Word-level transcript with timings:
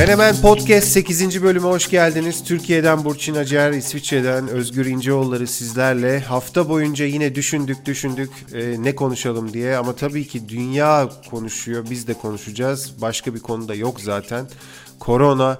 Menemen 0.00 0.36
Podcast 0.42 0.88
8. 0.88 1.42
bölüme 1.42 1.68
hoş 1.68 1.90
geldiniz. 1.90 2.44
Türkiye'den 2.44 3.04
Burçin 3.04 3.34
Acar, 3.34 3.70
İsviçre'den 3.70 4.48
Özgür 4.48 4.86
İnceoğulları 4.86 5.46
sizlerle. 5.46 6.20
Hafta 6.20 6.68
boyunca 6.68 7.04
yine 7.04 7.34
düşündük 7.34 7.86
düşündük 7.86 8.30
e, 8.54 8.82
ne 8.82 8.94
konuşalım 8.94 9.52
diye 9.52 9.76
ama 9.76 9.96
tabii 9.96 10.26
ki 10.26 10.48
dünya 10.48 11.10
konuşuyor, 11.30 11.86
biz 11.90 12.08
de 12.08 12.14
konuşacağız. 12.14 12.92
Başka 13.00 13.34
bir 13.34 13.40
konuda 13.40 13.74
yok 13.74 14.00
zaten. 14.00 14.46
Korona 14.98 15.58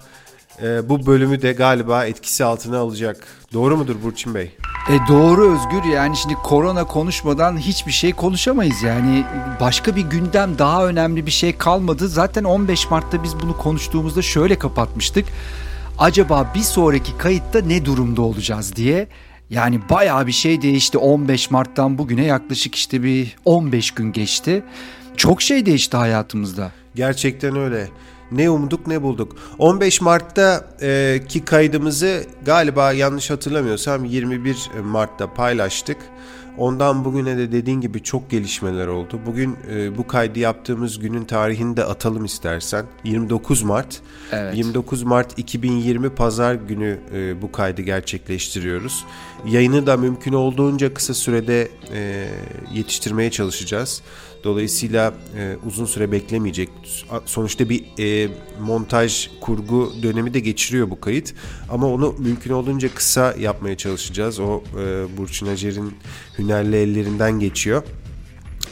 e, 0.62 0.88
bu 0.88 1.06
bölümü 1.06 1.42
de 1.42 1.52
galiba 1.52 2.04
etkisi 2.04 2.44
altına 2.44 2.78
alacak. 2.78 3.26
Doğru 3.52 3.76
mudur 3.76 3.96
Burçin 4.04 4.34
Bey? 4.34 4.50
E 4.88 5.08
doğru 5.08 5.52
Özgür 5.52 5.90
yani 5.92 6.16
şimdi 6.16 6.34
korona 6.34 6.84
konuşmadan 6.84 7.58
hiçbir 7.58 7.92
şey 7.92 8.12
konuşamayız 8.12 8.82
yani 8.82 9.24
başka 9.60 9.96
bir 9.96 10.02
gündem 10.02 10.58
daha 10.58 10.86
önemli 10.86 11.26
bir 11.26 11.30
şey 11.30 11.56
kalmadı. 11.56 12.08
Zaten 12.08 12.44
15 12.44 12.90
Mart'ta 12.90 13.22
biz 13.22 13.40
bunu 13.40 13.56
konuştuğumuzda 13.56 14.22
şöyle 14.22 14.58
kapatmıştık. 14.58 15.24
Acaba 15.98 16.52
bir 16.54 16.60
sonraki 16.60 17.18
kayıtta 17.18 17.60
ne 17.60 17.84
durumda 17.84 18.22
olacağız 18.22 18.76
diye. 18.76 19.08
Yani 19.50 19.80
bayağı 19.90 20.26
bir 20.26 20.32
şey 20.32 20.62
değişti 20.62 20.98
15 20.98 21.50
Mart'tan 21.50 21.98
bugüne 21.98 22.24
yaklaşık 22.24 22.74
işte 22.74 23.02
bir 23.02 23.36
15 23.44 23.90
gün 23.90 24.12
geçti. 24.12 24.62
Çok 25.16 25.42
şey 25.42 25.66
değişti 25.66 25.96
hayatımızda. 25.96 26.72
Gerçekten 26.94 27.56
öyle. 27.56 27.88
Ne 28.32 28.50
umduk 28.50 28.86
ne 28.86 29.02
bulduk. 29.02 29.36
15 29.58 30.00
Mart'ta 30.00 30.64
e, 30.82 31.20
ki 31.28 31.44
kaydımızı 31.44 32.24
galiba 32.44 32.92
yanlış 32.92 33.30
hatırlamıyorsam 33.30 34.04
21 34.04 34.70
Mart'ta 34.84 35.34
paylaştık. 35.34 35.96
Ondan 36.58 37.04
bugüne 37.04 37.38
de 37.38 37.52
dediğin 37.52 37.80
gibi 37.80 38.02
çok 38.02 38.30
gelişmeler 38.30 38.86
oldu. 38.86 39.20
Bugün 39.26 39.56
e, 39.72 39.98
bu 39.98 40.06
kaydı 40.06 40.38
yaptığımız 40.38 40.98
günün 40.98 41.24
tarihini 41.24 41.76
de 41.76 41.84
atalım 41.84 42.24
istersen. 42.24 42.86
29 43.04 43.62
Mart. 43.62 44.00
Evet. 44.32 44.56
29 44.56 45.02
Mart 45.02 45.38
2020 45.38 46.10
Pazar 46.10 46.54
günü 46.54 46.98
e, 47.14 47.42
bu 47.42 47.52
kaydı 47.52 47.82
gerçekleştiriyoruz. 47.82 49.04
Yayını 49.46 49.86
da 49.86 49.96
mümkün 49.96 50.32
olduğunca 50.32 50.94
kısa 50.94 51.14
sürede 51.14 51.68
e, 51.94 52.28
yetiştirmeye 52.72 53.30
çalışacağız. 53.30 54.02
Dolayısıyla 54.44 55.14
e, 55.38 55.56
uzun 55.66 55.84
süre 55.84 56.12
beklemeyecek. 56.12 56.68
Sonuçta 57.26 57.68
bir 57.68 57.84
e, 57.98 58.28
montaj, 58.60 59.30
kurgu 59.40 59.92
dönemi 60.02 60.34
de 60.34 60.40
geçiriyor 60.40 60.90
bu 60.90 61.00
kayıt. 61.00 61.34
Ama 61.70 61.86
onu 61.86 62.14
mümkün 62.18 62.52
olduğunca 62.52 62.94
kısa 62.94 63.34
yapmaya 63.38 63.76
çalışacağız. 63.76 64.40
O 64.40 64.62
e, 64.80 65.16
Burçin 65.16 65.46
Acer'in 65.46 65.94
hünerli 66.38 66.76
ellerinden 66.76 67.40
geçiyor. 67.40 67.82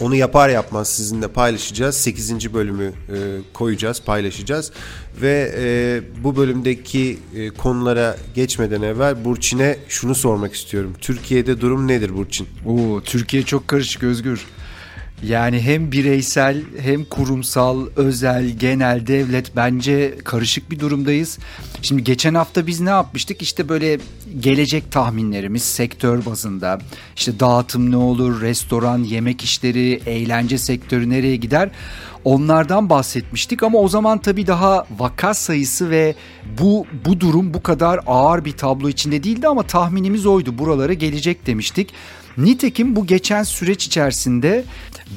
Onu 0.00 0.14
yapar 0.14 0.48
yapmaz 0.48 0.88
sizinle 0.88 1.28
paylaşacağız. 1.28 1.96
8. 1.96 2.54
bölümü 2.54 2.84
e, 2.84 3.16
koyacağız, 3.52 4.02
paylaşacağız. 4.02 4.72
Ve 5.22 5.54
e, 5.58 6.00
bu 6.24 6.36
bölümdeki 6.36 7.18
e, 7.36 7.50
konulara 7.50 8.16
geçmeden 8.34 8.82
evvel 8.82 9.24
Burçin'e 9.24 9.78
şunu 9.88 10.14
sormak 10.14 10.54
istiyorum. 10.54 10.92
Türkiye'de 11.00 11.60
durum 11.60 11.88
nedir 11.88 12.16
Burçin? 12.16 12.48
Oo, 12.66 13.00
Türkiye 13.00 13.42
çok 13.42 13.68
karışık 13.68 14.02
Özgür. 14.02 14.46
Yani 15.22 15.60
hem 15.60 15.92
bireysel 15.92 16.62
hem 16.80 17.04
kurumsal, 17.04 17.86
özel, 17.96 18.48
genel, 18.48 19.06
devlet 19.06 19.56
bence 19.56 20.18
karışık 20.24 20.70
bir 20.70 20.80
durumdayız. 20.80 21.38
Şimdi 21.82 22.04
geçen 22.04 22.34
hafta 22.34 22.66
biz 22.66 22.80
ne 22.80 22.90
yapmıştık? 22.90 23.42
İşte 23.42 23.68
böyle 23.68 23.98
gelecek 24.40 24.92
tahminlerimiz 24.92 25.62
sektör 25.62 26.26
bazında. 26.26 26.78
İşte 27.16 27.40
dağıtım 27.40 27.90
ne 27.90 27.96
olur, 27.96 28.40
restoran, 28.40 28.98
yemek 28.98 29.44
işleri, 29.44 30.00
eğlence 30.06 30.58
sektörü 30.58 31.10
nereye 31.10 31.36
gider? 31.36 31.70
Onlardan 32.24 32.90
bahsetmiştik 32.90 33.62
ama 33.62 33.78
o 33.78 33.88
zaman 33.88 34.18
tabii 34.18 34.46
daha 34.46 34.86
vaka 34.98 35.34
sayısı 35.34 35.90
ve 35.90 36.14
bu 36.58 36.86
bu 37.04 37.20
durum 37.20 37.54
bu 37.54 37.62
kadar 37.62 38.00
ağır 38.06 38.44
bir 38.44 38.52
tablo 38.52 38.88
içinde 38.88 39.24
değildi 39.24 39.48
ama 39.48 39.62
tahminimiz 39.62 40.26
oydu. 40.26 40.58
Buralara 40.58 40.92
gelecek 40.92 41.46
demiştik. 41.46 41.92
Nitekim 42.38 42.96
bu 42.96 43.06
geçen 43.06 43.42
süreç 43.42 43.86
içerisinde 43.86 44.64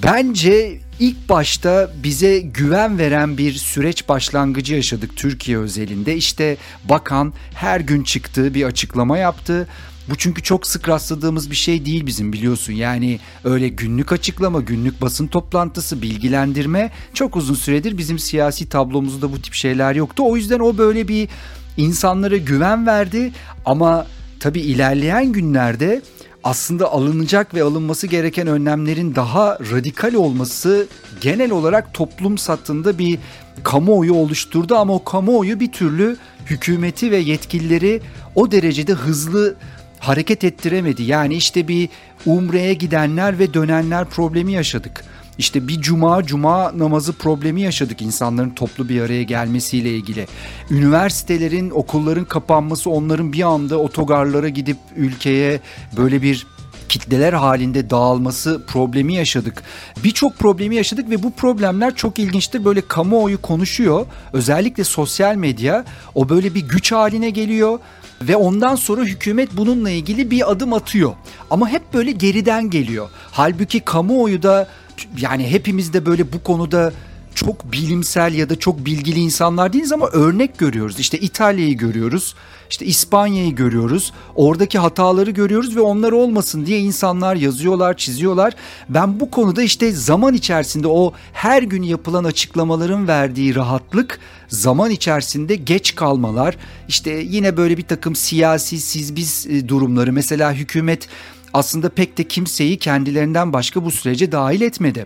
bence 0.04 0.80
ilk 1.00 1.30
başta 1.30 1.92
bize 2.04 2.40
güven 2.40 3.00
veren 3.00 3.38
bir 3.38 3.54
süreç 3.54 4.10
başlangıcı 4.10 4.76
yaşadık 4.76 5.16
Türkiye 5.16 5.58
özelinde. 5.58 6.16
İşte 6.16 6.58
bakan 6.84 7.34
her 7.54 7.80
gün 7.80 8.04
çıktığı 8.04 8.54
bir 8.54 8.64
açıklama 8.64 9.18
yaptı. 9.18 9.68
Bu 10.10 10.16
çünkü 10.18 10.44
çok 10.44 10.68
sık 10.68 10.90
rastladığımız 10.90 11.52
bir 11.52 11.56
şey 11.56 11.86
değil 11.86 12.06
bizim 12.06 12.34
biliyorsun. 12.34 12.74
Yani 12.74 13.20
öyle 13.44 13.68
günlük 13.70 14.12
açıklama, 14.12 14.60
günlük 14.60 15.02
basın 15.02 15.28
toplantısı, 15.28 16.02
bilgilendirme 16.02 16.92
çok 17.14 17.36
uzun 17.36 17.56
süredir 17.56 17.98
bizim 17.98 18.20
siyasi 18.20 18.70
tablomuzda 18.70 19.32
bu 19.32 19.42
tip 19.42 19.54
şeyler 19.54 19.96
yoktu. 19.96 20.24
O 20.26 20.38
yüzden 20.38 20.60
o 20.60 20.78
böyle 20.78 21.08
bir 21.08 21.30
insanlara 21.78 22.38
güven 22.38 22.88
verdi 22.88 23.32
ama 23.66 24.08
tabii 24.40 24.62
ilerleyen 24.62 25.32
günlerde 25.32 26.02
aslında 26.44 26.92
alınacak 26.92 27.54
ve 27.54 27.64
alınması 27.64 28.08
gereken 28.08 28.48
önlemlerin 28.48 29.16
daha 29.16 29.58
radikal 29.72 30.14
olması 30.14 30.88
genel 31.22 31.52
olarak 31.52 31.94
toplum 31.94 32.38
satında 32.38 32.98
bir 32.98 33.20
kamuoyu 33.64 34.14
oluşturdu 34.14 34.76
ama 34.76 34.94
o 34.94 35.04
kamuoyu 35.04 35.60
bir 35.60 35.72
türlü 35.72 36.18
hükümeti 36.46 37.12
ve 37.12 37.18
yetkilileri 37.18 38.02
o 38.36 38.52
derecede 38.52 38.94
hızlı 38.94 39.56
hareket 40.00 40.44
ettiremedi. 40.44 41.04
Yani 41.04 41.36
işte 41.36 41.68
bir 41.68 41.90
umreye 42.26 42.74
gidenler 42.74 43.40
ve 43.40 43.54
dönenler 43.54 44.06
problemi 44.06 44.52
yaşadık. 44.52 45.04
İşte 45.42 45.68
bir 45.68 45.82
cuma 45.82 46.24
cuma 46.24 46.78
namazı 46.78 47.14
problemi 47.14 47.62
yaşadık 47.62 48.02
insanların 48.02 48.50
toplu 48.50 48.90
bir 48.90 49.02
araya 49.02 49.24
gelmesiyle 49.24 49.90
ilgili. 49.90 50.28
Üniversitelerin, 50.70 51.70
okulların 51.70 52.26
kapanması 52.26 52.90
onların 52.90 53.34
bir 53.34 53.42
anda 53.42 53.78
otogarlara 53.78 54.50
gidip 54.50 54.78
ülkeye 54.96 55.60
böyle 55.98 56.22
bir 56.22 56.48
kitleler 56.90 57.34
halinde 57.34 57.90
dağılması 57.90 58.62
problemi 58.68 59.14
yaşadık. 59.14 59.64
Birçok 60.04 60.38
problemi 60.38 60.76
yaşadık 60.76 61.10
ve 61.10 61.24
bu 61.24 61.32
problemler 61.32 61.96
çok 61.96 62.20
ilginçtir. 62.20 62.66
Böyle 62.66 62.82
kamuoyu 62.82 63.42
konuşuyor. 63.42 64.06
Özellikle 64.34 64.84
sosyal 64.84 65.36
medya 65.36 65.86
o 66.16 66.30
böyle 66.30 66.56
bir 66.56 66.62
güç 66.62 66.92
haline 66.92 67.30
geliyor 67.30 67.80
ve 68.22 68.36
ondan 68.36 68.76
sonra 68.76 69.02
hükümet 69.02 69.50
bununla 69.54 69.90
ilgili 69.90 70.32
bir 70.32 70.52
adım 70.52 70.74
atıyor. 70.74 71.14
Ama 71.50 71.70
hep 71.70 71.94
böyle 71.94 72.12
geriden 72.12 72.70
geliyor. 72.70 73.10
Halbuki 73.32 73.80
kamuoyu 73.80 74.44
da 74.44 74.68
yani 75.18 75.52
hepimiz 75.52 75.94
de 75.94 76.06
böyle 76.06 76.34
bu 76.34 76.44
konuda 76.44 76.94
çok 77.36 77.72
bilimsel 77.72 78.34
ya 78.34 78.50
da 78.50 78.60
çok 78.60 78.86
bilgili 78.86 79.20
insanlar 79.20 79.74
değiliz 79.74 79.92
ama 79.92 80.08
örnek 80.08 80.58
görüyoruz. 80.58 81.00
İşte 81.00 81.20
İtalya'yı 81.20 81.78
görüyoruz. 81.78 82.36
İşte 82.70 82.86
İspanya'yı 82.86 83.56
görüyoruz. 83.56 84.14
Oradaki 84.36 84.80
hataları 84.80 85.32
görüyoruz 85.32 85.76
ve 85.76 85.82
onlar 85.82 86.12
olmasın 86.12 86.66
diye 86.66 86.80
insanlar 86.80 87.36
yazıyorlar, 87.36 87.98
çiziyorlar. 87.98 88.54
Ben 88.90 89.20
bu 89.20 89.32
konuda 89.32 89.64
işte 89.64 89.92
zaman 89.92 90.34
içerisinde 90.34 90.88
o 90.88 91.14
her 91.34 91.64
gün 91.64 91.84
yapılan 91.84 92.24
açıklamaların 92.24 93.08
verdiği 93.08 93.56
rahatlık, 93.56 94.20
zaman 94.48 94.92
içerisinde 94.92 95.56
geç 95.56 95.96
kalmalar, 95.96 96.58
işte 96.88 97.12
yine 97.12 97.58
böyle 97.58 97.78
bir 97.78 97.84
takım 97.84 98.16
siyasi 98.16 98.80
siz 98.80 99.16
biz 99.16 99.48
e, 99.50 99.68
durumları 99.68 100.14
mesela 100.14 100.54
hükümet 100.54 101.08
aslında 101.54 101.90
pek 101.90 102.18
de 102.18 102.24
kimseyi 102.24 102.78
kendilerinden 102.78 103.54
başka 103.54 103.86
bu 103.86 103.92
sürece 103.92 104.32
dahil 104.32 104.62
etmedi. 104.62 105.06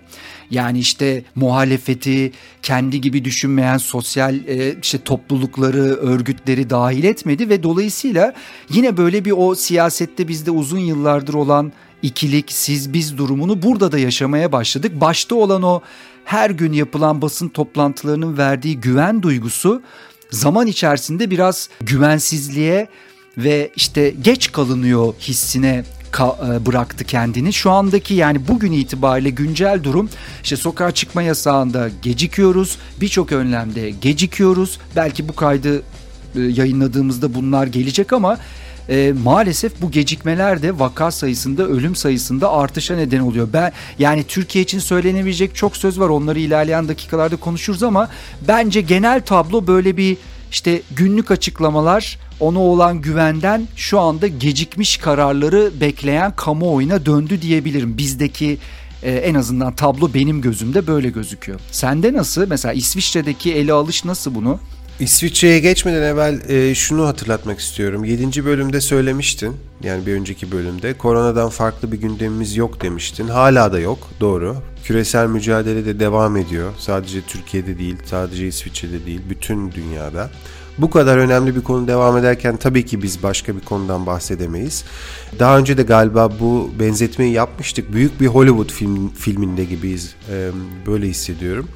Yani 0.52 0.80
işte 0.80 1.24
muhalefeti, 1.36 2.32
kendi 2.62 3.02
gibi 3.02 3.26
düşünmeyen 3.26 3.78
sosyal 3.78 4.36
e, 4.36 4.76
işte 4.82 4.98
toplulukları, 4.98 5.84
örgütleri 5.84 6.70
dahil 6.70 7.04
etmedi 7.04 7.50
ve 7.50 7.64
dolayısıyla 7.64 8.34
yine 8.70 8.98
böyle 8.98 9.26
bir 9.26 9.34
o 9.38 9.56
siyasette 9.56 10.28
bizde 10.28 10.52
uzun 10.52 10.80
yıllardır 10.80 11.34
olan 11.34 11.72
ikilik, 12.02 12.52
siz 12.52 12.94
biz 12.94 13.18
durumunu 13.18 13.62
burada 13.62 13.92
da 13.92 14.00
yaşamaya 14.00 14.52
başladık. 14.52 15.02
Başta 15.02 15.36
olan 15.36 15.64
o 15.64 15.82
her 16.26 16.50
gün 16.50 16.74
yapılan 16.74 17.22
basın 17.22 17.50
toplantılarının 17.50 18.38
verdiği 18.38 18.80
güven 18.80 19.24
duygusu 19.24 19.82
zaman 20.32 20.68
içerisinde 20.68 21.32
biraz 21.32 21.70
güvensizliğe 21.82 22.88
ve 23.38 23.72
işte 23.76 24.14
geç 24.22 24.52
kalınıyor 24.52 25.14
hissine 25.20 25.84
bıraktı 26.66 27.04
kendini. 27.04 27.54
Şu 27.54 27.72
andaki 27.72 28.14
yani 28.14 28.48
bugün 28.48 28.72
itibariyle 28.72 29.30
güncel 29.30 29.84
durum 29.84 30.10
işte 30.44 30.56
sokağa 30.56 30.92
çıkma 30.92 31.22
yasağında 31.22 31.90
gecikiyoruz. 32.02 32.78
Birçok 33.02 33.32
önlemde 33.32 33.90
gecikiyoruz. 33.90 34.80
Belki 34.96 35.28
bu 35.28 35.36
kaydı 35.36 35.78
e, 36.36 36.40
yayınladığımızda 36.40 37.34
bunlar 37.34 37.68
gelecek 37.68 38.14
ama 38.14 38.38
e, 38.90 39.14
maalesef 39.24 39.82
bu 39.82 39.92
gecikmeler 39.92 40.62
de 40.62 40.80
vaka 40.80 41.12
sayısında, 41.12 41.68
ölüm 41.68 41.96
sayısında 41.96 42.52
artışa 42.52 42.96
neden 42.96 43.20
oluyor. 43.20 43.48
Ben 43.54 43.72
yani 44.00 44.24
Türkiye 44.24 44.64
için 44.64 44.80
söylenebilecek 44.80 45.56
çok 45.56 45.78
söz 45.78 46.00
var. 46.00 46.10
Onları 46.10 46.40
ilerleyen 46.40 46.88
dakikalarda 46.88 47.36
konuşuruz 47.36 47.84
ama 47.84 48.10
bence 48.48 48.82
genel 48.82 49.22
tablo 49.22 49.68
böyle 49.68 49.98
bir 49.98 50.18
işte 50.52 50.82
günlük 50.96 51.32
açıklamalar 51.32 52.20
ona 52.40 52.60
olan 52.60 53.02
güvenden 53.02 53.68
şu 53.76 54.00
anda 54.00 54.28
gecikmiş 54.28 54.98
kararları 54.98 55.72
bekleyen 55.82 56.36
kamuoyuna 56.36 57.06
döndü 57.06 57.42
diyebilirim. 57.42 57.98
Bizdeki 57.98 58.58
e, 59.04 59.12
en 59.12 59.36
azından 59.36 59.76
tablo 59.76 60.14
benim 60.14 60.42
gözümde 60.42 60.88
böyle 60.88 61.10
gözüküyor. 61.10 61.60
Sende 61.72 62.14
nasıl? 62.14 62.48
Mesela 62.48 62.74
İsviçre'deki 62.74 63.54
ele 63.54 63.74
alış 63.74 64.06
nasıl 64.06 64.36
bunu? 64.36 64.60
İsviçre'ye 65.00 65.60
geçmeden 65.60 66.02
evvel 66.02 66.50
e, 66.50 66.76
şunu 66.76 67.08
hatırlatmak 67.08 67.60
istiyorum. 67.60 68.06
7. 68.06 68.46
bölümde 68.46 68.82
söylemiştin. 68.82 69.56
Yani 69.84 70.06
bir 70.06 70.14
önceki 70.14 70.52
bölümde. 70.52 70.94
Koronadan 70.94 71.50
farklı 71.50 71.92
bir 71.92 71.98
gündemimiz 71.98 72.56
yok 72.56 72.82
demiştin. 72.82 73.28
Hala 73.28 73.74
da 73.74 73.80
yok. 73.80 74.10
Doğru. 74.20 74.56
Küresel 74.84 75.28
mücadele 75.28 75.86
de 75.86 76.00
devam 76.00 76.38
ediyor. 76.38 76.74
Sadece 76.80 77.22
Türkiye'de 77.22 77.80
değil, 77.80 77.96
sadece 78.06 78.48
İsviçre'de 78.48 79.06
değil, 79.06 79.22
bütün 79.30 79.72
dünyada. 79.72 80.30
Bu 80.78 80.90
kadar 80.90 81.18
önemli 81.18 81.56
bir 81.56 81.62
konu 81.62 81.88
devam 81.88 82.18
ederken 82.18 82.58
tabii 82.58 82.86
ki 82.86 83.04
biz 83.04 83.24
başka 83.24 83.56
bir 83.56 83.62
konudan 83.62 84.06
bahsedemeyiz. 84.06 84.86
Daha 85.40 85.58
önce 85.58 85.78
de 85.78 85.84
galiba 85.84 86.32
bu 86.40 86.72
benzetmeyi 86.80 87.34
yapmıştık. 87.34 87.94
Büyük 87.94 88.22
bir 88.22 88.28
Hollywood 88.28 88.70
film, 88.70 89.10
filminde 89.10 89.64
gibiyiz. 89.64 90.16
Ee, 90.32 90.50
böyle 90.88 91.08
hissediyorum. 91.08 91.68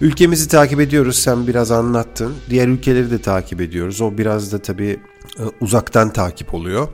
Ülkemizi 0.00 0.48
takip 0.48 0.80
ediyoruz. 0.80 1.18
Sen 1.18 1.46
biraz 1.46 1.70
anlattın. 1.70 2.34
Diğer 2.50 2.68
ülkeleri 2.68 3.10
de 3.10 3.18
takip 3.18 3.60
ediyoruz. 3.60 4.00
O 4.00 4.18
biraz 4.18 4.52
da 4.52 4.58
tabii 4.58 5.00
e, 5.38 5.42
uzaktan 5.60 6.12
takip 6.12 6.54
oluyor. 6.54 6.88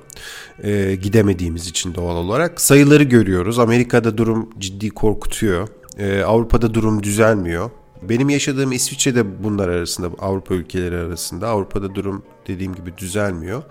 Ee, 0.63 0.95
gidemediğimiz 1.03 1.67
için 1.67 1.95
doğal 1.95 2.17
olarak. 2.17 2.61
Sayıları 2.61 3.03
görüyoruz. 3.03 3.59
Amerika'da 3.59 4.19
durum 4.19 4.51
ciddi 4.59 4.91
korkutuyor. 4.91 5.69
Ee, 5.99 6.23
Avrupa'da 6.23 6.75
durum 6.75 7.03
düzelmiyor. 7.03 7.71
Benim 8.09 8.29
yaşadığım 8.29 8.73
İsviçre'de 8.73 9.45
bunlar 9.45 9.69
arasında, 9.69 10.07
Avrupa 10.19 10.55
ülkeleri 10.55 10.97
arasında. 10.97 11.49
Avrupa'da 11.49 11.95
durum 11.95 12.23
dediğim 12.47 12.75
gibi 12.75 12.99
düzelmiyor. 12.99 13.63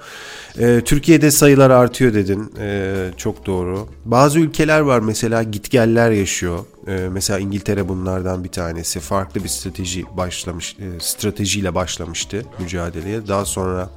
Ee, 0.60 0.82
Türkiye'de 0.86 1.32
sayılar 1.32 1.70
artıyor 1.70 2.14
dedin. 2.14 2.54
Ee, 2.60 3.10
çok 3.18 3.46
doğru. 3.46 3.88
Bazı 4.06 4.40
ülkeler 4.40 4.80
var 4.80 5.00
mesela 5.00 5.44
gitgeller 5.44 6.12
yaşıyor. 6.12 6.60
Ee, 6.88 7.10
mesela 7.12 7.40
İngiltere 7.40 7.88
bunlardan 7.88 8.44
bir 8.44 8.50
tanesi. 8.50 9.00
Farklı 9.00 9.44
bir 9.44 9.50
strateji 9.50 10.06
başlamış, 10.18 10.76
e, 10.80 11.00
stratejiyle 11.00 11.76
başlamıştı 11.76 12.46
mücadeleye. 12.60 13.28
Daha 13.28 13.46
sonra 13.46 13.90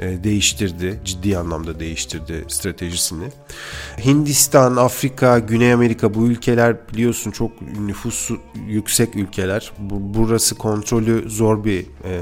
e, 0.00 0.24
değiştirdi. 0.24 1.00
Ciddi 1.04 1.38
anlamda 1.38 1.80
değiştirdi 1.80 2.44
stratejisini. 2.48 3.24
Hindistan, 4.04 4.76
Afrika, 4.76 5.38
Güney 5.38 5.72
Amerika 5.72 6.14
bu 6.14 6.26
ülkeler 6.26 6.88
biliyorsun 6.88 7.30
çok 7.30 7.62
nüfusu 7.62 8.38
yüksek 8.66 9.16
ülkeler. 9.16 9.72
Bu, 9.78 10.14
burası 10.18 10.54
kontrolü 10.54 11.30
zor 11.30 11.64
bir 11.64 11.80
e, 11.80 12.20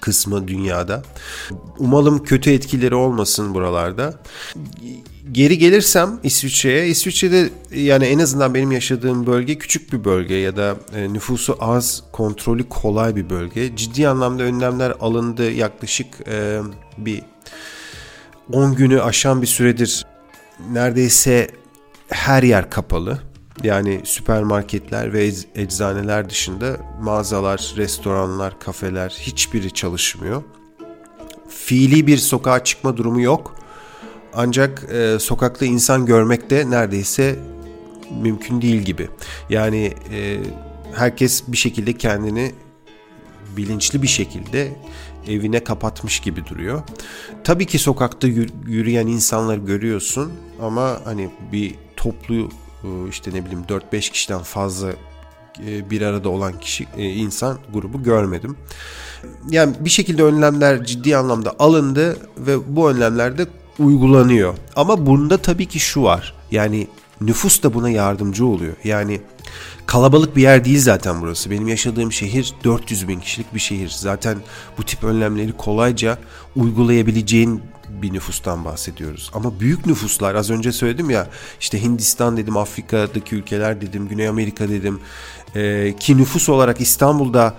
kısmı 0.00 0.48
dünyada. 0.48 1.02
Umalım 1.78 2.22
kötü 2.24 2.50
etkileri 2.50 2.94
olmasın 2.94 3.54
buralarda. 3.54 4.14
Geri 5.32 5.58
gelirsem 5.58 6.20
İsviçre'ye, 6.22 6.86
İsviçre'de 6.86 7.50
yani 7.74 8.04
en 8.04 8.18
azından 8.18 8.54
benim 8.54 8.72
yaşadığım 8.72 9.26
bölge 9.26 9.58
küçük 9.58 9.92
bir 9.92 10.04
bölge 10.04 10.34
ya 10.34 10.56
da 10.56 10.76
e, 10.94 11.12
nüfusu 11.12 11.56
az, 11.60 12.02
kontrolü 12.12 12.68
kolay 12.68 13.16
bir 13.16 13.30
bölge. 13.30 13.76
Ciddi 13.76 14.08
anlamda 14.08 14.42
önlemler 14.42 14.94
alındı 15.00 15.50
yaklaşık 15.50 16.06
e, 16.28 16.60
bir 16.98 17.22
10 18.52 18.74
günü 18.74 19.02
aşan 19.02 19.42
bir 19.42 19.46
süredir 19.46 20.06
neredeyse 20.72 21.50
her 22.08 22.42
yer 22.42 22.70
kapalı. 22.70 23.27
Yani 23.62 24.00
süpermarketler 24.04 25.12
ve 25.12 25.32
eczaneler 25.54 26.30
dışında 26.30 26.76
mağazalar, 27.02 27.74
restoranlar, 27.76 28.60
kafeler 28.60 29.16
hiçbiri 29.20 29.70
çalışmıyor. 29.70 30.42
Fiili 31.48 32.06
bir 32.06 32.18
sokağa 32.18 32.64
çıkma 32.64 32.96
durumu 32.96 33.20
yok. 33.20 33.54
Ancak 34.34 34.86
e, 34.92 35.18
sokakta 35.18 35.64
insan 35.64 36.06
görmek 36.06 36.50
de 36.50 36.70
neredeyse 36.70 37.36
mümkün 38.22 38.62
değil 38.62 38.82
gibi. 38.82 39.08
Yani 39.50 39.94
e, 40.12 40.38
herkes 40.94 41.42
bir 41.48 41.56
şekilde 41.56 41.92
kendini 41.92 42.52
bilinçli 43.56 44.02
bir 44.02 44.08
şekilde 44.08 44.72
evine 45.28 45.64
kapatmış 45.64 46.20
gibi 46.20 46.46
duruyor. 46.46 46.82
Tabii 47.44 47.66
ki 47.66 47.78
sokakta 47.78 48.28
yürüyen 48.66 49.06
insanları 49.06 49.60
görüyorsun 49.60 50.32
ama 50.60 51.00
hani 51.04 51.30
bir 51.52 51.74
toplu 51.96 52.50
işte 53.10 53.30
ne 53.34 53.44
bileyim 53.44 53.64
4-5 53.68 54.10
kişiden 54.10 54.42
fazla 54.42 54.92
e, 55.66 55.90
bir 55.90 56.02
arada 56.02 56.28
olan 56.28 56.58
kişi 56.58 56.86
e, 56.96 57.04
insan 57.04 57.58
grubu 57.72 58.02
görmedim. 58.02 58.56
Yani 59.50 59.74
bir 59.80 59.90
şekilde 59.90 60.22
önlemler 60.22 60.84
ciddi 60.84 61.16
anlamda 61.16 61.54
alındı 61.58 62.16
ve 62.38 62.76
bu 62.76 62.90
önlemler 62.90 63.38
de 63.38 63.46
uygulanıyor. 63.78 64.54
Ama 64.76 65.06
bunda 65.06 65.36
tabii 65.36 65.66
ki 65.66 65.80
şu 65.80 66.02
var. 66.02 66.34
Yani 66.50 66.88
nüfus 67.20 67.62
da 67.62 67.74
buna 67.74 67.90
yardımcı 67.90 68.46
oluyor. 68.46 68.74
Yani 68.84 69.20
kalabalık 69.86 70.36
bir 70.36 70.42
yer 70.42 70.64
değil 70.64 70.80
zaten 70.80 71.20
burası. 71.20 71.50
Benim 71.50 71.68
yaşadığım 71.68 72.12
şehir 72.12 72.54
400 72.64 73.08
bin 73.08 73.20
kişilik 73.20 73.54
bir 73.54 73.60
şehir. 73.60 73.88
Zaten 73.88 74.38
bu 74.78 74.82
tip 74.82 75.04
önlemleri 75.04 75.52
kolayca 75.52 76.18
uygulayabileceğin 76.56 77.62
bir 78.02 78.12
nüfustan 78.12 78.64
bahsediyoruz. 78.64 79.30
Ama 79.34 79.60
büyük 79.60 79.86
nüfuslar 79.86 80.34
az 80.34 80.50
önce 80.50 80.72
söyledim 80.72 81.10
ya 81.10 81.28
işte 81.60 81.82
Hindistan 81.82 82.36
dedim, 82.36 82.56
Afrika'daki 82.56 83.36
ülkeler 83.36 83.80
dedim, 83.80 84.08
Güney 84.08 84.28
Amerika 84.28 84.68
dedim. 84.68 85.00
Ee, 85.56 85.94
ki 86.00 86.16
nüfus 86.16 86.48
olarak 86.48 86.80
İstanbul'da 86.80 87.54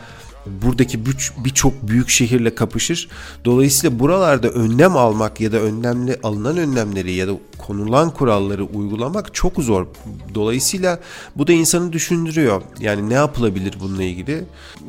buradaki 0.45 0.99
birçok 1.45 1.87
büyük 1.87 2.09
şehirle 2.09 2.55
kapışır. 2.55 3.09
Dolayısıyla 3.45 3.99
buralarda 3.99 4.49
önlem 4.49 4.97
almak 4.97 5.41
ya 5.41 5.51
da 5.51 5.57
önlemli 5.57 6.19
alınan 6.23 6.57
önlemleri 6.57 7.11
ya 7.11 7.27
da 7.27 7.31
konulan 7.57 8.13
kuralları 8.13 8.65
uygulamak 8.65 9.33
çok 9.33 9.55
zor. 9.57 9.87
Dolayısıyla 10.35 10.99
bu 11.35 11.47
da 11.47 11.53
insanı 11.53 11.93
düşündürüyor. 11.93 12.61
Yani 12.79 13.09
ne 13.09 13.13
yapılabilir 13.13 13.75
bununla 13.79 14.03
ilgili? 14.03 14.43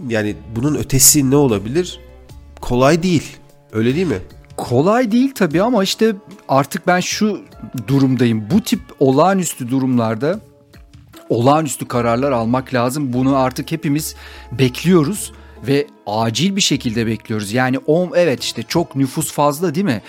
Yani 0.09 0.37
bunun 0.57 0.75
ötesi 0.75 1.31
ne 1.31 1.37
olabilir? 1.37 2.01
Kolay 2.61 3.03
değil. 3.03 3.37
Öyle 3.73 3.95
değil 3.95 4.07
mi? 4.07 4.19
Kolay 4.61 5.13
değil 5.13 5.33
tabii 5.35 5.63
ama 5.63 5.83
işte 5.85 6.15
artık 6.49 6.87
ben 6.87 7.01
şu 7.01 7.41
durumdayım. 7.89 8.51
Bu 8.51 8.61
tip 8.61 8.81
olağanüstü 8.99 9.71
durumlarda 9.71 10.41
olağanüstü 11.29 11.89
kararlar 11.89 12.33
almak 12.33 12.75
lazım. 12.75 13.13
Bunu 13.13 13.37
artık 13.37 13.73
hepimiz 13.73 14.15
bekliyoruz 14.53 15.33
ve 15.67 15.87
acil 16.07 16.57
bir 16.57 16.61
şekilde 16.61 17.07
bekliyoruz. 17.07 17.53
Yani 17.53 17.79
o 17.87 18.11
evet 18.15 18.43
işte 18.43 18.63
çok 18.63 18.97
nüfus 18.97 19.33
fazla 19.33 19.75
değil 19.75 19.87
mi? 19.87 20.03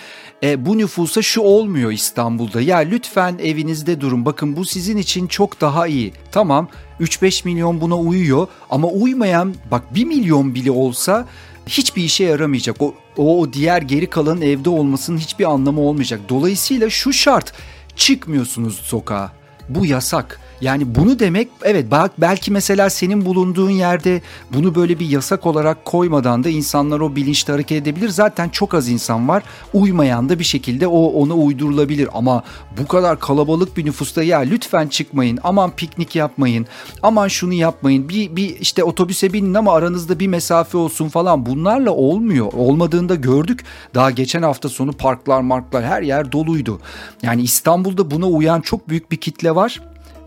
E, 0.44 0.66
bu 0.66 0.78
nüfusa 0.78 1.22
şu 1.22 1.42
olmuyor 1.42 1.92
İstanbul'da. 1.92 2.62
Ya 2.62 2.78
lütfen 2.78 3.38
evinizde 3.44 4.02
durun. 4.02 4.26
Bakın 4.26 4.56
bu 4.56 4.66
sizin 4.66 4.98
için 4.98 5.28
çok 5.28 5.62
daha 5.62 5.88
iyi. 5.88 6.14
Tamam 6.32 6.68
3-5 7.00 7.46
milyon 7.46 7.82
buna 7.82 7.98
uyuyor 7.98 8.48
ama 8.70 8.88
uymayan 8.88 9.56
bak 9.72 9.96
1 9.96 10.06
milyon 10.06 10.56
bile 10.56 10.72
olsa 10.72 11.28
hiçbir 11.68 12.04
işe 12.04 12.24
yaramayacak. 12.24 12.82
O, 12.82 12.94
o 13.18 13.54
diğer 13.54 13.82
geri 13.82 14.08
kalanın 14.08 14.42
evde 14.42 14.70
olmasının 14.70 15.18
hiçbir 15.18 15.46
anlamı 15.52 15.82
olmayacak. 15.82 16.22
Dolayısıyla 16.30 16.90
şu 16.90 17.14
şart 17.14 17.54
çıkmıyorsunuz 17.96 18.76
sokağa. 18.76 19.41
Bu 19.70 19.86
yasak. 19.86 20.40
Yani 20.62 20.96
bunu 20.96 21.20
demek 21.20 21.50
evet 21.64 21.92
bak 21.92 22.12
belki 22.18 22.52
mesela 22.52 22.90
senin 22.90 23.26
bulunduğun 23.26 23.70
yerde 23.70 24.22
bunu 24.54 24.76
böyle 24.76 25.00
bir 25.00 25.10
yasak 25.10 25.46
olarak 25.46 25.86
koymadan 25.86 26.44
da 26.44 26.50
insanlar 26.50 27.00
o 27.00 27.16
bilinçli 27.16 27.52
hareket 27.52 27.82
edebilir. 27.82 28.10
Zaten 28.10 28.50
çok 28.50 28.74
az 28.74 28.90
insan 28.90 29.28
var. 29.28 29.44
Uymayan 29.74 30.30
da 30.30 30.40
bir 30.40 30.44
şekilde 30.44 30.88
o 30.88 31.00
ona 31.06 31.34
uydurulabilir 31.34 32.10
ama 32.14 32.44
bu 32.78 32.88
kadar 32.88 33.20
kalabalık 33.20 33.78
bir 33.78 33.86
nüfusta 33.86 34.24
ya 34.24 34.40
lütfen 34.40 34.88
çıkmayın. 34.88 35.40
Aman 35.44 35.72
piknik 35.72 36.16
yapmayın. 36.16 36.68
Aman 37.04 37.28
şunu 37.28 37.54
yapmayın. 37.54 38.10
Bir 38.10 38.36
bir 38.36 38.60
işte 38.60 38.84
otobüse 38.84 39.34
binin 39.34 39.54
ama 39.54 39.74
aranızda 39.74 40.20
bir 40.20 40.28
mesafe 40.28 40.78
olsun 40.78 41.10
falan. 41.10 41.46
Bunlarla 41.46 41.92
olmuyor. 41.92 42.54
Olmadığında 42.54 43.16
gördük. 43.16 43.64
Daha 43.96 44.12
geçen 44.12 44.42
hafta 44.42 44.70
sonu 44.70 44.94
parklar, 44.94 45.42
marklar 45.42 45.84
her 45.84 46.02
yer 46.02 46.32
doluydu. 46.32 46.80
Yani 47.24 47.42
İstanbul'da 47.42 48.12
buna 48.12 48.28
uyan 48.28 48.62
çok 48.62 48.90
büyük 48.90 49.12
bir 49.12 49.18
kitle 49.18 49.56
var. 49.56 49.61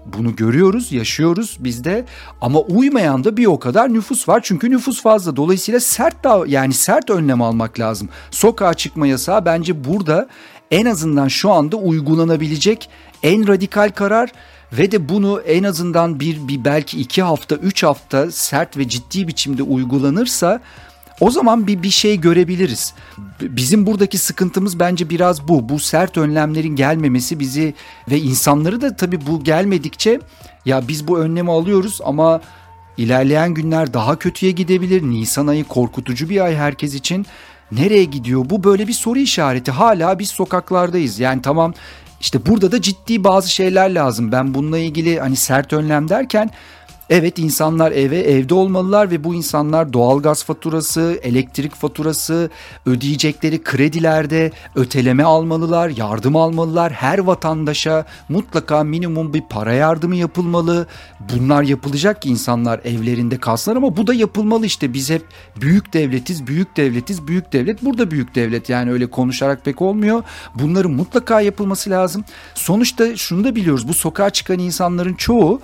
Bunu 0.07 0.37
görüyoruz, 0.37 0.93
yaşıyoruz 0.93 1.57
bizde 1.61 2.05
ama 2.41 2.61
uymayan 2.61 3.25
da 3.25 3.37
bir 3.37 3.47
o 3.47 3.59
kadar 3.59 3.95
nüfus 3.95 4.29
var. 4.29 4.41
Çünkü 4.45 4.71
nüfus 4.71 5.03
fazla. 5.03 5.37
Dolayısıyla 5.37 5.81
sert 5.81 6.25
da 6.25 6.45
yani 6.47 6.73
sert 6.73 7.11
önlem 7.11 7.43
almak 7.43 7.81
lazım. 7.81 8.09
Sokağa 8.31 8.75
çıkma 8.75 9.07
yasağı 9.07 9.45
bence 9.45 9.85
burada 9.85 10.29
en 10.71 10.87
azından 10.87 11.29
şu 11.29 11.51
anda 11.51 11.77
uygulanabilecek 11.77 12.91
en 13.23 13.49
radikal 13.49 13.91
karar 13.91 14.33
ve 14.73 14.93
de 14.93 15.09
bunu 15.09 15.41
en 15.41 15.65
azından 15.65 16.21
bir, 16.21 16.49
bir 16.49 16.65
belki 16.65 17.01
iki 17.01 17.23
hafta, 17.23 17.55
üç 17.55 17.83
hafta 17.83 18.31
sert 18.31 18.77
ve 18.77 18.89
ciddi 18.89 19.29
biçimde 19.29 19.63
uygulanırsa 19.63 20.61
o 21.21 21.31
zaman 21.31 21.67
bir 21.67 21.83
bir 21.83 21.91
şey 21.91 22.21
görebiliriz. 22.21 22.95
Bizim 23.41 23.87
buradaki 23.87 24.19
sıkıntımız 24.19 24.81
bence 24.81 25.11
biraz 25.11 25.49
bu. 25.49 25.69
Bu 25.69 25.79
sert 25.79 26.19
önlemlerin 26.19 26.77
gelmemesi 26.77 27.41
bizi 27.41 27.75
ve 28.11 28.19
insanları 28.19 28.81
da 28.81 28.97
tabii 28.97 29.27
bu 29.27 29.45
gelmedikçe 29.45 30.21
ya 30.65 30.89
biz 30.89 31.09
bu 31.09 31.19
önlemi 31.19 31.51
alıyoruz 31.51 32.01
ama 32.05 32.41
ilerleyen 32.97 33.55
günler 33.55 33.95
daha 33.95 34.19
kötüye 34.19 34.53
gidebilir. 34.53 35.03
Nisan 35.03 35.47
ayı 35.47 35.65
korkutucu 35.65 36.29
bir 36.29 36.41
ay 36.41 36.57
herkes 36.57 36.95
için. 36.95 37.27
Nereye 37.73 38.05
gidiyor? 38.05 38.51
Bu 38.51 38.65
böyle 38.65 38.89
bir 38.89 38.93
soru 38.93 39.19
işareti. 39.19 39.71
Hala 39.71 40.19
biz 40.19 40.29
sokaklardayız. 40.29 41.19
Yani 41.19 41.43
tamam 41.43 41.75
işte 42.21 42.47
burada 42.47 42.73
da 42.73 42.83
ciddi 42.83 43.25
bazı 43.25 43.51
şeyler 43.51 43.95
lazım. 43.95 44.33
Ben 44.33 44.55
bununla 44.55 44.79
ilgili 44.79 45.21
hani 45.21 45.37
sert 45.37 45.73
önlem 45.73 46.09
derken 46.09 46.51
Evet 47.11 47.39
insanlar 47.39 47.93
eve 47.93 48.19
evde 48.19 48.55
olmalılar 48.55 49.11
ve 49.11 49.25
bu 49.25 49.35
insanlar 49.35 49.93
doğalgaz 49.93 50.45
faturası, 50.45 51.19
elektrik 51.23 51.75
faturası, 51.75 52.51
ödeyecekleri 52.87 53.63
kredilerde 53.63 54.51
öteleme 54.75 55.25
almalılar, 55.25 55.89
yardım 55.89 56.37
almalılar. 56.37 56.93
Her 56.93 57.19
vatandaşa 57.19 58.05
mutlaka 58.29 58.85
minimum 58.85 59.35
bir 59.35 59.43
para 59.51 59.73
yardımı 59.73 60.17
yapılmalı. 60.17 60.87
Bunlar 61.33 61.63
yapılacak 61.63 62.23
ki 62.23 62.29
insanlar 62.29 62.81
evlerinde 62.85 63.39
kalsınlar 63.39 63.77
ama 63.77 63.97
bu 63.97 64.07
da 64.07 64.15
yapılmalı 64.15 64.67
işte. 64.67 64.93
Biz 64.93 65.11
hep 65.11 65.23
büyük 65.61 65.93
devletiz, 65.93 66.47
büyük 66.47 66.77
devletiz, 66.77 67.27
büyük 67.27 67.53
devlet. 67.53 67.85
Burada 67.85 68.11
büyük 68.11 68.35
devlet 68.35 68.69
yani 68.69 68.93
öyle 68.93 69.07
konuşarak 69.07 69.65
pek 69.65 69.83
olmuyor. 69.83 70.23
Bunların 70.55 70.93
mutlaka 70.93 71.41
yapılması 71.41 71.91
lazım. 71.91 72.25
Sonuçta 72.55 73.17
şunu 73.17 73.45
da 73.45 73.57
biliyoruz. 73.57 73.89
Bu 73.89 73.95
sokağa 73.95 74.31
çıkan 74.31 74.59
insanların 74.59 75.15
çoğu 75.15 75.61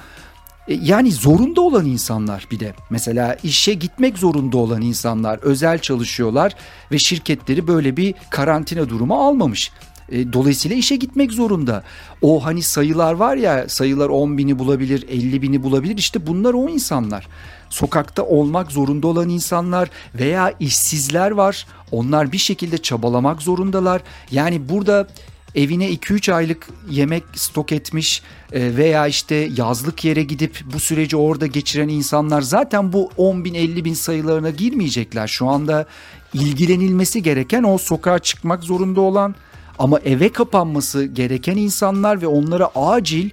yani 0.75 1.13
zorunda 1.13 1.61
olan 1.61 1.87
insanlar 1.87 2.47
bir 2.51 2.61
de 2.61 2.75
mesela 2.91 3.37
işe 3.43 3.75
gitmek 3.75 4.19
zorunda 4.19 4.59
olan 4.59 4.83
insanlar 4.83 5.39
özel 5.39 5.79
çalışıyorlar 5.79 6.55
ve 6.93 6.99
şirketleri 6.99 7.67
böyle 7.67 7.97
bir 7.97 8.15
karantina 8.31 8.89
durumu 8.89 9.15
almamış. 9.15 9.73
E, 10.11 10.33
dolayısıyla 10.33 10.77
işe 10.77 10.97
gitmek 10.97 11.33
zorunda. 11.33 11.83
O 12.23 12.45
hani 12.45 12.63
sayılar 12.63 13.13
var 13.13 13.37
ya 13.37 13.69
sayılar 13.69 14.09
10 14.09 14.39
bini 14.39 14.59
bulabilir 14.59 15.05
50 15.09 15.43
bini 15.43 15.63
bulabilir 15.63 15.99
işte 15.99 16.27
bunlar 16.27 16.55
o 16.55 16.69
insanlar. 16.69 17.29
Sokakta 17.71 18.23
olmak 18.23 18.73
zorunda 18.73 19.07
olan 19.07 19.29
insanlar 19.29 19.91
veya 20.15 20.55
işsizler 20.61 21.31
var. 21.31 21.67
Onlar 21.93 22.33
bir 22.33 22.39
şekilde 22.39 22.79
çabalamak 22.79 23.43
zorundalar. 23.43 24.03
Yani 24.31 24.69
burada 24.69 25.07
evine 25.55 25.91
2-3 25.91 26.33
aylık 26.33 26.69
yemek 26.91 27.25
stok 27.35 27.73
etmiş 27.73 28.23
e, 28.53 28.77
veya 28.77 29.07
işte 29.07 29.35
yazlık 29.57 30.05
yere 30.05 30.23
gidip 30.23 30.61
bu 30.75 30.81
süreci 30.81 31.17
orada 31.17 31.47
geçiren 31.47 31.89
insanlar 31.89 32.43
zaten 32.43 32.93
bu 32.93 33.11
10 33.17 33.45
bin 33.45 33.55
50 33.55 33.85
bin 33.85 33.95
sayılarına 33.95 34.51
girmeyecekler. 34.51 35.27
Şu 35.27 35.49
anda 35.49 35.87
ilgilenilmesi 36.35 37.23
gereken 37.23 37.63
o 37.63 37.79
sokağa 37.79 38.19
çıkmak 38.19 38.63
zorunda 38.63 39.01
olan 39.01 39.35
ama 39.79 39.99
eve 39.99 40.33
kapanması 40.33 41.05
gereken 41.05 41.57
insanlar 41.57 42.23
ve 42.23 42.27
onlara 42.27 42.71
acil 42.75 43.31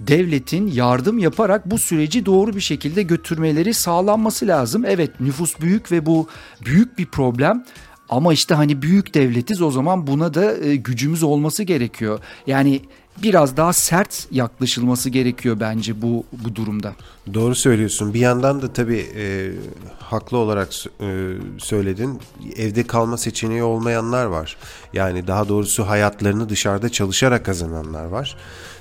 devletin 0.00 0.66
yardım 0.66 1.18
yaparak 1.18 1.70
bu 1.70 1.78
süreci 1.78 2.26
doğru 2.26 2.56
bir 2.56 2.60
şekilde 2.60 3.02
götürmeleri 3.02 3.74
sağlanması 3.74 4.46
lazım. 4.46 4.84
Evet 4.84 5.20
nüfus 5.20 5.60
büyük 5.60 5.92
ve 5.92 6.06
bu 6.06 6.28
büyük 6.64 6.98
bir 6.98 7.06
problem 7.06 7.64
ama 8.08 8.32
işte 8.32 8.54
hani 8.54 8.82
büyük 8.82 9.14
devletiz 9.14 9.62
o 9.62 9.70
zaman 9.70 10.06
buna 10.06 10.34
da 10.34 10.56
e, 10.56 10.76
gücümüz 10.76 11.22
olması 11.22 11.62
gerekiyor. 11.62 12.20
Yani 12.46 12.80
biraz 13.22 13.56
daha 13.56 13.72
sert 13.72 14.26
yaklaşılması 14.30 15.10
gerekiyor 15.10 15.56
bence 15.60 16.02
bu 16.02 16.24
bu 16.32 16.54
durumda. 16.54 16.92
Doğru 17.34 17.54
söylüyorsun. 17.54 18.14
Bir 18.14 18.20
yandan 18.20 18.62
da 18.62 18.72
tabii 18.72 19.06
e, 19.16 19.52
haklı 19.98 20.38
olarak 20.38 20.68
e, 21.00 21.32
söyledin. 21.58 22.20
Evde 22.56 22.86
kalma 22.86 23.16
seçeneği 23.16 23.62
olmayanlar 23.62 24.26
var. 24.26 24.56
Yani 24.92 25.26
daha 25.26 25.48
doğrusu 25.48 25.88
hayatlarını 25.88 26.48
dışarıda 26.48 26.88
çalışarak 26.88 27.44
kazananlar 27.44 28.04
var. 28.04 28.36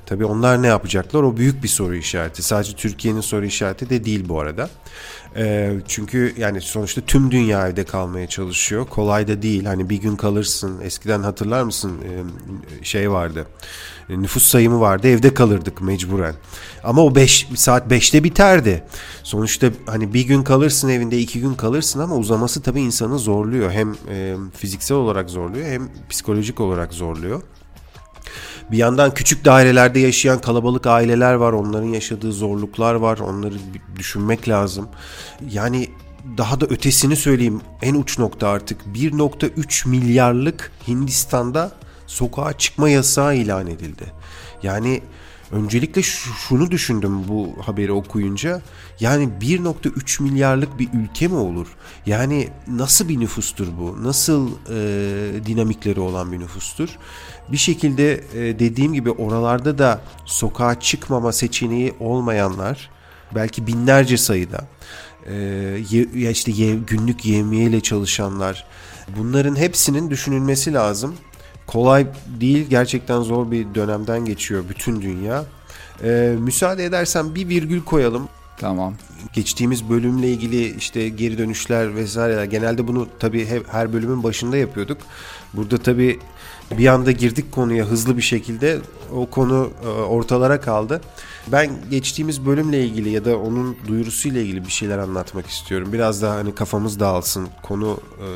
Tabii 0.06 0.26
onlar 0.26 0.62
ne 0.62 0.68
yapacaklar? 0.68 1.24
O 1.24 1.38
büyük 1.38 1.64
bir 1.64 1.68
soru 1.68 1.96
işareti. 1.96 2.44
Sadece 2.44 2.76
Türkiye'nin 2.76 3.22
soru 3.22 3.46
işareti 3.46 3.90
de 3.90 4.06
değil 4.06 4.30
bu 4.30 4.40
arada. 4.40 4.70
E, 5.38 5.74
çünkü 5.88 6.34
yani 6.38 6.62
sonuçta 6.62 7.02
tüm 7.02 7.32
dünya 7.32 7.68
evde 7.68 7.84
kalmaya 7.84 8.28
çalışıyor. 8.28 8.86
Kolay 8.86 9.28
da 9.28 9.42
değil. 9.42 9.66
Hani 9.66 9.90
bir 9.90 9.98
gün 9.98 10.16
kalırsın. 10.16 10.82
Eskiden 10.82 11.24
hatırlar 11.24 11.64
mısın 11.64 11.92
e, 12.02 12.84
şey 12.86 13.12
vardı. 13.12 13.48
E, 14.10 14.22
nüfus 14.22 14.44
sayımı 14.44 14.80
vardı. 14.80 15.08
Evde 15.08 15.34
kalırdık 15.34 15.82
mecburen. 15.82 16.36
Ama 16.84 17.02
o 17.04 17.16
5 17.16 17.48
saat 17.56 17.92
5'te 17.92 18.24
biterdi. 18.24 18.84
Sonuçta 19.24 19.68
hani 19.86 20.14
bir 20.14 20.22
gün 20.22 20.44
kalırsın 20.44 20.90
evinde, 20.90 21.20
iki 21.20 21.40
gün 21.40 21.54
kalırsın 21.54 22.00
ama 22.00 22.16
uzaması 22.16 22.62
tabii 22.62 22.82
insanı 22.82 23.20
zorluyor. 23.20 23.72
Hem 23.72 23.96
e, 24.10 24.36
fiziksel 24.58 24.98
olarak 24.98 25.30
zorluyor 25.30 25.66
hem 25.66 25.90
psikolojik 26.10 26.60
olarak 26.60 26.94
zorluyor. 26.94 27.42
Bir 28.72 28.78
yandan 28.78 29.14
küçük 29.14 29.46
dairelerde 29.46 30.00
yaşayan 30.00 30.42
kalabalık 30.42 30.88
aileler 30.88 31.34
var. 31.34 31.54
Onların 31.54 31.88
yaşadığı 31.88 32.32
zorluklar 32.32 32.94
var. 32.94 33.18
Onları 33.18 33.54
düşünmek 33.96 34.50
lazım. 34.50 34.88
Yani 35.50 35.90
daha 36.38 36.62
da 36.62 36.66
ötesini 36.66 37.16
söyleyeyim. 37.16 37.62
En 37.82 37.96
uç 37.96 38.20
nokta 38.20 38.48
artık 38.48 38.82
1.3 38.94 39.90
milyarlık 39.90 40.72
Hindistan'da 40.88 41.72
sokağa 42.08 42.58
çıkma 42.58 42.90
yasağı 42.90 43.36
ilan 43.36 43.68
edildi. 43.68 44.04
Yani 44.64 45.02
öncelikle 45.52 46.02
şunu 46.48 46.72
düşündüm 46.72 47.28
bu 47.28 47.56
haberi 47.62 47.92
okuyunca. 47.92 48.62
Yani 49.00 49.30
1.3 49.42 50.24
milyarlık 50.24 50.80
bir 50.80 50.90
ülke 50.94 51.28
mi 51.28 51.36
olur? 51.36 51.68
Yani 52.06 52.50
nasıl 52.68 53.10
bir 53.10 53.20
nüfustur 53.20 53.68
bu? 53.80 54.04
Nasıl 54.04 54.50
e, 54.70 55.46
dinamikleri 55.46 56.00
olan 56.00 56.32
bir 56.32 56.40
nüfustur? 56.40 56.90
Bir 57.52 57.58
şekilde 57.58 58.14
e, 58.14 58.60
dediğim 58.60 58.94
gibi 58.94 59.12
oralarda 59.12 59.78
da 59.78 60.02
sokağa 60.26 60.80
çıkmama 60.80 61.32
seçeneği 61.32 61.94
olmayanlar 62.00 62.90
belki 63.36 63.68
binlerce 63.68 64.18
sayıda 64.18 64.68
e, 65.26 65.34
ya 66.16 66.32
işte 66.32 66.52
ye, 66.52 66.76
günlük 66.76 67.26
yevmiyeyle 67.26 67.82
çalışanlar 67.82 68.66
bunların 69.18 69.56
hepsinin 69.56 70.10
düşünülmesi 70.10 70.74
lazım. 70.74 71.16
Kolay 71.68 72.08
değil 72.28 72.68
gerçekten 72.70 73.22
zor 73.22 73.52
bir 73.52 73.76
dönemden 73.76 74.26
geçiyor 74.26 74.64
bütün 74.70 75.02
dünya. 75.02 75.46
E, 76.04 76.36
müsaade 76.40 76.86
edersen 76.86 77.36
bir 77.36 77.50
virgül 77.50 77.82
koyalım. 77.82 78.28
Tamam. 78.58 78.94
Geçtiğimiz 79.34 79.90
bölümle 79.90 80.30
ilgili 80.30 80.76
işte 80.78 81.10
geri 81.10 81.38
dönüşler 81.38 81.96
vesaire 81.96 82.46
genelde 82.46 82.88
bunu 82.88 83.08
tabii 83.20 83.64
her 83.72 83.94
bölümün 83.94 84.24
başında 84.24 84.58
yapıyorduk. 84.58 84.98
Burada 85.54 85.78
tabii 85.78 86.20
bir 86.72 86.88
anda 86.88 87.12
girdik 87.12 87.52
konuya 87.52 87.86
hızlı 87.86 88.18
bir 88.18 88.22
şekilde 88.22 88.80
o 89.14 89.30
konu 89.30 89.70
e, 89.84 89.88
ortalara 89.88 90.62
kaldı. 90.62 91.02
Ben 91.48 91.72
geçtiğimiz 91.92 92.46
bölümle 92.46 92.86
ilgili 92.86 93.10
ya 93.10 93.26
da 93.26 93.38
onun 93.38 93.78
duyurusuyla 93.88 94.42
ilgili 94.42 94.66
bir 94.66 94.72
şeyler 94.72 94.98
anlatmak 94.98 95.48
istiyorum. 95.48 95.94
Biraz 95.94 96.22
daha 96.22 96.36
hani 96.36 96.56
kafamız 96.56 97.00
dağılsın. 97.00 97.48
Konu 97.64 98.00
e, 98.20 98.28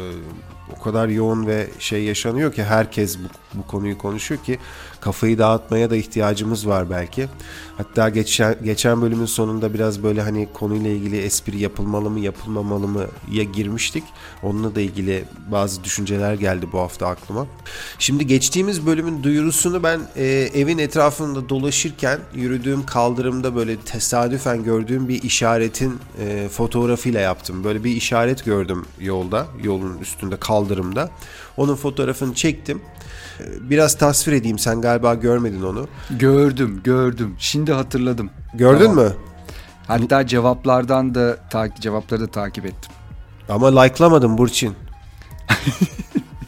o 0.78 0.84
kadar 0.84 1.08
yoğun 1.08 1.48
ve 1.48 1.68
şey 1.80 2.04
yaşanıyor 2.04 2.54
ki 2.54 2.64
herkes 2.64 3.20
bu, 3.20 3.28
bu 3.54 3.68
konuyu 3.68 3.98
konuşuyor 3.98 4.44
ki 4.44 4.60
kafayı 5.02 5.38
dağıtmaya 5.38 5.90
da 5.90 5.96
ihtiyacımız 5.96 6.68
var 6.68 6.90
belki. 6.90 7.28
Hatta 7.78 8.10
geçen 8.10 8.56
geçen 8.64 9.02
bölümün 9.02 9.26
sonunda 9.26 9.74
biraz 9.74 10.04
böyle 10.04 10.22
hani 10.22 10.48
konuyla 10.54 10.90
ilgili 10.90 11.18
espri 11.22 11.60
yapılmalı 11.60 12.10
mı 12.10 12.20
yapılmamalı 12.20 12.88
mı 12.88 13.06
ya 13.32 13.44
girmiştik. 13.44 14.04
Onunla 14.44 14.76
da 14.76 14.82
ilgili 14.82 15.26
bazı 15.52 15.84
düşünceler 15.84 16.34
geldi 16.34 16.68
bu 16.72 16.80
hafta 16.80 17.08
aklıma. 17.08 17.48
Şimdi 18.00 18.28
geçtiğimiz 18.28 18.86
bölümün 18.86 19.24
duyurusunu 19.24 19.84
ben 19.84 20.00
e, 20.16 20.26
evin 20.54 20.78
etrafında 20.78 21.50
dolaşırken 21.50 22.20
yürüdüğüm 22.36 22.86
kaldırımda 22.86 23.56
böyle 23.56 23.78
tesadüfen 23.78 24.64
gördüğüm 24.64 25.08
bir 25.08 25.24
işaretin 25.24 26.00
e, 26.20 26.50
fotoğrafıyla 26.50 27.20
yaptım. 27.20 27.64
Böyle 27.64 27.84
bir 27.84 27.96
işaret 27.96 28.46
gördüm 28.46 28.86
yolda, 29.00 29.48
yolun 29.64 29.98
üstünde 29.98 30.38
kaldırımda. 30.38 31.10
Onun 31.58 31.76
fotoğrafını 31.76 32.36
çektim. 32.36 32.82
Biraz 33.62 33.98
tasvir 33.98 34.34
edeyim. 34.34 34.60
Sen 34.60 34.82
galiba 34.82 35.14
görmedin 35.14 35.62
onu. 35.64 35.88
Gördüm, 36.10 36.82
gördüm. 36.84 37.36
Şimdi 37.40 37.74
hatırladım. 37.74 38.30
Gördün 38.54 38.86
tamam. 38.86 39.04
mü? 39.06 39.14
Hatta 39.88 40.28
cevaplardan 40.28 41.16
da 41.16 41.38
cevapları 41.80 42.22
da 42.22 42.28
takip 42.28 42.66
ettim. 42.66 42.92
Ama 43.50 43.82
like'lamadım 43.82 44.38
Burçin. 44.38 44.76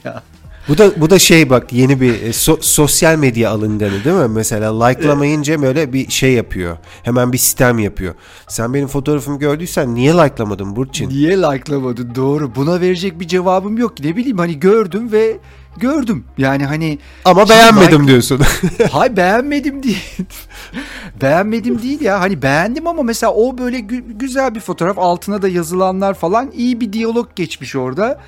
ya. 0.04 0.24
Bu 0.68 0.78
da 0.78 1.02
bu 1.02 1.10
da 1.10 1.20
şey 1.20 1.50
bak 1.50 1.74
yeni 1.74 2.02
bir 2.02 2.22
e, 2.22 2.34
so, 2.34 2.58
sosyal 2.62 3.16
medya 3.18 3.52
alınganı 3.52 4.04
değil 4.04 4.16
mi? 4.16 4.28
Mesela 4.28 4.86
like'lamayınca 4.86 5.62
böyle 5.62 5.94
bir 5.94 6.12
şey 6.12 6.34
yapıyor. 6.34 6.78
Hemen 7.04 7.34
bir 7.34 7.38
sistem 7.38 7.80
yapıyor. 7.80 8.14
Sen 8.48 8.74
benim 8.74 8.88
fotoğrafımı 8.88 9.40
gördüysen 9.40 9.96
niye 9.96 10.14
like'lamadın 10.14 10.76
Burçin? 10.76 11.10
Niye 11.10 11.38
like'lamadın? 11.38 12.16
Doğru. 12.16 12.56
Buna 12.56 12.82
verecek 12.82 13.20
bir 13.20 13.28
cevabım 13.28 13.78
yok. 13.78 14.00
Ne 14.00 14.16
bileyim 14.16 14.38
hani 14.38 14.60
gördüm 14.60 15.12
ve 15.12 15.38
gördüm. 15.78 16.26
Yani 16.38 16.66
hani 16.66 17.00
ama 17.26 17.50
beğenmedim 17.50 18.00
like... 18.00 18.08
diyorsun. 18.08 18.42
Hay 18.92 19.18
beğenmedim 19.18 19.84
değil. 19.84 20.18
beğenmedim 21.22 21.82
değil 21.82 22.02
ya. 22.02 22.20
Hani 22.20 22.42
beğendim 22.42 22.88
ama 22.88 23.04
mesela 23.04 23.34
o 23.34 23.58
böyle 23.58 23.80
gü- 23.80 24.18
güzel 24.18 24.56
bir 24.56 24.60
fotoğraf. 24.60 25.00
Altına 25.00 25.42
da 25.42 25.48
yazılanlar 25.48 26.14
falan 26.14 26.52
iyi 26.52 26.82
bir 26.82 26.94
diyalog 26.94 27.36
geçmiş 27.36 27.76
orada. 27.76 28.20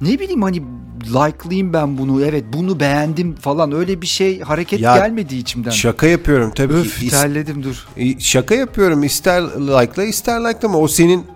Ne 0.00 0.18
bileyim 0.20 0.42
hani 0.42 0.62
like'layayım 1.06 1.72
ben 1.72 1.98
bunu. 1.98 2.24
Evet 2.24 2.44
bunu 2.52 2.80
beğendim 2.80 3.34
falan. 3.34 3.72
Öyle 3.72 4.02
bir 4.02 4.06
şey 4.06 4.40
hareket 4.40 4.80
ya, 4.80 4.96
gelmedi 4.96 5.36
içimden. 5.36 5.70
Şaka 5.70 6.06
yapıyorum 6.06 6.52
tabii 6.54 6.74
Öf, 6.74 7.00
ki. 7.00 7.08
terledim 7.08 7.62
dur. 7.62 7.86
Şaka 8.18 8.54
yapıyorum. 8.54 9.04
İster 9.04 9.42
like'la 9.42 10.04
ister 10.04 10.40
like'lama. 10.40 10.78
O 10.78 10.88
senin 10.88 11.26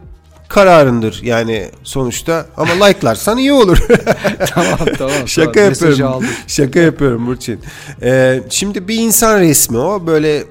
kararındır 0.49 1.21
yani 1.23 1.71
sonuçta 1.83 2.47
ama 2.57 2.85
like'larsan 2.85 3.38
iyi 3.38 3.52
olur. 3.52 3.79
tamam 4.55 4.79
tamam. 4.99 5.12
Şaka 5.29 5.52
tamam. 5.52 5.71
yapıyorum. 5.71 6.25
Şaka 6.47 6.81
yapıyorum 6.81 7.26
Burçin. 7.26 7.61
Ee, 8.02 8.40
şimdi 8.50 8.88
bir 8.88 8.95
insan 8.95 9.40
resmi 9.40 9.79
o 9.79 10.07
böyle 10.07 10.45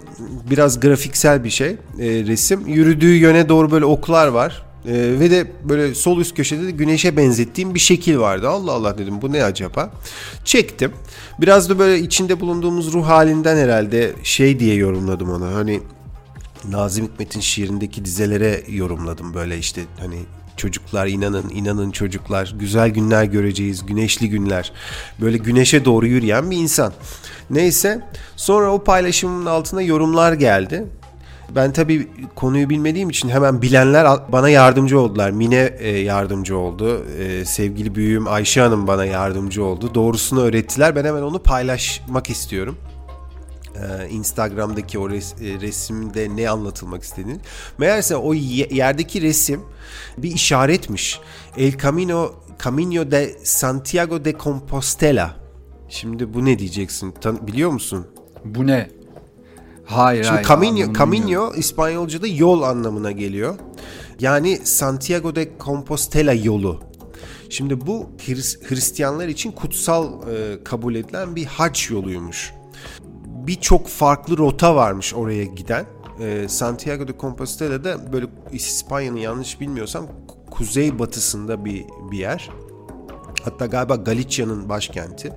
biraz 0.49 0.79
grafiksel 0.79 1.43
bir 1.43 1.49
şey 1.49 1.69
e, 1.69 1.77
resim. 1.99 2.67
Yürüdüğü 2.67 3.15
yöne 3.15 3.49
doğru 3.49 3.71
böyle 3.71 3.85
oklar 3.85 4.27
var. 4.27 4.68
Ee, 4.89 5.19
ve 5.19 5.31
de 5.31 5.51
böyle 5.63 5.95
sol 5.95 6.19
üst 6.19 6.35
köşede 6.35 6.67
de 6.67 6.71
güneşe 6.71 7.17
benzettiğim 7.17 7.75
bir 7.75 7.79
şekil 7.79 8.17
vardı. 8.17 8.49
Allah 8.49 8.71
Allah 8.71 8.97
dedim 8.97 9.21
bu 9.21 9.33
ne 9.33 9.43
acaba? 9.43 9.91
Çektim. 10.45 10.91
Biraz 11.39 11.69
da 11.69 11.79
böyle 11.79 11.99
içinde 11.99 12.39
bulunduğumuz 12.39 12.93
ruh 12.93 13.07
halinden 13.07 13.57
herhalde 13.57 14.13
şey 14.23 14.59
diye 14.59 14.75
yorumladım 14.75 15.29
onu. 15.29 15.55
Hani 15.55 15.81
Nazım 16.69 17.05
Hikmet'in 17.05 17.39
şiirindeki 17.39 18.05
dizelere 18.05 18.63
yorumladım 18.67 19.33
böyle 19.33 19.57
işte 19.57 19.81
hani 19.99 20.17
çocuklar 20.57 21.07
inanın 21.07 21.49
inanın 21.49 21.91
çocuklar 21.91 22.55
güzel 22.59 22.89
günler 22.89 23.23
göreceğiz 23.23 23.85
güneşli 23.85 24.29
günler 24.29 24.71
böyle 25.21 25.37
güneşe 25.37 25.85
doğru 25.85 26.07
yürüyen 26.07 26.51
bir 26.51 26.57
insan. 26.57 26.93
Neyse 27.49 28.01
sonra 28.35 28.73
o 28.73 28.83
paylaşımın 28.83 29.45
altına 29.45 29.81
yorumlar 29.81 30.33
geldi. 30.33 30.85
Ben 31.55 31.73
tabii 31.73 32.07
konuyu 32.35 32.69
bilmediğim 32.69 33.09
için 33.09 33.29
hemen 33.29 33.61
bilenler 33.61 34.07
bana 34.31 34.49
yardımcı 34.49 34.99
oldular. 34.99 35.31
Mine 35.31 35.73
e, 35.79 35.89
yardımcı 35.89 36.57
oldu. 36.57 37.05
E, 37.19 37.45
sevgili 37.45 37.95
büyüğüm 37.95 38.27
Ayşe 38.27 38.61
Hanım 38.61 38.87
bana 38.87 39.05
yardımcı 39.05 39.63
oldu. 39.63 39.95
Doğrusunu 39.95 40.41
öğrettiler. 40.41 40.95
Ben 40.95 41.05
hemen 41.05 41.21
onu 41.21 41.39
paylaşmak 41.39 42.29
istiyorum. 42.29 42.77
E, 43.75 44.09
Instagram'daki 44.09 44.99
o 44.99 45.09
res, 45.09 45.35
resimde 45.41 46.35
ne 46.35 46.49
anlatılmak 46.49 47.03
istediğini. 47.03 47.39
Meğerse 47.77 48.15
o 48.15 48.33
yerdeki 48.33 49.21
resim 49.21 49.61
bir 50.17 50.31
işaretmiş. 50.31 51.19
El 51.57 51.77
Camino 51.77 52.31
Camino 52.63 53.11
de 53.11 53.35
Santiago 53.43 54.25
de 54.25 54.33
Compostela. 54.39 55.35
Şimdi 55.89 56.33
bu 56.33 56.45
ne 56.45 56.59
diyeceksin? 56.59 57.11
Tan 57.11 57.47
biliyor 57.47 57.69
musun? 57.69 58.07
Bu 58.45 58.67
ne? 58.67 58.98
Hayır 59.89 60.23
Şimdi 60.23 60.35
hayır. 60.35 60.47
Camino, 60.47 60.93
Camino 60.93 61.53
İspanyolca'da 61.55 62.27
yol 62.27 62.61
anlamına 62.61 63.11
geliyor. 63.11 63.55
Yani 64.19 64.57
Santiago 64.63 65.35
de 65.35 65.51
Compostela 65.59 66.33
yolu. 66.33 66.79
Şimdi 67.49 67.87
bu 67.87 68.09
Hristiyanlar 68.69 69.27
için 69.27 69.51
kutsal 69.51 70.29
e, 70.31 70.63
kabul 70.63 70.95
edilen 70.95 71.35
bir 71.35 71.45
hac 71.45 71.91
yoluymuş. 71.91 72.53
Birçok 73.25 73.87
farklı 73.87 74.37
rota 74.37 74.75
varmış 74.75 75.13
oraya 75.13 75.43
giden. 75.43 75.85
E, 76.19 76.47
Santiago 76.47 77.07
de 77.07 77.11
Compostela'da 77.19 78.13
böyle 78.13 78.25
İspanya'nın 78.51 79.17
yanlış 79.17 79.61
bilmiyorsam 79.61 80.07
kuzey 80.51 80.99
batısında 80.99 81.65
bir 81.65 81.85
bir 82.11 82.17
yer. 82.17 82.49
Hatta 83.43 83.65
galiba 83.65 83.95
Galicia'nın 83.95 84.69
başkenti 84.69 85.33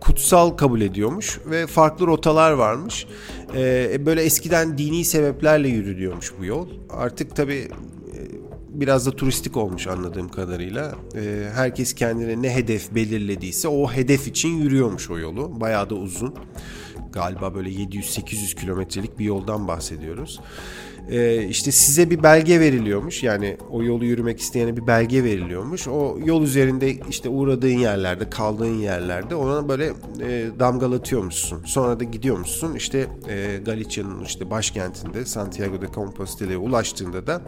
kutsal 0.00 0.50
kabul 0.50 0.80
ediyormuş 0.80 1.40
ve 1.46 1.66
farklı 1.66 2.06
rotalar 2.06 2.52
varmış. 2.52 3.06
Ee, 3.56 4.06
böyle 4.06 4.22
eskiden 4.22 4.78
dini 4.78 5.04
sebeplerle 5.04 5.68
yürüyormuş 5.68 6.32
bu 6.40 6.44
yol. 6.44 6.68
Artık 6.90 7.36
tabii 7.36 7.68
e, 8.14 8.18
biraz 8.68 9.06
da 9.06 9.10
turistik 9.10 9.56
olmuş 9.56 9.86
anladığım 9.86 10.28
kadarıyla. 10.28 10.94
Ee, 11.14 11.48
herkes 11.54 11.94
kendine 11.94 12.42
ne 12.42 12.54
hedef 12.54 12.94
belirlediyse 12.94 13.68
o 13.68 13.92
hedef 13.92 14.28
için 14.28 14.48
yürüyormuş 14.48 15.10
o 15.10 15.18
yolu. 15.18 15.60
Bayağı 15.60 15.90
da 15.90 15.94
uzun. 15.94 16.34
Galiba 17.12 17.54
böyle 17.54 17.70
700-800 17.70 18.54
kilometrelik 18.54 19.18
bir 19.18 19.24
yoldan 19.24 19.68
bahsediyoruz 19.68 20.40
e, 21.10 21.44
işte 21.44 21.72
size 21.72 22.10
bir 22.10 22.22
belge 22.22 22.60
veriliyormuş. 22.60 23.22
Yani 23.22 23.56
o 23.70 23.82
yolu 23.82 24.04
yürümek 24.04 24.40
isteyene 24.40 24.76
bir 24.76 24.86
belge 24.86 25.24
veriliyormuş. 25.24 25.88
O 25.88 26.18
yol 26.24 26.42
üzerinde 26.42 26.96
işte 27.10 27.28
uğradığın 27.28 27.78
yerlerde, 27.78 28.30
kaldığın 28.30 28.78
yerlerde 28.78 29.34
ona 29.34 29.68
böyle 29.68 29.86
e, 30.20 30.46
damgalatıyormuşsun. 30.58 31.64
Sonra 31.64 32.00
da 32.00 32.04
gidiyormuşsun. 32.04 32.74
İşte 32.74 33.06
e, 33.28 33.60
Galicia'nın 33.64 34.24
işte 34.24 34.50
başkentinde 34.50 35.24
Santiago 35.24 35.80
de 35.80 35.86
Compostela'ya 35.94 36.58
ulaştığında 36.58 37.26
da 37.26 37.42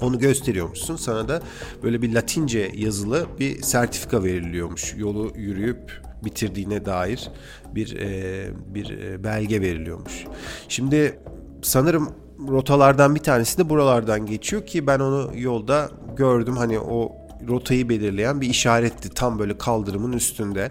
onu 0.00 0.18
gösteriyormuşsun. 0.18 0.96
Sana 0.96 1.28
da 1.28 1.42
böyle 1.82 2.02
bir 2.02 2.14
Latince 2.14 2.72
yazılı 2.74 3.26
bir 3.40 3.62
sertifika 3.62 4.24
veriliyormuş. 4.24 4.94
Yolu 4.98 5.32
yürüyüp 5.36 6.02
bitirdiğine 6.24 6.84
dair 6.84 7.30
bir 7.74 7.96
e, 7.96 8.50
bir 8.74 8.98
e, 8.98 9.24
belge 9.24 9.60
veriliyormuş. 9.60 10.24
Şimdi 10.68 11.18
sanırım 11.62 12.08
rotalardan 12.48 13.14
bir 13.14 13.20
tanesi 13.20 13.58
de 13.58 13.68
buralardan 13.68 14.26
geçiyor 14.26 14.66
ki 14.66 14.86
ben 14.86 15.00
onu 15.00 15.30
yolda 15.34 15.90
gördüm. 16.16 16.56
Hani 16.56 16.80
o 16.80 17.12
rotayı 17.48 17.88
belirleyen 17.88 18.40
bir 18.40 18.48
işaretti 18.48 19.08
tam 19.08 19.38
böyle 19.38 19.58
kaldırımın 19.58 20.12
üstünde. 20.12 20.68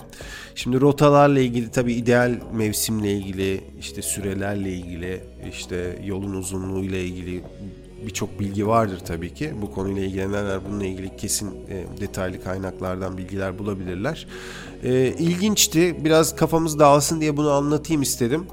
Şimdi 0.55 0.81
rotalarla 0.81 1.39
ilgili 1.39 1.71
tabii 1.71 1.93
ideal 1.93 2.39
mevsimle 2.53 3.13
ilgili 3.13 3.63
işte 3.79 4.01
sürelerle 4.01 4.73
ilgili 4.73 5.23
işte 5.49 5.99
yolun 6.05 6.33
uzunluğu 6.33 6.83
ile 6.83 7.03
ilgili 7.03 7.43
birçok 8.05 8.39
bilgi 8.39 8.67
vardır 8.67 8.99
tabii 9.07 9.33
ki. 9.33 9.53
Bu 9.61 9.71
konuyla 9.71 10.03
ilgilenenler 10.03 10.59
bununla 10.69 10.85
ilgili 10.85 11.17
kesin 11.17 11.51
e, 11.69 11.85
detaylı 12.01 12.43
kaynaklardan 12.43 13.17
bilgiler 13.17 13.59
bulabilirler. 13.59 14.27
E, 14.83 15.13
ilginçti. 15.19 16.05
Biraz 16.05 16.35
kafamız 16.35 16.79
dağılsın 16.79 17.21
diye 17.21 17.37
bunu 17.37 17.51
anlatayım 17.51 18.01
istedim. 18.01 18.45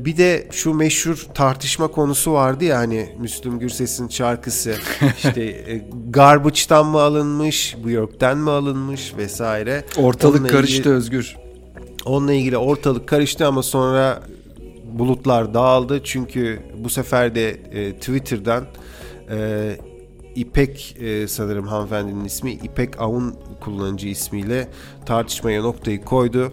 Bir 0.00 0.16
de 0.16 0.48
şu 0.50 0.74
meşhur 0.74 1.26
tartışma 1.34 1.88
konusu 1.88 2.32
vardı 2.32 2.64
ya 2.64 2.78
hani 2.78 3.08
Müslüm 3.18 3.58
Gürses'in 3.58 4.08
şarkısı 4.08 4.74
işte 5.18 5.42
e, 5.42 5.84
Garbage'dan 6.10 6.86
mı 6.86 7.00
alınmış, 7.00 7.76
bu 7.84 7.90
York'ten 7.90 8.38
mi 8.38 8.50
alınmış 8.50 9.14
vesaire. 9.16 9.84
Ortalık 9.96 10.40
Onunla 10.40 10.48
karıştı 10.48 10.78
ilgili, 10.78 10.94
Özgür. 10.94 11.36
Onunla 12.04 12.32
ilgili 12.32 12.56
ortalık 12.56 13.08
karıştı 13.08 13.46
ama 13.46 13.62
sonra 13.62 14.22
bulutlar 14.92 15.54
dağıldı 15.54 16.00
çünkü 16.04 16.62
bu 16.84 16.90
sefer 16.90 17.34
de 17.34 17.50
e, 17.50 17.92
Twitter'dan 17.92 18.64
e, 19.30 19.76
İpek 20.38 20.96
e, 21.00 21.28
sanırım 21.28 21.66
hanımefendinin 21.66 22.24
ismi 22.24 22.52
İpek 22.52 23.00
Avun 23.00 23.34
kullanıcı 23.60 24.08
ismiyle 24.08 24.68
tartışmaya 25.06 25.62
noktayı 25.62 26.04
koydu. 26.04 26.52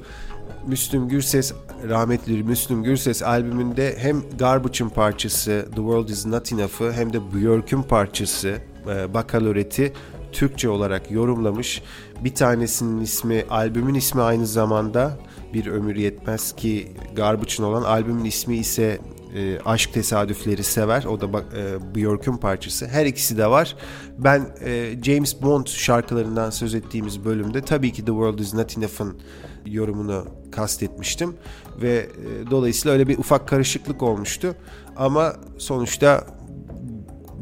Müslüm 0.67 1.07
Gürses 1.07 1.53
rahmetli 1.89 2.43
Müslüm 2.43 2.83
Gürses 2.83 3.23
albümünde 3.23 3.95
hem 3.97 4.23
Garbage'ın 4.39 4.89
parçası 4.89 5.65
The 5.69 5.75
World 5.75 6.09
Is 6.09 6.25
Not 6.25 6.53
Enough'ı 6.53 6.93
hem 6.93 7.13
de 7.13 7.19
Björk'ün 7.33 7.81
parçası 7.81 8.57
e, 8.87 9.13
Bakaloreti 9.13 9.93
Türkçe 10.31 10.69
olarak 10.69 11.11
yorumlamış. 11.11 11.81
Bir 12.23 12.35
tanesinin 12.35 13.01
ismi, 13.01 13.45
albümün 13.49 13.95
ismi 13.95 14.21
aynı 14.21 14.47
zamanda 14.47 15.17
Bir 15.53 15.67
Ömür 15.67 15.95
Yetmez 15.95 16.55
ki 16.55 16.91
Garbage'ın 17.15 17.63
olan 17.63 17.83
albümün 17.83 18.25
ismi 18.25 18.57
ise 18.57 18.99
e, 19.35 19.59
Aşk 19.65 19.93
Tesadüfleri 19.93 20.63
Sever. 20.63 21.03
O 21.03 21.21
da 21.21 21.33
bak 21.33 21.45
e, 21.57 21.95
Björk'ün 21.95 22.37
parçası. 22.37 22.87
Her 22.87 23.05
ikisi 23.05 23.37
de 23.37 23.47
var. 23.47 23.75
Ben 24.17 24.47
e, 24.65 24.95
James 25.03 25.41
Bond 25.41 25.67
şarkılarından 25.67 26.49
söz 26.49 26.75
ettiğimiz 26.75 27.25
bölümde 27.25 27.61
tabii 27.61 27.93
ki 27.93 28.01
The 28.01 28.11
World 28.11 28.39
Is 28.39 28.53
Not 28.53 28.77
Enough'ın 28.77 29.19
yorumunu 29.65 30.25
kastetmiştim 30.51 31.35
ve 31.81 31.93
e, 31.95 32.51
dolayısıyla 32.51 32.93
öyle 32.93 33.07
bir 33.07 33.17
ufak 33.17 33.47
karışıklık 33.47 34.03
olmuştu. 34.03 34.55
Ama 34.95 35.33
sonuçta 35.57 36.27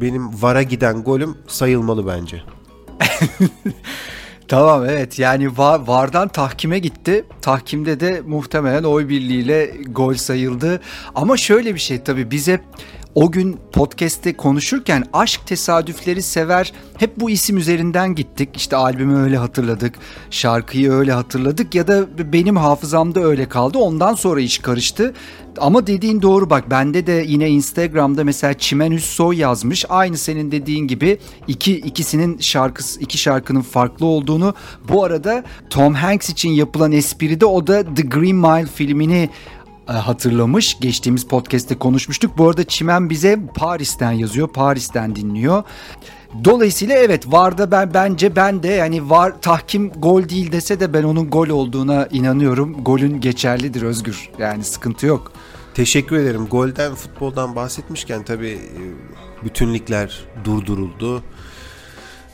benim 0.01 0.41
VAR'a 0.41 0.63
giden 0.63 1.03
golüm 1.03 1.37
sayılmalı 1.47 2.07
bence. 2.07 2.43
Tamam 4.47 4.85
evet 4.89 5.19
yani 5.19 5.57
var, 5.57 5.79
VAR'dan 5.87 6.27
tahkime 6.27 6.79
gitti. 6.79 7.25
Tahkimde 7.41 7.99
de 7.99 8.21
muhtemelen 8.25 8.83
oy 8.83 9.09
birliğiyle 9.09 9.65
gol 9.89 10.13
sayıldı. 10.13 10.81
Ama 11.15 11.37
şöyle 11.37 11.75
bir 11.75 11.79
şey 11.79 12.03
tabii 12.03 12.31
bize 12.31 12.59
o 13.15 13.31
gün 13.31 13.59
podcast'te 13.71 14.37
konuşurken 14.37 15.03
aşk 15.13 15.47
tesadüfleri 15.47 16.21
sever 16.21 16.73
hep 16.97 17.19
bu 17.19 17.29
isim 17.29 17.57
üzerinden 17.57 18.15
gittik. 18.15 18.49
İşte 18.55 18.75
albümü 18.75 19.17
öyle 19.17 19.37
hatırladık, 19.37 19.95
şarkıyı 20.29 20.91
öyle 20.91 21.11
hatırladık 21.11 21.75
ya 21.75 21.87
da 21.87 22.07
benim 22.33 22.57
hafızamda 22.57 23.23
öyle 23.23 23.49
kaldı. 23.49 23.77
Ondan 23.77 24.13
sonra 24.13 24.41
iş 24.41 24.57
karıştı. 24.57 25.13
Ama 25.57 25.87
dediğin 25.87 26.21
doğru 26.21 26.49
bak 26.49 26.69
bende 26.69 27.07
de 27.07 27.25
yine 27.27 27.49
Instagram'da 27.49 28.23
mesela 28.23 28.53
Çimen 28.53 28.91
Üssoy 28.91 29.37
yazmış. 29.37 29.85
Aynı 29.89 30.17
senin 30.17 30.51
dediğin 30.51 30.87
gibi 30.87 31.17
iki 31.47 31.73
ikisinin 31.77 32.37
şarkısı 32.37 32.99
iki 32.99 33.17
şarkının 33.17 33.61
farklı 33.61 34.05
olduğunu. 34.05 34.53
Bu 34.89 35.03
arada 35.03 35.43
Tom 35.69 35.93
Hanks 35.93 36.29
için 36.29 36.49
yapılan 36.49 36.91
espride 36.91 37.45
o 37.45 37.67
da 37.67 37.93
The 37.95 38.01
Green 38.01 38.35
Mile 38.35 38.65
filmini 38.65 39.29
hatırlamış. 39.87 40.77
Geçtiğimiz 40.79 41.27
podcast'te 41.27 41.75
konuşmuştuk. 41.77 42.37
Bu 42.37 42.49
arada 42.49 42.63
Çimen 42.63 43.09
bize 43.09 43.39
Paris'ten 43.55 44.11
yazıyor. 44.11 44.47
Paris'ten 44.47 45.15
dinliyor. 45.15 45.63
Dolayısıyla 46.43 46.95
evet 46.95 47.23
VAR'da 47.27 47.71
ben 47.71 47.93
bence 47.93 48.35
ben 48.35 48.63
de 48.63 48.67
yani 48.67 49.09
VAR 49.09 49.41
tahkim 49.41 49.89
gol 49.89 50.29
değil 50.29 50.51
dese 50.51 50.79
de 50.79 50.93
ben 50.93 51.03
onun 51.03 51.29
gol 51.29 51.47
olduğuna 51.49 52.07
inanıyorum. 52.11 52.83
Golün 52.83 53.21
geçerlidir 53.21 53.81
Özgür. 53.81 54.29
Yani 54.39 54.63
sıkıntı 54.63 55.05
yok. 55.05 55.31
Teşekkür 55.73 56.15
ederim. 56.15 56.47
Golden 56.47 56.95
futboldan 56.95 57.55
bahsetmişken 57.55 58.23
tabii 58.23 58.49
e, 58.49 58.81
bütünlikler 59.45 60.23
durduruldu. 60.43 61.23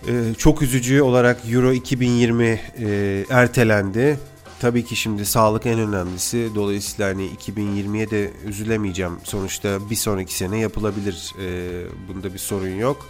Ee, 0.08 0.34
çok 0.38 0.62
üzücü 0.62 1.02
olarak 1.02 1.38
Euro 1.52 1.72
2020 1.72 2.46
e, 2.46 3.26
ertelendi. 3.30 4.20
Tabii 4.60 4.86
ki 4.86 4.95
şimdi 4.95 5.26
sağlık 5.26 5.65
en 5.65 5.80
önemlisi. 5.80 6.50
Dolayısıyla 6.56 7.10
hani 7.10 7.30
2020'ye 7.30 8.10
de 8.10 8.32
üzülemeyeceğim. 8.45 9.13
Sonuçta 9.24 9.89
bir 9.89 9.95
sonraki 9.95 10.34
sene 10.34 10.60
yapılabilir. 10.60 11.34
Ee, 11.41 11.84
bunda 12.08 12.34
bir 12.34 12.39
sorun 12.39 12.76
yok. 12.76 13.08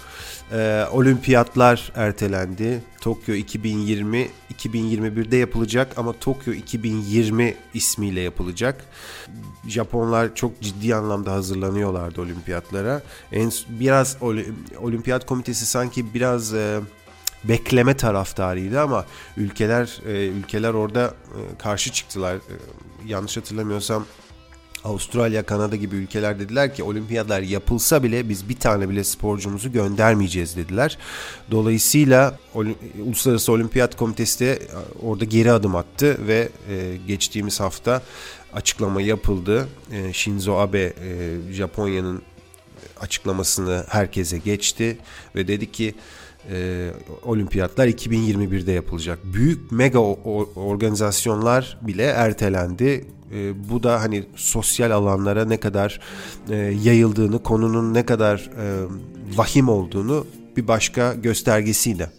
Ee, 0.52 0.86
olimpiyatlar 0.92 1.92
ertelendi. 1.96 2.82
Tokyo 3.02 3.36
2020 3.36 4.28
2021'de 4.54 5.38
yapılacak 5.38 5.98
ama 5.98 6.14
Tokyo 6.14 6.54
2020 6.54 7.56
ismiyle 7.74 8.22
yapılacak. 8.22 8.86
Japonlar 9.68 10.36
çok 10.36 10.62
ciddi 10.62 10.96
anlamda 10.96 11.32
hazırlanıyorlardı 11.32 12.22
olimpiyatlara. 12.22 13.02
En 13.32 13.52
biraz 13.70 14.18
olimpiyat 14.82 15.26
komitesi 15.26 15.66
sanki 15.66 16.14
biraz 16.14 16.54
e, 16.54 16.80
bekleme 17.44 17.98
taraftarıydı 17.98 18.82
ama 18.82 19.06
ülkeler 19.38 20.02
e, 20.08 20.28
ülkeler 20.28 20.74
orada 20.74 21.06
e, 21.06 21.58
karşı 21.58 21.92
çıktılar. 21.92 22.36
E, 22.36 22.40
yanlış 23.08 23.38
hatırlamıyorsam 23.38 24.06
Avustralya, 24.84 25.44
Kanada 25.44 25.76
gibi 25.76 25.96
ülkeler 25.96 26.40
dediler 26.40 26.76
ki 26.76 26.84
olimpiyatlar 26.84 27.42
yapılsa 27.42 28.04
bile 28.04 28.30
biz 28.30 28.50
bir 28.50 28.56
tane 28.60 28.90
bile 28.90 29.04
sporcumuzu 29.04 29.72
göndermeyeceğiz 29.72 30.58
dediler. 30.58 30.98
Dolayısıyla 31.52 32.40
Uluslararası 33.06 33.52
Olimpiyat 33.52 33.98
Komitesi 33.98 34.40
de 34.40 34.60
orada 35.02 35.26
geri 35.26 35.52
adım 35.52 35.76
attı 35.76 36.28
ve 36.28 36.50
geçtiğimiz 37.08 37.60
hafta 37.60 38.02
açıklama 38.54 39.02
yapıldı. 39.02 39.68
Shinzo 40.14 40.58
Abe 40.58 40.94
Japonya'nın 41.52 42.22
açıklamasını 43.02 43.86
herkese 43.90 44.38
geçti 44.38 44.98
ve 45.36 45.48
dedi 45.48 45.72
ki 45.72 45.96
e, 46.52 46.90
olimpiyatlar 47.24 47.88
2021'de 47.88 48.72
yapılacak. 48.72 49.20
Büyük 49.34 49.72
mega 49.72 50.00
organizasyonlar 50.56 51.78
bile 51.82 52.04
ertelendi. 52.04 53.06
E, 53.34 53.70
bu 53.70 53.84
da 53.84 54.02
hani 54.02 54.24
sosyal 54.36 54.92
alanlara 54.92 55.46
ne 55.46 55.58
kadar 55.58 56.00
e, 56.50 56.56
yayıldığını, 56.56 57.44
konunun 57.44 57.94
ne 57.94 58.06
kadar 58.06 58.38
e, 58.38 58.66
vahim 59.36 59.70
olduğunu 59.70 60.28
bir 60.58 60.68
başka 60.68 61.14
göstergesiyle. 61.14 62.10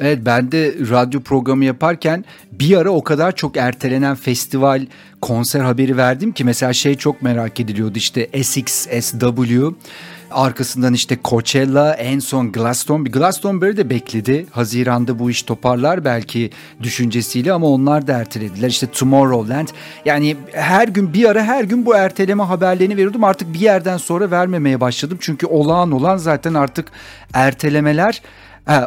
Evet 0.00 0.18
ben 0.22 0.52
de 0.52 0.74
radyo 0.90 1.20
programı 1.20 1.64
yaparken 1.64 2.24
bir 2.52 2.76
ara 2.76 2.90
o 2.90 3.04
kadar 3.04 3.36
çok 3.36 3.56
ertelenen 3.56 4.14
festival 4.14 4.86
konser 5.20 5.60
haberi 5.60 5.96
verdim 5.96 6.32
ki 6.32 6.44
mesela 6.44 6.72
şey 6.72 6.94
çok 6.94 7.22
merak 7.22 7.60
ediliyordu 7.60 7.98
işte 7.98 8.42
SXSW 8.42 9.72
Arkasından 10.34 10.94
işte 10.94 11.18
Coachella, 11.24 11.94
en 11.94 12.18
son 12.18 12.52
Glastonbury. 12.52 13.12
Glastonbury 13.12 13.76
de 13.76 13.90
bekledi. 13.90 14.46
Haziranda 14.50 15.18
bu 15.18 15.30
iş 15.30 15.42
toparlar 15.42 16.04
belki 16.04 16.50
düşüncesiyle 16.82 17.52
ama 17.52 17.66
onlar 17.66 18.06
da 18.06 18.12
ertelediler. 18.12 18.68
İşte 18.68 18.86
Tomorrowland. 18.86 19.68
Yani 20.04 20.36
her 20.52 20.88
gün 20.88 21.14
bir 21.14 21.28
ara 21.28 21.44
her 21.44 21.64
gün 21.64 21.86
bu 21.86 21.96
erteleme 21.96 22.42
haberlerini 22.42 22.96
veriyordum. 22.96 23.24
Artık 23.24 23.54
bir 23.54 23.60
yerden 23.60 23.96
sonra 23.96 24.30
vermemeye 24.30 24.80
başladım. 24.80 25.18
Çünkü 25.20 25.46
olağan 25.46 25.92
olan 25.92 26.16
zaten 26.16 26.54
artık 26.54 26.88
ertelemeler 27.34 28.22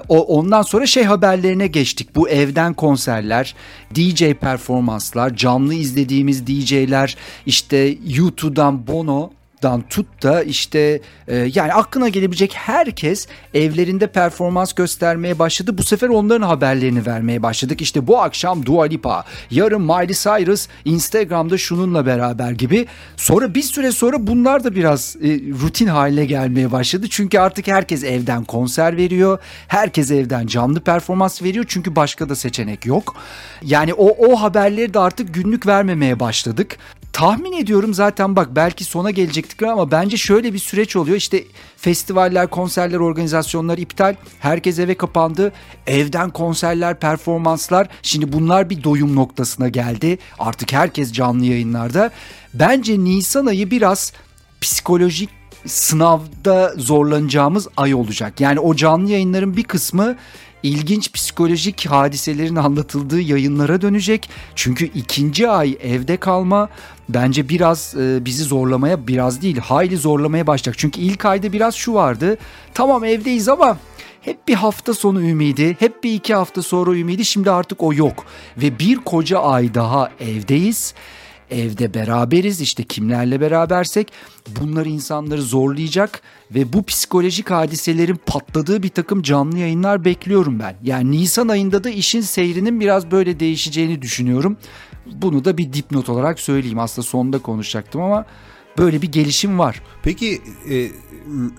Ondan 0.10 0.62
sonra 0.62 0.86
şey 0.86 1.04
haberlerine 1.04 1.68
geçtik. 1.68 2.16
Bu 2.16 2.30
evden 2.30 2.74
konserler, 2.74 3.56
DJ 3.96 4.34
performanslar, 4.34 5.36
canlı 5.36 5.74
izlediğimiz 5.74 6.48
DJ'ler, 6.48 7.18
işte 7.46 7.98
YouTube'dan 8.08 8.88
Bono 8.88 9.32
dan 9.66 9.82
tut 9.82 10.24
da 10.24 10.44
işte 10.44 11.02
e, 11.28 11.36
yani 11.36 11.74
aklına 11.74 12.10
gelebilecek 12.10 12.54
herkes 12.54 13.28
evlerinde 13.54 14.08
performans 14.08 14.74
göstermeye 14.74 15.40
başladı. 15.40 15.78
Bu 15.78 15.84
sefer 15.84 16.10
onların 16.10 16.48
haberlerini 16.48 17.06
vermeye 17.06 17.44
başladık. 17.44 17.82
İşte 17.82 18.08
bu 18.08 18.22
akşam 18.22 18.66
Dua 18.66 18.86
Lipa, 18.86 19.26
yarın 19.52 19.82
Miley 19.82 20.16
Cyrus 20.16 20.68
Instagram'da 20.86 21.58
şununla 21.58 22.06
beraber 22.06 22.52
gibi. 22.52 22.86
Sonra 23.18 23.56
bir 23.56 23.62
süre 23.62 23.92
sonra 23.92 24.28
bunlar 24.28 24.64
da 24.64 24.76
biraz 24.76 25.16
e, 25.16 25.28
rutin 25.62 25.88
haline 25.88 26.26
gelmeye 26.26 26.72
başladı. 26.72 27.08
Çünkü 27.10 27.40
artık 27.40 27.68
herkes 27.68 28.04
evden 28.04 28.44
konser 28.44 28.98
veriyor. 28.98 29.40
Herkes 29.68 30.12
evden 30.12 30.48
canlı 30.48 30.80
performans 30.80 31.42
veriyor. 31.42 31.66
Çünkü 31.68 31.96
başka 31.96 32.30
da 32.30 32.36
seçenek 32.36 32.86
yok. 32.86 33.16
Yani 33.64 33.94
o 33.94 34.28
o 34.28 34.42
haberleri 34.42 34.94
de 34.94 35.00
artık 35.00 35.34
günlük 35.34 35.68
vermemeye 35.68 36.20
başladık. 36.20 36.78
Tahmin 37.16 37.52
ediyorum 37.52 37.94
zaten 37.94 38.36
bak 38.36 38.48
belki 38.56 38.84
sona 38.84 39.12
gelecektik 39.12 39.64
ama 39.64 39.92
bence 39.92 40.18
şöyle 40.18 40.54
bir 40.54 40.60
süreç 40.60 40.96
oluyor. 40.96 41.18
İşte 41.18 41.44
festivaller, 41.78 42.48
konserler, 42.48 42.98
organizasyonlar 42.98 43.78
iptal. 43.78 44.16
Herkes 44.40 44.80
eve 44.80 44.96
kapandı. 44.96 45.54
Evden 45.88 46.30
konserler, 46.30 47.00
performanslar. 47.00 47.88
Şimdi 48.02 48.34
bunlar 48.34 48.70
bir 48.70 48.84
doyum 48.84 49.16
noktasına 49.16 49.70
geldi. 49.70 50.18
Artık 50.40 50.74
herkes 50.74 51.12
canlı 51.14 51.46
yayınlarda. 51.46 52.12
Bence 52.54 53.00
Nisan 53.00 53.46
ayı 53.46 53.72
biraz 53.72 54.14
psikolojik 54.62 55.30
sınavda 55.66 56.74
zorlanacağımız 56.78 57.68
ay 57.78 57.94
olacak. 57.94 58.42
Yani 58.42 58.60
o 58.60 58.76
canlı 58.76 59.12
yayınların 59.12 59.58
bir 59.58 59.64
kısmı 59.64 60.16
ilginç 60.66 61.14
psikolojik 61.14 61.86
hadiselerin 61.86 62.56
anlatıldığı 62.56 63.22
yayınlara 63.22 63.82
dönecek. 63.82 64.30
Çünkü 64.56 64.86
ikinci 64.86 65.50
ay 65.50 65.78
evde 65.84 66.18
kalma 66.18 66.70
bence 67.10 67.50
biraz 67.50 67.96
e, 67.96 68.26
bizi 68.26 68.44
zorlamaya 68.44 69.08
biraz 69.08 69.42
değil 69.42 69.58
hayli 69.58 69.98
zorlamaya 69.98 70.48
başlayacak. 70.48 70.76
Çünkü 70.78 71.02
ilk 71.02 71.26
ayda 71.26 71.54
biraz 71.54 71.76
şu 71.76 71.94
vardı. 71.94 72.38
Tamam 72.74 73.04
evdeyiz 73.04 73.50
ama 73.50 73.78
hep 74.22 74.48
bir 74.48 74.56
hafta 74.56 74.94
sonu 74.94 75.22
ümidi, 75.22 75.76
hep 75.80 76.04
bir 76.04 76.14
iki 76.14 76.36
hafta 76.36 76.62
sonra 76.62 76.96
ümidi. 76.96 77.26
Şimdi 77.26 77.52
artık 77.52 77.84
o 77.84 77.94
yok 77.94 78.26
ve 78.58 78.80
bir 78.80 78.96
koca 78.96 79.40
ay 79.40 79.74
daha 79.74 80.10
evdeyiz 80.20 80.94
evde 81.52 81.94
beraberiz 81.94 82.62
işte 82.62 82.84
kimlerle 82.84 83.42
berabersek 83.42 84.12
bunlar 84.62 84.86
insanları 84.86 85.42
zorlayacak 85.42 86.22
ve 86.52 86.74
bu 86.74 86.84
psikolojik 86.84 87.52
hadiselerin 87.52 88.20
patladığı 88.26 88.84
bir 88.84 88.90
takım 88.90 89.22
canlı 89.22 89.58
yayınlar 89.58 90.06
bekliyorum 90.06 90.60
ben. 90.60 90.76
Yani 90.84 91.12
Nisan 91.12 91.48
ayında 91.48 91.84
da 91.84 91.90
işin 91.90 92.22
seyrinin 92.22 92.80
biraz 92.80 93.12
böyle 93.12 93.40
değişeceğini 93.40 94.02
düşünüyorum. 94.02 94.58
Bunu 95.06 95.46
da 95.46 95.58
bir 95.58 95.74
dipnot 95.74 96.10
olarak 96.10 96.40
söyleyeyim. 96.40 96.80
Aslında 96.80 97.08
sonunda 97.08 97.40
konuşacaktım 97.40 98.02
ama 98.02 98.26
böyle 98.78 99.02
bir 99.02 99.12
gelişim 99.12 99.60
var. 99.60 99.82
Peki 100.04 100.42
e, 100.70 100.90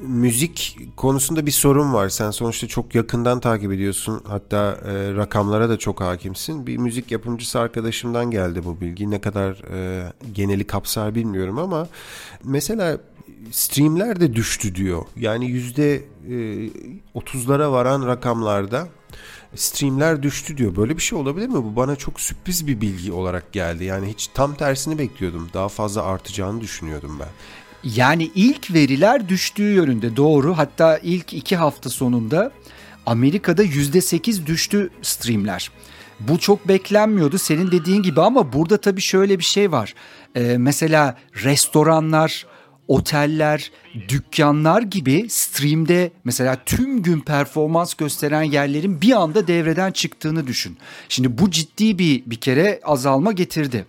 müzik 0.01 0.79
konusunda 0.97 1.47
bir 1.47 1.51
sorun 1.51 1.93
var. 1.93 2.09
Sen 2.09 2.31
sonuçta 2.31 2.67
çok 2.67 2.95
yakından 2.95 3.41
takip 3.41 3.73
ediyorsun. 3.73 4.23
Hatta 4.29 4.81
e, 4.85 5.15
rakamlara 5.15 5.69
da 5.69 5.79
çok 5.79 6.01
hakimsin. 6.01 6.67
Bir 6.67 6.77
müzik 6.77 7.11
yapımcısı 7.11 7.61
arkadaşımdan 7.61 8.31
geldi 8.31 8.65
bu 8.65 8.81
bilgi. 8.81 9.11
Ne 9.11 9.21
kadar 9.21 9.53
e, 9.73 10.13
geneli 10.33 10.67
kapsar 10.67 11.15
bilmiyorum 11.15 11.59
ama 11.59 11.89
mesela 12.45 12.99
streamler 13.51 14.21
de 14.21 14.35
düştü 14.35 14.75
diyor. 14.75 15.03
Yani 15.17 15.47
yüzde 15.47 15.95
e, 16.31 16.71
otuzlara 17.15 17.73
varan 17.73 18.07
rakamlarda 18.07 18.89
streamler 19.55 20.23
düştü 20.23 20.57
diyor. 20.57 20.77
Böyle 20.77 20.97
bir 20.97 21.03
şey 21.03 21.19
olabilir 21.19 21.49
mi? 21.49 21.55
Bu 21.55 21.77
bana 21.77 21.97
çok 21.97 22.21
sürpriz 22.21 22.67
bir 22.67 22.81
bilgi 22.81 23.13
olarak 23.13 23.53
geldi. 23.53 23.85
Yani 23.85 24.09
hiç 24.09 24.27
tam 24.27 24.55
tersini 24.55 24.99
bekliyordum. 24.99 25.49
Daha 25.55 25.69
fazla 25.69 26.03
artacağını 26.03 26.61
düşünüyordum 26.61 27.17
ben. 27.21 27.29
Yani 27.95 28.31
ilk 28.35 28.75
veriler 28.75 29.29
düştüğü 29.29 29.73
yönünde 29.73 30.17
doğru. 30.17 30.59
Hatta 30.59 30.99
ilk 30.99 31.33
iki 31.33 31.57
hafta 31.57 31.91
sonunda 31.91 32.53
Amerika'da 33.07 33.63
yüzde 33.63 34.01
sekiz 34.01 34.47
düştü 34.47 34.91
streamler. 35.03 35.71
Bu 36.21 36.39
çok 36.39 36.69
beklenmiyordu 36.69 37.39
senin 37.39 37.71
dediğin 37.71 38.03
gibi 38.03 38.21
ama 38.21 38.53
burada 38.53 38.77
tabii 38.77 39.01
şöyle 39.01 39.39
bir 39.39 39.45
şey 39.45 39.73
var. 39.73 39.95
Ee, 40.35 40.59
mesela 40.59 41.17
restoranlar, 41.45 42.47
oteller, 42.89 43.71
dükkanlar 44.09 44.83
gibi 44.83 45.27
streamde 45.29 46.11
mesela 46.25 46.57
tüm 46.67 47.03
gün 47.03 47.21
performans 47.21 47.95
gösteren 47.95 48.43
yerlerin 48.43 49.01
bir 49.01 49.13
anda 49.13 49.47
devreden 49.47 49.93
çıktığını 49.93 50.47
düşün. 50.47 50.77
Şimdi 51.09 51.39
bu 51.39 51.51
ciddi 51.51 51.99
bir 51.99 52.23
bir 52.27 52.37
kere 52.37 52.81
azalma 52.85 53.33
getirdi. 53.33 53.87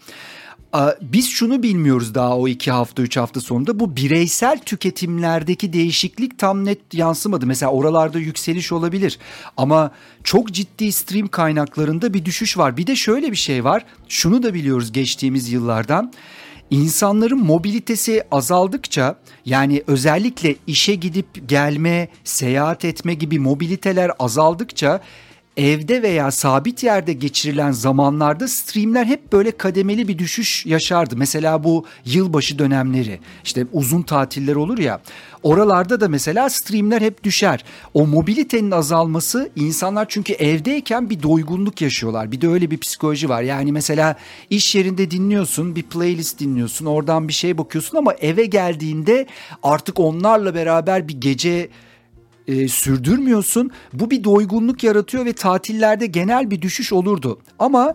Biz 1.02 1.30
şunu 1.30 1.64
bilmiyoruz 1.64 2.16
daha 2.16 2.38
o 2.38 2.48
iki 2.48 2.72
hafta 2.72 3.02
üç 3.02 3.18
hafta 3.18 3.42
sonunda 3.42 3.80
bu 3.80 3.96
bireysel 3.96 4.60
tüketimlerdeki 4.60 5.74
değişiklik 5.74 6.40
tam 6.40 6.66
net 6.66 6.94
yansımadı. 6.94 7.46
Mesela 7.46 7.72
oralarda 7.72 8.20
yükseliş 8.20 8.72
olabilir 8.72 9.20
ama 9.58 9.92
çok 10.24 10.52
ciddi 10.52 10.92
stream 10.92 11.28
kaynaklarında 11.28 12.14
bir 12.14 12.26
düşüş 12.26 12.58
var. 12.58 12.78
Bir 12.78 12.88
de 12.88 12.96
şöyle 12.96 13.32
bir 13.32 13.38
şey 13.38 13.64
var 13.64 13.86
şunu 14.08 14.44
da 14.44 14.54
biliyoruz 14.54 14.92
geçtiğimiz 14.92 15.52
yıllardan 15.52 16.14
İnsanların 16.70 17.46
mobilitesi 17.46 18.24
azaldıkça 18.32 19.16
yani 19.46 19.84
özellikle 19.88 20.56
işe 20.68 20.96
gidip 20.96 21.50
gelme, 21.50 22.08
seyahat 22.24 22.86
etme 22.86 23.14
gibi 23.14 23.40
mobiliteler 23.40 24.12
azaldıkça 24.20 25.02
evde 25.58 26.02
veya 26.02 26.32
sabit 26.32 26.84
yerde 26.84 27.14
geçirilen 27.14 27.72
zamanlarda 27.72 28.48
streamler 28.48 29.06
hep 29.06 29.34
böyle 29.34 29.52
kademeli 29.52 30.08
bir 30.08 30.18
düşüş 30.18 30.66
yaşardı. 30.66 31.18
Mesela 31.18 31.64
bu 31.64 31.86
yılbaşı 32.06 32.60
dönemleri 32.60 33.20
işte 33.44 33.66
uzun 33.74 34.02
tatiller 34.02 34.56
olur 34.56 34.78
ya 34.78 35.02
oralarda 35.44 36.02
da 36.02 36.08
mesela 36.08 36.50
streamler 36.50 37.02
hep 37.02 37.24
düşer. 37.24 37.64
O 37.94 38.08
mobilitenin 38.08 38.72
azalması 38.72 39.50
insanlar 39.56 40.06
çünkü 40.10 40.34
evdeyken 40.34 41.10
bir 41.10 41.24
doygunluk 41.24 41.82
yaşıyorlar. 41.82 42.32
Bir 42.32 42.42
de 42.42 42.48
öyle 42.48 42.72
bir 42.72 42.78
psikoloji 42.78 43.30
var. 43.30 43.42
Yani 43.42 43.72
mesela 43.72 44.16
iş 44.50 44.76
yerinde 44.76 45.12
dinliyorsun 45.12 45.76
bir 45.76 45.84
playlist 45.84 46.40
dinliyorsun 46.40 46.86
oradan 46.86 47.28
bir 47.28 47.34
şey 47.34 47.58
bakıyorsun 47.58 47.98
ama 47.98 48.14
eve 48.14 48.46
geldiğinde 48.46 49.26
artık 49.64 50.00
onlarla 50.00 50.56
beraber 50.56 51.08
bir 51.08 51.22
gece 51.22 51.70
e, 52.48 52.68
sürdürmüyorsun. 52.68 53.72
Bu 53.94 54.12
bir 54.12 54.24
doygunluk 54.24 54.84
yaratıyor 54.84 55.26
ve 55.26 55.34
tatillerde 55.34 56.06
genel 56.06 56.52
bir 56.52 56.62
düşüş 56.62 56.94
olurdu. 56.94 57.40
Ama 57.60 57.94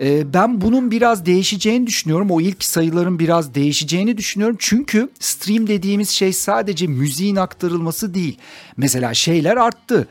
e, 0.00 0.32
ben 0.32 0.60
bunun 0.60 0.90
biraz 0.90 1.26
değişeceğini 1.26 1.86
düşünüyorum. 1.86 2.30
O 2.30 2.40
ilk 2.40 2.64
sayıların 2.64 3.18
biraz 3.18 3.54
değişeceğini 3.54 4.18
düşünüyorum. 4.18 4.56
Çünkü 4.58 5.08
stream 5.20 5.66
dediğimiz 5.66 6.08
şey 6.08 6.32
sadece 6.32 6.86
müziğin 6.86 7.36
aktarılması 7.36 8.14
değil. 8.14 8.38
Mesela 8.76 9.14
şeyler 9.14 9.56
arttı. 9.56 10.08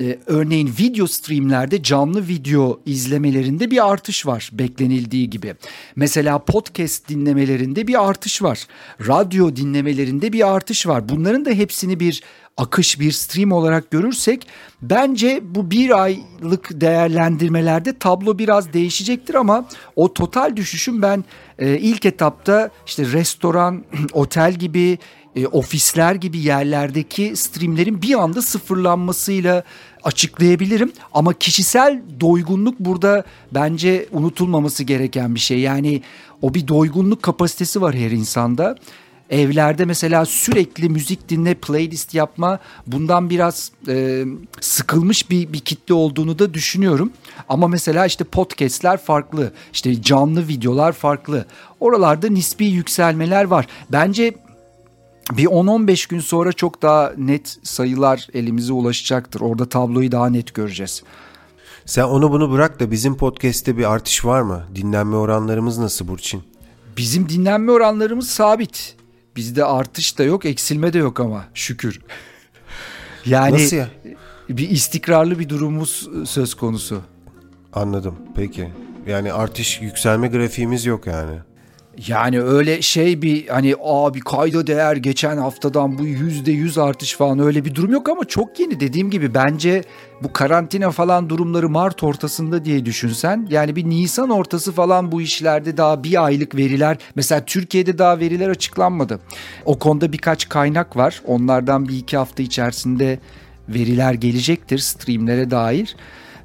Ee, 0.00 0.18
örneğin 0.26 0.74
video 0.78 1.06
streamlerde 1.06 1.82
canlı 1.82 2.28
video 2.28 2.80
izlemelerinde 2.86 3.70
bir 3.70 3.90
artış 3.90 4.26
var 4.26 4.50
beklenildiği 4.52 5.30
gibi. 5.30 5.54
Mesela 5.96 6.38
podcast 6.38 7.08
dinlemelerinde 7.08 7.86
bir 7.86 8.08
artış 8.08 8.42
var. 8.42 8.66
Radyo 9.06 9.56
dinlemelerinde 9.56 10.32
bir 10.32 10.54
artış 10.54 10.86
var. 10.86 11.08
Bunların 11.08 11.44
da 11.44 11.50
hepsini 11.50 12.00
bir 12.00 12.22
akış 12.56 13.00
bir 13.00 13.12
stream 13.12 13.52
olarak 13.52 13.90
görürsek 13.90 14.46
bence 14.82 15.40
bu 15.42 15.70
bir 15.70 16.02
aylık 16.02 16.80
değerlendirmelerde 16.80 17.98
tablo 17.98 18.38
biraz 18.38 18.72
değişecektir 18.72 19.34
ama 19.34 19.68
o 19.96 20.14
total 20.14 20.56
düşüşün 20.56 21.02
ben 21.02 21.24
e, 21.58 21.78
ilk 21.78 22.06
etapta 22.06 22.70
işte 22.86 23.04
restoran, 23.12 23.84
otel 24.12 24.54
gibi 24.54 24.98
e, 25.36 25.46
ofisler 25.46 26.14
gibi 26.14 26.38
yerlerdeki 26.38 27.36
streamlerin 27.36 28.02
bir 28.02 28.22
anda 28.22 28.42
sıfırlanmasıyla 28.42 29.62
açıklayabilirim. 30.02 30.92
Ama 31.12 31.32
kişisel 31.32 32.02
doygunluk 32.20 32.80
burada 32.80 33.24
bence 33.52 34.06
unutulmaması 34.12 34.84
gereken 34.84 35.34
bir 35.34 35.40
şey. 35.40 35.60
Yani 35.60 36.02
o 36.42 36.54
bir 36.54 36.68
doygunluk 36.68 37.22
kapasitesi 37.22 37.80
var 37.80 37.94
her 37.94 38.10
insanda 38.10 38.76
evlerde 39.30 39.84
mesela 39.84 40.24
sürekli 40.24 40.88
müzik 40.88 41.28
dinle, 41.28 41.54
playlist 41.54 42.14
yapma 42.14 42.58
bundan 42.86 43.30
biraz 43.30 43.72
e, 43.88 44.24
sıkılmış 44.60 45.30
bir, 45.30 45.52
bir 45.52 45.60
kitle 45.60 45.94
olduğunu 45.94 46.38
da 46.38 46.54
düşünüyorum. 46.54 47.12
Ama 47.48 47.68
mesela 47.68 48.06
işte 48.06 48.24
podcastler 48.24 48.96
farklı, 48.96 49.52
işte 49.72 50.02
canlı 50.02 50.48
videolar 50.48 50.92
farklı. 50.92 51.46
Oralarda 51.80 52.28
nispi 52.28 52.64
yükselmeler 52.64 53.44
var. 53.44 53.66
Bence 53.92 54.34
bir 55.32 55.46
10-15 55.46 56.08
gün 56.08 56.20
sonra 56.20 56.52
çok 56.52 56.82
daha 56.82 57.12
net 57.16 57.58
sayılar 57.62 58.28
elimize 58.34 58.72
ulaşacaktır. 58.72 59.40
Orada 59.40 59.68
tabloyu 59.68 60.12
daha 60.12 60.30
net 60.30 60.54
göreceğiz. 60.54 61.02
Sen 61.86 62.02
onu 62.02 62.32
bunu 62.32 62.52
bırak 62.52 62.80
da 62.80 62.90
bizim 62.90 63.16
podcast'te 63.16 63.78
bir 63.78 63.92
artış 63.92 64.24
var 64.24 64.40
mı? 64.40 64.62
Dinlenme 64.74 65.16
oranlarımız 65.16 65.78
nasıl 65.78 66.08
Burçin? 66.08 66.42
Bizim 66.96 67.28
dinlenme 67.28 67.72
oranlarımız 67.72 68.28
sabit. 68.28 68.96
Bizde 69.36 69.64
artış 69.64 70.18
da 70.18 70.24
yok, 70.24 70.44
eksilme 70.44 70.92
de 70.92 70.98
yok 70.98 71.20
ama 71.20 71.44
şükür. 71.54 72.00
yani 73.26 73.54
Nasıl 73.54 73.76
ya? 73.76 73.88
bir 74.48 74.70
istikrarlı 74.70 75.38
bir 75.38 75.48
durumumuz 75.48 76.08
söz 76.24 76.54
konusu. 76.54 77.00
Anladım. 77.72 78.14
Peki. 78.36 78.68
Yani 79.06 79.32
artış, 79.32 79.80
yükselme 79.82 80.28
grafiğimiz 80.28 80.86
yok 80.86 81.06
yani. 81.06 81.38
Yani 82.08 82.40
öyle 82.42 82.82
şey 82.82 83.22
bir 83.22 83.48
hani 83.48 83.74
abi 83.82 84.20
kayda 84.20 84.66
değer 84.66 84.96
geçen 84.96 85.36
haftadan 85.36 85.98
bu 85.98 86.06
yüzde 86.06 86.52
yüz 86.52 86.78
artış 86.78 87.16
falan 87.16 87.38
öyle 87.38 87.64
bir 87.64 87.74
durum 87.74 87.92
yok 87.92 88.08
ama 88.08 88.24
çok 88.24 88.60
yeni 88.60 88.80
dediğim 88.80 89.10
gibi 89.10 89.34
bence 89.34 89.82
bu 90.22 90.32
karantina 90.32 90.90
falan 90.90 91.30
durumları 91.30 91.68
Mart 91.68 92.02
ortasında 92.02 92.64
diye 92.64 92.84
düşünsen 92.84 93.46
yani 93.50 93.76
bir 93.76 93.84
Nisan 93.84 94.30
ortası 94.30 94.72
falan 94.72 95.12
bu 95.12 95.22
işlerde 95.22 95.76
daha 95.76 96.04
bir 96.04 96.24
aylık 96.24 96.54
veriler 96.54 96.96
mesela 97.14 97.44
Türkiye'de 97.44 97.98
daha 97.98 98.18
veriler 98.18 98.48
açıklanmadı. 98.48 99.20
O 99.64 99.78
konuda 99.78 100.12
birkaç 100.12 100.48
kaynak 100.48 100.96
var 100.96 101.22
onlardan 101.26 101.88
bir 101.88 101.96
iki 101.96 102.16
hafta 102.16 102.42
içerisinde 102.42 103.18
veriler 103.68 104.14
gelecektir 104.14 104.78
streamlere 104.78 105.50
dair. 105.50 105.96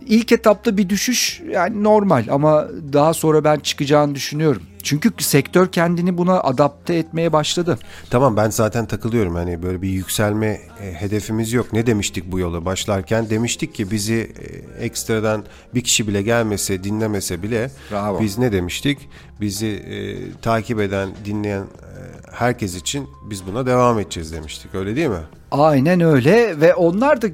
İlk 0.10 0.32
etapta 0.32 0.78
bir 0.78 0.90
düşüş 0.90 1.42
yani 1.52 1.84
normal 1.84 2.26
ama 2.32 2.68
daha 2.94 3.14
sonra 3.14 3.44
ben 3.44 3.60
çıkacağını 3.60 4.16
düşünüyorum. 4.16 4.62
Çünkü 4.84 5.12
sektör 5.18 5.68
kendini 5.68 6.18
buna 6.18 6.40
adapte 6.40 6.96
etmeye 6.96 7.34
başladı. 7.34 7.80
Tamam 8.10 8.38
ben 8.38 8.50
zaten 8.50 8.86
takılıyorum. 8.86 9.36
Hani 9.36 9.64
böyle 9.64 9.82
bir 9.82 9.90
yükselme 9.90 10.48
e, 10.82 10.94
hedefimiz 10.94 11.54
yok. 11.54 11.74
Ne 11.74 11.86
demiştik 11.88 12.32
bu 12.32 12.40
yola 12.40 12.66
başlarken? 12.66 13.30
Demiştik 13.30 13.76
ki 13.76 13.92
bizi 13.92 14.32
e, 14.80 14.86
ekstradan 14.86 15.44
bir 15.76 15.82
kişi 15.82 16.08
bile 16.08 16.22
gelmese, 16.22 16.84
dinlemese 16.84 17.44
bile 17.44 17.72
Bravo. 17.92 18.22
biz 18.22 18.38
ne 18.38 18.52
demiştik? 18.52 19.10
Bizi 19.42 19.68
e, 19.68 19.96
takip 20.42 20.80
eden, 20.80 21.10
dinleyen 21.26 21.62
e, 21.62 22.19
herkes 22.32 22.76
için 22.76 23.08
biz 23.30 23.48
buna 23.48 23.66
devam 23.66 24.00
edeceğiz 24.00 24.34
demiştik. 24.34 24.76
Öyle 24.76 24.96
değil 24.96 25.08
mi? 25.08 25.24
Aynen 25.52 26.02
öyle 26.02 26.62
ve 26.62 26.76
onlar 26.76 27.22
da 27.22 27.28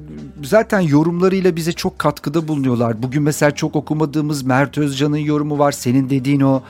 zaten 0.44 0.80
yorumlarıyla 0.80 1.56
bize 1.56 1.72
çok 1.72 1.98
katkıda 1.98 2.48
bulunuyorlar. 2.48 3.02
Bugün 3.02 3.22
mesela 3.22 3.50
çok 3.50 3.76
okumadığımız 3.76 4.42
Mert 4.42 4.78
Özcan'ın 4.78 5.16
yorumu 5.16 5.58
var. 5.58 5.72
Senin 5.72 6.10
dediğin 6.10 6.40
o 6.40 6.62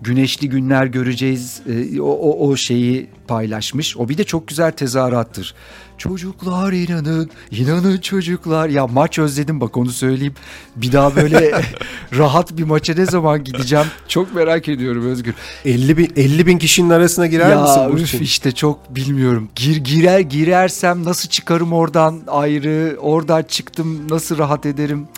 güneşli 0.00 0.48
günler 0.48 0.86
göreceğiz 0.86 1.62
e, 1.68 2.00
o, 2.00 2.04
o, 2.04 2.48
o 2.48 2.56
şeyi 2.56 3.06
paylaşmış. 3.28 3.96
O 3.96 4.08
bir 4.08 4.18
de 4.18 4.24
çok 4.24 4.48
güzel 4.48 4.70
tezahürattır. 4.70 5.54
Çocuklar 5.98 6.72
inanın, 6.72 7.30
inanın 7.50 7.98
çocuklar. 7.98 8.68
Ya 8.68 8.86
maç 8.86 9.18
özledim 9.18 9.60
bak 9.60 9.76
onu 9.76 9.90
söyleyeyim. 9.90 10.34
Bir 10.76 10.92
daha 10.92 11.16
böyle 11.16 11.62
rahat 12.16 12.56
bir 12.58 12.62
maça 12.62 12.94
ne 12.94 13.06
zaman 13.06 13.44
gideceğim 13.44 13.86
çok 14.08 14.34
merak 14.34 14.68
ediyorum 14.68 15.06
Özgür. 15.06 15.34
50 15.64 15.96
bin, 15.96 16.12
50 16.16 16.46
bin 16.46 16.58
kişinin 16.58 16.90
arasına 16.90 17.26
girer 17.26 17.50
ya, 17.50 17.62
misin 17.62 17.82
bu 17.92 17.98
için? 17.98 18.20
işte 18.22 18.52
çok 18.52 18.94
bilmiyorum. 18.94 19.48
Gir, 19.56 19.76
girer 19.76 20.20
girersem 20.20 21.04
nasıl 21.04 21.28
çıkarım 21.28 21.72
oradan 21.72 22.20
ayrı, 22.26 22.96
oradan 23.00 23.42
çıktım 23.42 24.08
nasıl 24.10 24.38
rahat 24.38 24.66
ederim. 24.66 25.08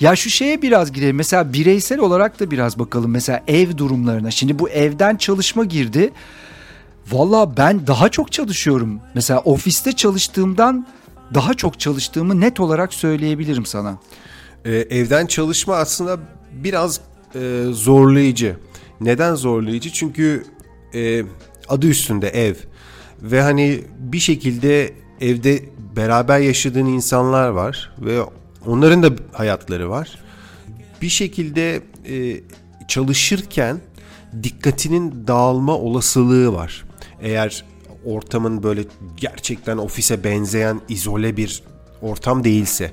Ya 0.00 0.16
şu 0.16 0.30
şeye 0.30 0.62
biraz 0.62 0.92
girelim. 0.92 1.16
Mesela 1.16 1.52
bireysel 1.52 1.98
olarak 1.98 2.40
da 2.40 2.50
biraz 2.50 2.78
bakalım. 2.78 3.10
Mesela 3.10 3.42
ev 3.48 3.76
durumlarına. 3.76 4.30
Şimdi 4.30 4.58
bu 4.58 4.68
evden 4.68 5.16
çalışma 5.16 5.64
girdi. 5.64 6.12
Valla 7.12 7.56
ben 7.56 7.86
daha 7.86 8.08
çok 8.08 8.32
çalışıyorum. 8.32 9.00
Mesela 9.14 9.40
ofiste 9.40 9.92
çalıştığımdan 9.92 10.86
daha 11.34 11.54
çok 11.54 11.80
çalıştığımı 11.80 12.40
net 12.40 12.60
olarak 12.60 12.94
söyleyebilirim 12.94 13.66
sana. 13.66 13.98
Ee, 14.64 14.72
evden 14.72 15.26
çalışma 15.26 15.76
aslında 15.76 16.18
biraz 16.52 17.00
e, 17.34 17.64
zorlayıcı. 17.70 18.56
Neden 19.00 19.34
zorlayıcı? 19.34 19.92
Çünkü 19.92 20.44
e, 20.94 21.22
adı 21.68 21.86
üstünde 21.86 22.28
ev 22.28 22.54
ve 23.22 23.42
hani 23.42 23.84
bir 23.98 24.18
şekilde 24.18 24.92
evde 25.20 25.64
beraber 25.96 26.38
yaşadığın 26.38 26.86
insanlar 26.86 27.48
var 27.48 27.94
ve 28.00 28.20
onların 28.66 29.02
da 29.02 29.10
hayatları 29.32 29.90
var. 29.90 30.18
Bir 31.02 31.08
şekilde 31.08 31.82
e, 32.08 32.40
çalışırken 32.88 33.80
dikkatinin 34.42 35.26
dağılma 35.26 35.74
olasılığı 35.78 36.52
var. 36.52 36.84
Eğer 37.20 37.64
ortamın 38.04 38.62
böyle 38.62 38.84
gerçekten 39.16 39.78
ofise 39.78 40.24
benzeyen 40.24 40.80
izole 40.88 41.36
bir 41.36 41.62
ortam 42.02 42.44
değilse. 42.44 42.92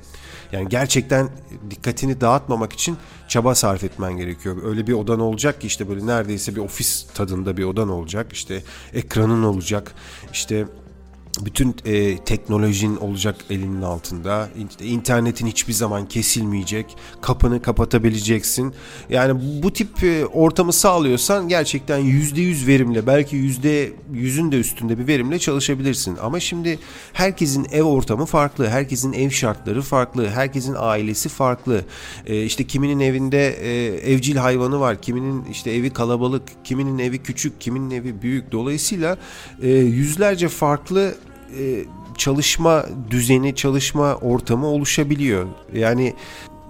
Yani 0.52 0.68
gerçekten 0.68 1.28
dikkatini 1.70 2.20
dağıtmamak 2.20 2.72
için 2.72 2.96
çaba 3.28 3.54
sarf 3.54 3.84
etmen 3.84 4.16
gerekiyor. 4.16 4.56
Öyle 4.64 4.86
bir 4.86 4.92
odan 4.92 5.20
olacak 5.20 5.60
ki 5.60 5.66
işte 5.66 5.88
böyle 5.88 6.06
neredeyse 6.06 6.56
bir 6.56 6.60
ofis 6.60 7.06
tadında 7.14 7.56
bir 7.56 7.64
odan 7.64 7.88
olacak. 7.88 8.32
İşte 8.32 8.62
ekranın 8.92 9.42
olacak. 9.42 9.94
İşte 10.32 10.66
bütün 11.40 11.76
e, 11.84 12.18
teknolojinin 12.18 12.96
olacak 12.96 13.36
elinin 13.50 13.82
altında. 13.82 14.48
İnternetin 14.80 15.46
hiçbir 15.46 15.72
zaman 15.72 16.08
kesilmeyecek. 16.08 16.96
Kapını 17.22 17.62
kapatabileceksin. 17.62 18.74
Yani 19.10 19.62
bu 19.62 19.72
tip 19.72 20.04
e, 20.04 20.26
ortamı 20.26 20.72
sağlıyorsan 20.72 21.48
gerçekten 21.48 22.00
%100 22.00 22.66
verimle 22.66 23.06
belki 23.06 23.36
%100'ün 23.36 24.52
de 24.52 24.60
üstünde 24.60 24.98
bir 24.98 25.06
verimle 25.06 25.38
çalışabilirsin. 25.38 26.16
Ama 26.22 26.40
şimdi 26.40 26.78
herkesin 27.12 27.66
ev 27.72 27.82
ortamı 27.82 28.26
farklı. 28.26 28.68
Herkesin 28.68 29.12
ev 29.12 29.30
şartları 29.30 29.82
farklı. 29.82 30.28
Herkesin 30.28 30.74
ailesi 30.78 31.28
farklı. 31.28 31.84
E, 32.26 32.44
işte 32.44 32.64
kiminin 32.64 33.00
evinde 33.00 33.48
e, 33.48 33.86
evcil 34.12 34.36
hayvanı 34.36 34.80
var. 34.80 35.02
Kiminin 35.02 35.44
işte 35.44 35.70
evi 35.70 35.90
kalabalık. 35.90 36.42
Kiminin 36.64 36.98
evi 36.98 37.18
küçük. 37.18 37.60
Kiminin 37.60 37.90
evi 37.90 38.22
büyük. 38.22 38.52
Dolayısıyla 38.52 39.18
e, 39.62 39.68
yüzlerce 39.68 40.48
farklı 40.48 41.14
e, 41.60 41.84
çalışma 42.16 42.84
düzeni, 43.10 43.54
çalışma 43.54 44.14
ortamı 44.14 44.66
oluşabiliyor. 44.66 45.46
Yani 45.74 46.14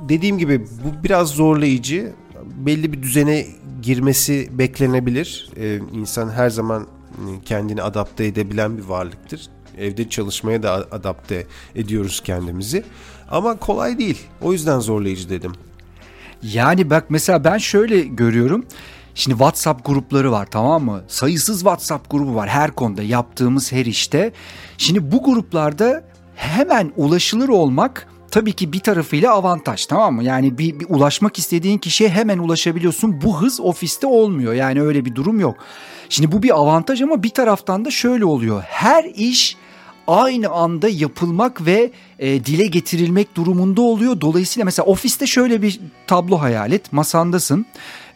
dediğim 0.08 0.38
gibi 0.38 0.60
bu 0.60 1.04
biraz 1.04 1.28
zorlayıcı. 1.28 2.12
Belli 2.56 2.92
bir 2.92 3.02
düzene 3.02 3.46
girmesi 3.82 4.48
beklenebilir. 4.52 5.50
Ee, 5.56 5.80
insan 5.92 6.30
her 6.30 6.50
zaman 6.50 6.86
kendini 7.44 7.82
adapte 7.82 8.24
edebilen 8.24 8.78
bir 8.78 8.82
varlıktır. 8.82 9.48
Evde 9.78 10.08
çalışmaya 10.08 10.62
da 10.62 10.72
adapte 10.72 11.46
ediyoruz 11.74 12.22
kendimizi. 12.24 12.84
Ama 13.30 13.56
kolay 13.56 13.98
değil. 13.98 14.18
O 14.42 14.52
yüzden 14.52 14.80
zorlayıcı 14.80 15.30
dedim. 15.30 15.52
Yani 16.42 16.90
bak 16.90 17.04
mesela 17.08 17.44
ben 17.44 17.58
şöyle 17.58 18.00
görüyorum. 18.00 18.64
Şimdi 19.14 19.38
WhatsApp 19.38 19.86
grupları 19.86 20.32
var 20.32 20.46
tamam 20.50 20.84
mı? 20.84 21.02
Sayısız 21.08 21.58
WhatsApp 21.58 22.10
grubu 22.10 22.34
var 22.34 22.48
her 22.48 22.70
konuda 22.70 23.02
yaptığımız 23.02 23.72
her 23.72 23.86
işte. 23.86 24.32
Şimdi 24.78 25.12
bu 25.12 25.22
gruplarda 25.22 26.04
hemen 26.36 26.92
ulaşılır 26.96 27.48
olmak 27.48 28.08
tabii 28.30 28.52
ki 28.52 28.72
bir 28.72 28.80
tarafıyla 28.80 29.32
avantaj 29.32 29.86
tamam 29.86 30.14
mı? 30.14 30.24
Yani 30.24 30.58
bir, 30.58 30.80
bir 30.80 30.86
ulaşmak 30.88 31.38
istediğin 31.38 31.78
kişiye 31.78 32.10
hemen 32.10 32.38
ulaşabiliyorsun. 32.38 33.22
Bu 33.22 33.40
hız 33.42 33.60
ofiste 33.60 34.06
olmuyor 34.06 34.52
yani 34.52 34.82
öyle 34.82 35.04
bir 35.04 35.14
durum 35.14 35.40
yok. 35.40 35.56
Şimdi 36.08 36.32
bu 36.32 36.42
bir 36.42 36.58
avantaj 36.58 37.02
ama 37.02 37.22
bir 37.22 37.30
taraftan 37.30 37.84
da 37.84 37.90
şöyle 37.90 38.24
oluyor. 38.24 38.62
Her 38.62 39.04
iş 39.04 39.56
aynı 40.06 40.48
anda 40.48 40.88
yapılmak 40.88 41.66
ve 41.66 41.90
e, 42.18 42.44
dile 42.44 42.66
getirilmek 42.66 43.36
durumunda 43.36 43.82
oluyor. 43.82 44.20
Dolayısıyla 44.20 44.64
mesela 44.64 44.86
ofiste 44.86 45.26
şöyle 45.26 45.62
bir 45.62 45.80
tablo 46.06 46.40
hayal 46.40 46.72
et. 46.72 46.92
Masandasın 46.92 47.66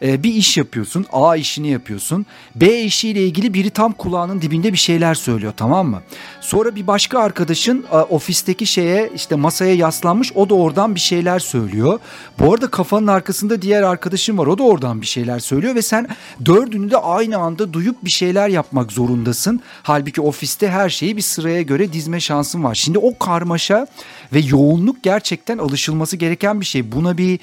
e, 0.01 0.23
bir 0.23 0.33
iş 0.33 0.57
yapıyorsun. 0.57 1.05
A 1.11 1.35
işini 1.35 1.69
yapıyorsun. 1.69 2.25
B 2.55 2.81
işiyle 2.81 3.23
ilgili 3.25 3.53
biri 3.53 3.69
tam 3.69 3.91
kulağının 3.91 4.41
dibinde 4.41 4.73
bir 4.73 4.77
şeyler 4.77 5.13
söylüyor 5.13 5.53
tamam 5.57 5.87
mı? 5.87 6.01
Sonra 6.41 6.75
bir 6.75 6.87
başka 6.87 7.19
arkadaşın 7.19 7.85
e, 7.91 7.95
ofisteki 7.95 8.65
şeye 8.65 9.11
işte 9.15 9.35
masaya 9.35 9.75
yaslanmış 9.75 10.31
o 10.35 10.49
da 10.49 10.53
oradan 10.53 10.95
bir 10.95 10.99
şeyler 10.99 11.39
söylüyor. 11.39 11.99
Bu 12.39 12.53
arada 12.53 12.67
kafanın 12.67 13.07
arkasında 13.07 13.61
diğer 13.61 13.83
arkadaşın 13.83 14.37
var 14.37 14.47
o 14.47 14.57
da 14.57 14.63
oradan 14.63 15.01
bir 15.01 15.07
şeyler 15.07 15.39
söylüyor 15.39 15.75
ve 15.75 15.81
sen 15.81 16.07
dördünü 16.45 16.91
de 16.91 16.97
aynı 16.97 17.37
anda 17.37 17.73
duyup 17.73 18.05
bir 18.05 18.09
şeyler 18.09 18.49
yapmak 18.49 18.91
zorundasın. 18.91 19.61
Halbuki 19.83 20.21
ofiste 20.21 20.69
her 20.69 20.89
şeyi 20.89 21.17
bir 21.17 21.21
sıraya 21.21 21.61
göre 21.61 21.93
dizme 21.93 22.19
şansın 22.19 22.63
var. 22.63 22.75
Şimdi 22.75 22.97
o 22.97 23.17
karmaşa 23.17 23.87
ve 24.33 24.39
yoğunluk 24.39 25.03
gerçekten 25.03 25.57
alışılması 25.57 26.17
gereken 26.17 26.61
bir 26.61 26.65
şey. 26.65 26.91
Buna 26.91 27.17
bir 27.17 27.39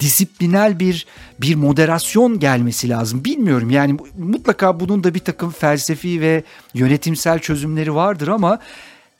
disiplinel 0.00 0.78
bir 0.78 1.06
bir 1.40 1.54
moderasyon 1.54 2.38
gelmesi 2.38 2.88
lazım. 2.88 3.24
Bilmiyorum 3.24 3.70
yani 3.70 3.96
mutlaka 4.18 4.80
bunun 4.80 5.04
da 5.04 5.14
bir 5.14 5.20
takım 5.20 5.50
felsefi 5.50 6.20
ve 6.20 6.42
yönetimsel 6.74 7.38
çözümleri 7.38 7.94
vardır 7.94 8.28
ama 8.28 8.58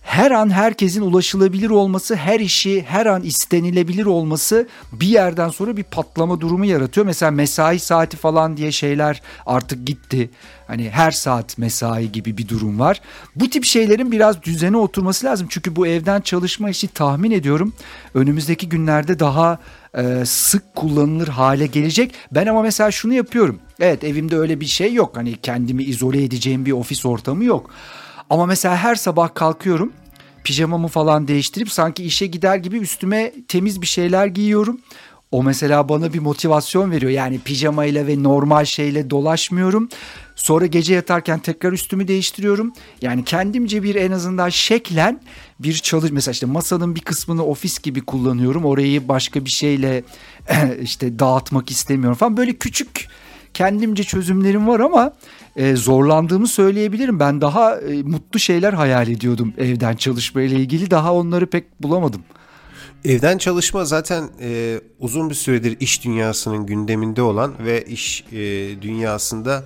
her 0.07 0.31
an 0.31 0.51
herkesin 0.51 1.03
ulaşılabilir 1.03 1.71
olması, 1.71 2.17
her 2.17 2.41
işi 2.41 2.83
her 2.83 3.07
an 3.07 3.23
istenilebilir 3.23 4.07
olması 4.07 4.69
bir 4.93 5.07
yerden 5.07 5.49
sonra 5.49 5.77
bir 5.77 5.83
patlama 5.83 6.41
durumu 6.41 6.65
yaratıyor. 6.65 7.07
Mesela 7.07 7.31
mesai 7.31 7.79
saati 7.79 8.17
falan 8.17 8.57
diye 8.57 8.73
şeyler 8.73 9.23
artık 9.47 9.87
gitti. 9.87 10.31
Hani 10.67 10.91
her 10.91 11.11
saat 11.11 11.59
mesai 11.59 12.13
gibi 12.13 12.39
bir 12.39 12.49
durum 12.49 12.79
var. 12.79 13.01
Bu 13.37 13.51
tip 13.51 13.65
şeylerin 13.65 14.13
biraz 14.13 14.43
düzene 14.43 14.77
oturması 14.77 15.27
lazım. 15.27 15.47
Çünkü 15.51 15.77
bu 15.77 15.87
evden 15.87 16.21
çalışma 16.21 16.71
işi 16.71 16.89
tahmin 16.89 17.31
ediyorum 17.31 17.73
önümüzdeki 18.15 18.69
günlerde 18.69 19.19
daha 19.19 19.59
e, 19.99 20.25
sık 20.25 20.75
kullanılır 20.75 21.29
hale 21.29 21.67
gelecek. 21.67 22.15
Ben 22.33 22.47
ama 22.47 22.63
mesela 22.63 22.91
şunu 22.91 23.15
yapıyorum. 23.15 23.59
Evet 23.81 24.05
evimde 24.05 24.37
öyle 24.37 24.61
bir 24.61 24.67
şey 24.67 24.95
yok. 24.95 25.17
Hani 25.17 25.37
kendimi 25.37 25.83
izole 25.83 26.25
edeceğim 26.25 26.67
bir 26.67 26.73
ofis 26.73 27.07
ortamı 27.07 27.45
yok. 27.45 27.71
Ama 28.31 28.47
mesela 28.47 28.77
her 28.77 28.95
sabah 28.95 29.35
kalkıyorum 29.35 29.93
pijamamı 30.47 30.89
falan 30.89 31.29
değiştirip 31.29 31.73
sanki 31.73 32.05
işe 32.05 32.27
gider 32.27 32.57
gibi 32.57 32.79
üstüme 32.79 33.33
temiz 33.49 33.83
bir 33.83 33.87
şeyler 33.87 34.27
giyiyorum. 34.27 34.81
O 35.31 35.43
mesela 35.43 35.89
bana 35.89 36.13
bir 36.13 36.19
motivasyon 36.19 36.91
veriyor. 36.91 37.13
Yani 37.13 37.39
pijamayla 37.39 38.07
ve 38.07 38.23
normal 38.23 38.65
şeyle 38.65 39.11
dolaşmıyorum. 39.11 39.89
Sonra 40.37 40.67
gece 40.67 40.95
yatarken 40.95 41.39
tekrar 41.39 41.73
üstümü 41.73 42.09
değiştiriyorum. 42.09 42.73
Yani 43.03 43.25
kendimce 43.25 43.83
bir 43.83 43.95
en 43.95 44.13
azından 44.13 44.49
şeklen 44.49 45.21
bir 45.61 45.75
çalış 45.75 46.11
mesela 46.11 46.33
işte 46.33 46.47
masanın 46.47 46.95
bir 46.95 47.01
kısmını 47.01 47.45
ofis 47.45 47.79
gibi 47.79 48.01
kullanıyorum. 48.01 48.65
Orayı 48.65 49.09
başka 49.09 49.45
bir 49.45 49.51
şeyle 49.51 50.05
işte 50.83 51.19
dağıtmak 51.19 51.71
istemiyorum 51.71 52.17
falan. 52.17 52.37
Böyle 52.37 52.53
küçük 52.53 53.09
kendimce 53.55 54.05
çözümlerim 54.05 54.69
var 54.69 54.81
ama 54.81 55.13
e, 55.57 55.77
zorlandığımı 55.77 56.49
söyleyebilirim. 56.49 57.21
Ben 57.21 57.41
daha 57.41 57.77
e, 57.81 58.03
mutlu 58.03 58.39
şeyler 58.39 58.73
hayal 58.73 59.09
ediyordum 59.09 59.55
evden 59.59 59.97
çalışma 59.97 60.43
ile 60.43 60.57
ilgili. 60.57 60.91
Daha 60.91 61.15
onları 61.15 61.47
pek 61.47 61.83
bulamadım. 61.83 62.23
Evden 63.05 63.39
çalışma 63.39 63.85
zaten 63.85 64.29
e, 64.41 64.81
uzun 65.01 65.31
bir 65.31 65.35
süredir 65.35 65.77
iş 65.81 66.05
dünyasının 66.05 66.67
gündeminde 66.67 67.23
olan 67.23 67.55
ve 67.65 67.85
iş 67.85 68.25
e, 68.33 68.37
dünyasında 68.83 69.65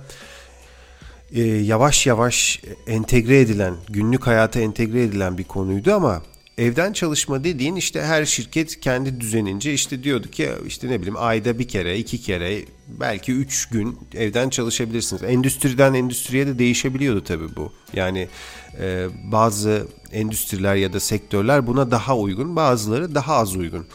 e, 1.31 1.41
yavaş 1.43 2.07
yavaş 2.07 2.61
entegre 2.87 3.39
edilen, 3.39 3.73
günlük 3.89 4.27
hayata 4.27 4.59
entegre 4.59 5.03
edilen 5.03 5.37
bir 5.37 5.43
konuydu 5.43 5.93
ama 5.93 6.21
Evden 6.61 6.93
çalışma 6.93 7.43
dediğin 7.43 7.75
işte 7.75 8.01
her 8.01 8.25
şirket 8.25 8.79
kendi 8.79 9.21
düzenince 9.21 9.73
işte 9.73 10.03
diyordu 10.03 10.27
ki 10.27 10.49
işte 10.67 10.89
ne 10.89 10.99
bileyim 10.99 11.15
ayda 11.17 11.59
bir 11.59 11.67
kere, 11.67 11.97
iki 11.97 12.21
kere, 12.21 12.61
belki 12.87 13.31
üç 13.31 13.69
gün 13.69 13.99
evden 14.15 14.49
çalışabilirsiniz. 14.49 15.23
Endüstriden 15.23 15.93
endüstriye 15.93 16.47
de 16.47 16.59
değişebiliyordu 16.59 17.23
tabii 17.23 17.55
bu. 17.55 17.71
Yani 17.93 18.27
e, 18.79 19.07
bazı 19.31 19.87
endüstriler 20.11 20.75
ya 20.75 20.93
da 20.93 20.99
sektörler 20.99 21.67
buna 21.67 21.91
daha 21.91 22.17
uygun, 22.17 22.55
bazıları 22.55 23.15
daha 23.15 23.35
az 23.35 23.55
uygun. 23.55 23.85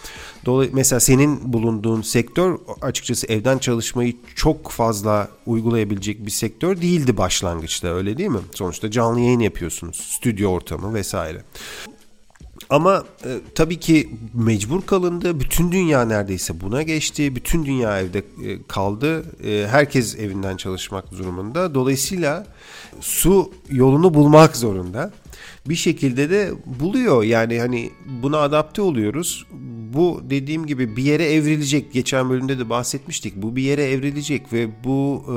Dolayısıyla 0.46 0.76
mesela 0.76 1.00
senin 1.00 1.52
bulunduğun 1.52 2.02
sektör 2.02 2.58
açıkçası 2.82 3.26
evden 3.26 3.58
çalışmayı 3.58 4.16
çok 4.34 4.70
fazla 4.70 5.28
uygulayabilecek 5.46 6.26
bir 6.26 6.30
sektör 6.30 6.80
değildi 6.80 7.16
başlangıçta 7.16 7.88
öyle 7.88 8.16
değil 8.16 8.30
mi? 8.30 8.40
Sonuçta 8.54 8.90
canlı 8.90 9.20
yayın 9.20 9.40
yapıyorsunuz, 9.40 9.96
stüdyo 9.96 10.50
ortamı 10.50 10.94
vesaire. 10.94 11.42
Ama 12.70 13.04
e, 13.24 13.40
tabii 13.54 13.80
ki 13.80 14.10
mecbur 14.34 14.82
kalındı. 14.82 15.40
Bütün 15.40 15.72
dünya 15.72 16.04
neredeyse 16.04 16.60
buna 16.60 16.82
geçti. 16.82 17.36
Bütün 17.36 17.64
dünya 17.66 18.00
evde 18.00 18.18
e, 18.18 18.22
kaldı. 18.68 19.24
E, 19.44 19.66
herkes 19.68 20.18
evinden 20.18 20.56
çalışmak 20.56 21.12
durumunda. 21.12 21.74
Dolayısıyla 21.74 22.46
su 23.00 23.52
yolunu 23.70 24.14
bulmak 24.14 24.56
zorunda. 24.56 25.12
Bir 25.68 25.74
şekilde 25.74 26.30
de 26.30 26.50
buluyor. 26.80 27.22
Yani 27.22 27.60
hani 27.60 27.90
buna 28.22 28.38
adapte 28.38 28.82
oluyoruz. 28.82 29.46
Bu 29.94 30.22
dediğim 30.30 30.66
gibi 30.66 30.96
bir 30.96 31.02
yere 31.02 31.32
evrilecek. 31.32 31.92
Geçen 31.92 32.30
bölümde 32.30 32.58
de 32.58 32.70
bahsetmiştik. 32.70 33.36
Bu 33.36 33.56
bir 33.56 33.62
yere 33.62 33.84
evrilecek 33.84 34.52
ve 34.52 34.84
bu 34.84 35.24
e, 35.28 35.34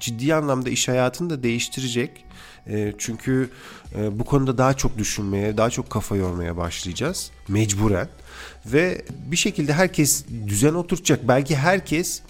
ciddi 0.00 0.34
anlamda 0.34 0.70
iş 0.70 0.88
hayatını 0.88 1.30
da 1.30 1.42
değiştirecek. 1.42 2.24
E, 2.66 2.92
çünkü 2.98 3.50
e, 3.94 4.18
bu 4.18 4.24
konuda 4.24 4.58
daha 4.58 4.74
çok 4.74 4.98
düşünmeye, 4.98 5.56
daha 5.56 5.70
çok 5.70 5.90
kafa 5.90 6.16
yormaya 6.16 6.56
başlayacağız 6.56 7.30
mecburen. 7.48 8.08
Ve 8.66 9.04
bir 9.10 9.36
şekilde 9.36 9.72
herkes 9.72 10.24
düzen 10.46 10.74
oturacak. 10.74 11.28
Belki 11.28 11.56
herkes 11.56 12.20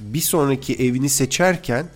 bir 0.00 0.20
sonraki 0.20 0.74
evini 0.74 1.08
seçerken 1.08 1.86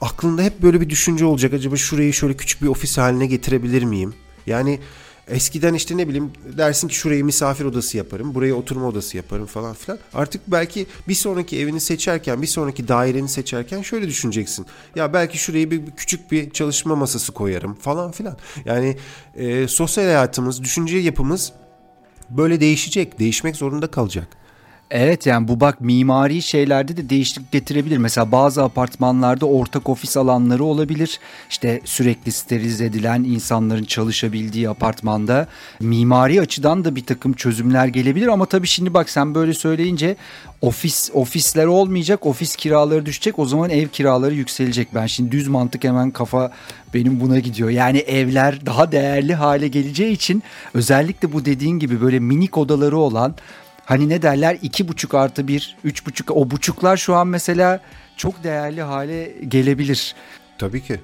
aklında 0.00 0.42
hep 0.42 0.62
böyle 0.62 0.80
bir 0.80 0.90
düşünce 0.90 1.24
olacak. 1.24 1.54
Acaba 1.54 1.76
şurayı 1.76 2.12
şöyle 2.12 2.36
küçük 2.36 2.62
bir 2.62 2.68
ofis 2.68 2.98
haline 2.98 3.26
getirebilir 3.26 3.82
miyim? 3.82 4.14
Yani 4.46 4.80
Eskiden 5.28 5.74
işte 5.74 5.96
ne 5.96 6.08
bileyim 6.08 6.30
dersin 6.58 6.88
ki 6.88 6.94
şurayı 6.94 7.24
misafir 7.24 7.64
odası 7.64 7.96
yaparım, 7.96 8.34
burayı 8.34 8.54
oturma 8.54 8.86
odası 8.86 9.16
yaparım 9.16 9.46
falan 9.46 9.74
filan. 9.74 9.98
Artık 10.14 10.42
belki 10.46 10.86
bir 11.08 11.14
sonraki 11.14 11.58
evini 11.58 11.80
seçerken, 11.80 12.42
bir 12.42 12.46
sonraki 12.46 12.88
daireni 12.88 13.28
seçerken 13.28 13.82
şöyle 13.82 14.08
düşüneceksin. 14.08 14.66
Ya 14.96 15.12
belki 15.12 15.38
şurayı 15.38 15.70
bir, 15.70 15.86
bir 15.86 15.90
küçük 15.90 16.32
bir 16.32 16.50
çalışma 16.50 16.96
masası 16.96 17.32
koyarım 17.32 17.74
falan 17.74 18.10
filan. 18.10 18.36
Yani 18.64 18.96
e, 19.34 19.68
sosyal 19.68 20.04
hayatımız, 20.04 20.62
düşünce 20.62 20.98
yapımız 20.98 21.52
böyle 22.30 22.60
değişecek, 22.60 23.18
değişmek 23.18 23.56
zorunda 23.56 23.86
kalacak. 23.86 24.39
Evet 24.90 25.26
yani 25.26 25.48
bu 25.48 25.60
bak 25.60 25.80
mimari 25.80 26.42
şeylerde 26.42 26.96
de 26.96 27.10
değişiklik 27.10 27.52
getirebilir. 27.52 27.96
Mesela 27.96 28.32
bazı 28.32 28.62
apartmanlarda 28.62 29.46
ortak 29.46 29.88
ofis 29.88 30.16
alanları 30.16 30.64
olabilir. 30.64 31.20
İşte 31.50 31.80
sürekli 31.84 32.32
sterilize 32.32 32.84
edilen 32.84 33.24
insanların 33.24 33.84
çalışabildiği 33.84 34.68
apartmanda 34.68 35.46
mimari 35.80 36.40
açıdan 36.40 36.84
da 36.84 36.96
bir 36.96 37.06
takım 37.06 37.32
çözümler 37.32 37.86
gelebilir. 37.86 38.26
Ama 38.26 38.46
tabii 38.46 38.66
şimdi 38.66 38.94
bak 38.94 39.10
sen 39.10 39.34
böyle 39.34 39.54
söyleyince 39.54 40.16
ofis 40.60 41.10
ofisler 41.14 41.66
olmayacak, 41.66 42.26
ofis 42.26 42.56
kiraları 42.56 43.06
düşecek. 43.06 43.38
O 43.38 43.46
zaman 43.46 43.70
ev 43.70 43.88
kiraları 43.88 44.34
yükselecek. 44.34 44.88
Ben 44.94 45.06
şimdi 45.06 45.32
düz 45.32 45.48
mantık 45.48 45.84
hemen 45.84 46.10
kafa 46.10 46.52
benim 46.94 47.20
buna 47.20 47.38
gidiyor. 47.38 47.70
Yani 47.70 47.98
evler 47.98 48.66
daha 48.66 48.92
değerli 48.92 49.34
hale 49.34 49.68
geleceği 49.68 50.12
için 50.12 50.42
özellikle 50.74 51.32
bu 51.32 51.44
dediğin 51.44 51.78
gibi 51.78 52.00
böyle 52.00 52.18
minik 52.18 52.58
odaları 52.58 52.98
olan 52.98 53.34
hani 53.90 54.08
ne 54.08 54.22
derler 54.22 54.58
iki 54.62 54.88
buçuk 54.88 55.14
artı 55.14 55.48
bir, 55.48 55.76
üç 55.84 56.06
buçuk 56.06 56.30
o 56.30 56.50
buçuklar 56.50 56.96
şu 56.96 57.14
an 57.14 57.26
mesela 57.26 57.80
çok 58.16 58.44
değerli 58.44 58.82
hale 58.82 59.32
gelebilir. 59.48 60.14
Tabii 60.58 60.82
ki. 60.82 61.00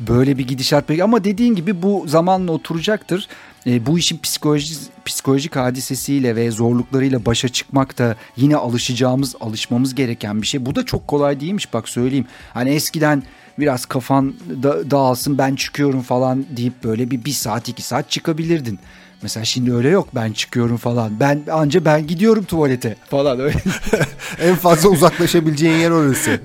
Böyle 0.00 0.38
bir 0.38 0.48
gidişat 0.48 0.84
peki 0.88 1.04
ama 1.04 1.24
dediğin 1.24 1.54
gibi 1.54 1.82
bu 1.82 2.04
zamanla 2.06 2.52
oturacaktır. 2.52 3.28
e, 3.66 3.86
bu 3.86 3.98
işin 3.98 4.18
psikoloji, 4.18 4.74
psikolojik 5.04 5.56
hadisesiyle 5.56 6.36
ve 6.36 6.50
zorluklarıyla 6.50 7.26
başa 7.26 7.48
çıkmak 7.48 7.98
da 7.98 8.16
yine 8.36 8.56
alışacağımız, 8.56 9.36
alışmamız 9.40 9.94
gereken 9.94 10.42
bir 10.42 10.46
şey. 10.46 10.66
Bu 10.66 10.74
da 10.74 10.86
çok 10.86 11.08
kolay 11.08 11.40
değilmiş 11.40 11.72
bak 11.72 11.88
söyleyeyim. 11.88 12.26
Hani 12.54 12.70
eskiden 12.70 13.22
biraz 13.58 13.86
kafan 13.86 14.34
da, 14.62 14.90
dağılsın 14.90 15.38
ben 15.38 15.54
çıkıyorum 15.54 16.02
falan 16.02 16.44
deyip 16.56 16.84
böyle 16.84 17.10
bir, 17.10 17.24
bir 17.24 17.30
saat 17.30 17.68
iki 17.68 17.82
saat 17.82 18.10
çıkabilirdin. 18.10 18.78
Mesela 19.22 19.44
şimdi 19.44 19.74
öyle 19.74 19.88
yok 19.88 20.08
ben 20.14 20.32
çıkıyorum 20.32 20.76
falan. 20.76 21.20
Ben 21.20 21.42
anca 21.52 21.84
ben 21.84 22.06
gidiyorum 22.06 22.44
tuvalete 22.44 22.96
falan 23.10 23.40
öyle. 23.40 23.56
en 24.40 24.54
fazla 24.54 24.88
uzaklaşabileceğin 24.88 25.78
yer 25.78 25.90
orası. 25.90 26.40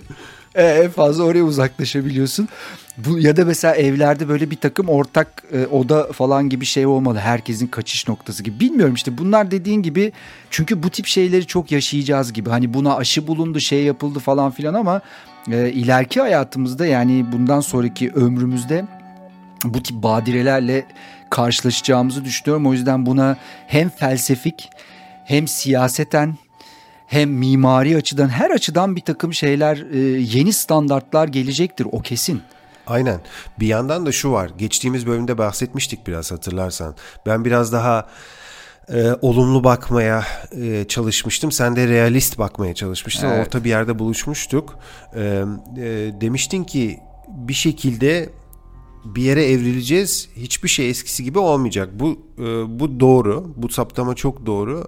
E, 0.55 0.63
en 0.63 0.89
fazla 0.89 1.23
oraya 1.23 1.43
uzaklaşabiliyorsun. 1.43 2.49
Bu 2.97 3.19
ya 3.19 3.37
da 3.37 3.45
mesela 3.45 3.75
evlerde 3.75 4.29
böyle 4.29 4.51
bir 4.51 4.55
takım 4.55 4.89
ortak 4.89 5.43
e, 5.53 5.65
oda 5.65 6.11
falan 6.11 6.49
gibi 6.49 6.65
şey 6.65 6.85
olmalı. 6.85 7.19
Herkesin 7.19 7.67
kaçış 7.67 8.07
noktası 8.07 8.43
gibi. 8.43 8.59
Bilmiyorum 8.59 8.95
işte 8.95 9.17
bunlar 9.17 9.51
dediğin 9.51 9.81
gibi 9.81 10.11
çünkü 10.49 10.83
bu 10.83 10.89
tip 10.89 11.05
şeyleri 11.05 11.45
çok 11.45 11.71
yaşayacağız 11.71 12.33
gibi. 12.33 12.49
Hani 12.49 12.73
buna 12.73 12.95
aşı 12.95 13.27
bulundu, 13.27 13.59
şey 13.59 13.83
yapıldı 13.83 14.19
falan 14.19 14.51
filan 14.51 14.73
ama 14.73 15.01
e, 15.51 15.71
ileriki 15.71 16.21
hayatımızda 16.21 16.85
yani 16.85 17.25
bundan 17.31 17.59
sonraki 17.59 18.11
ömrümüzde 18.11 18.85
bu 19.63 19.83
tip 19.83 20.03
badirelerle 20.03 20.85
karşılaşacağımızı 21.29 22.25
düşünüyorum. 22.25 22.67
O 22.67 22.73
yüzden 22.73 23.05
buna 23.05 23.37
hem 23.67 23.89
felsefik 23.89 24.69
hem 25.25 25.47
siyaseten 25.47 26.37
hem 27.07 27.29
mimari 27.29 27.97
açıdan 27.97 28.29
her 28.29 28.51
açıdan 28.51 28.95
bir 28.95 29.01
takım 29.01 29.33
şeyler 29.33 29.85
e, 29.93 29.97
yeni 30.37 30.53
standartlar 30.53 31.27
gelecektir 31.27 31.87
o 31.91 32.01
kesin. 32.01 32.41
Aynen. 32.87 33.21
Bir 33.59 33.67
yandan 33.67 34.05
da 34.05 34.11
şu 34.11 34.31
var. 34.31 34.51
Geçtiğimiz 34.57 35.07
bölümde 35.07 35.37
bahsetmiştik 35.37 36.07
biraz 36.07 36.31
hatırlarsan. 36.31 36.95
Ben 37.25 37.45
biraz 37.45 37.73
daha 37.73 38.07
e, 38.93 39.11
olumlu 39.21 39.63
bakmaya 39.63 40.23
e, 40.51 40.85
çalışmıştım. 40.87 41.51
Sen 41.51 41.75
de 41.75 41.87
realist 41.87 42.37
bakmaya 42.37 42.75
çalışmıştın. 42.75 43.27
Evet. 43.27 43.47
Orta 43.47 43.63
bir 43.63 43.69
yerde 43.69 43.99
buluşmuştuk. 43.99 44.79
E, 45.15 45.21
e, 45.21 45.43
demiştin 46.21 46.63
ki 46.63 46.99
bir 47.27 47.53
şekilde 47.53 48.29
bir 49.15 49.21
yere 49.21 49.45
evrileceğiz. 49.45 50.29
Hiçbir 50.35 50.69
şey 50.69 50.89
eskisi 50.89 51.23
gibi 51.23 51.39
olmayacak. 51.39 51.89
Bu 51.93 52.19
e, 52.39 52.79
bu 52.79 52.99
doğru. 52.99 53.53
Bu 53.55 53.69
saptama 53.69 54.15
çok 54.15 54.45
doğru 54.45 54.87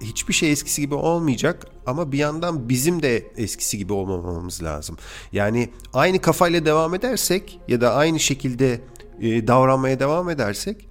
hiçbir 0.00 0.34
şey 0.34 0.52
eskisi 0.52 0.80
gibi 0.80 0.94
olmayacak 0.94 1.66
ama 1.86 2.12
bir 2.12 2.18
yandan 2.18 2.68
bizim 2.68 3.02
de 3.02 3.32
eskisi 3.36 3.78
gibi 3.78 3.92
olmamamız 3.92 4.62
lazım. 4.62 4.96
Yani 5.32 5.70
aynı 5.92 6.20
kafayla 6.20 6.64
devam 6.64 6.94
edersek 6.94 7.60
ya 7.68 7.80
da 7.80 7.94
aynı 7.94 8.20
şekilde 8.20 8.80
e, 9.20 9.46
davranmaya 9.46 10.00
devam 10.00 10.30
edersek 10.30 10.88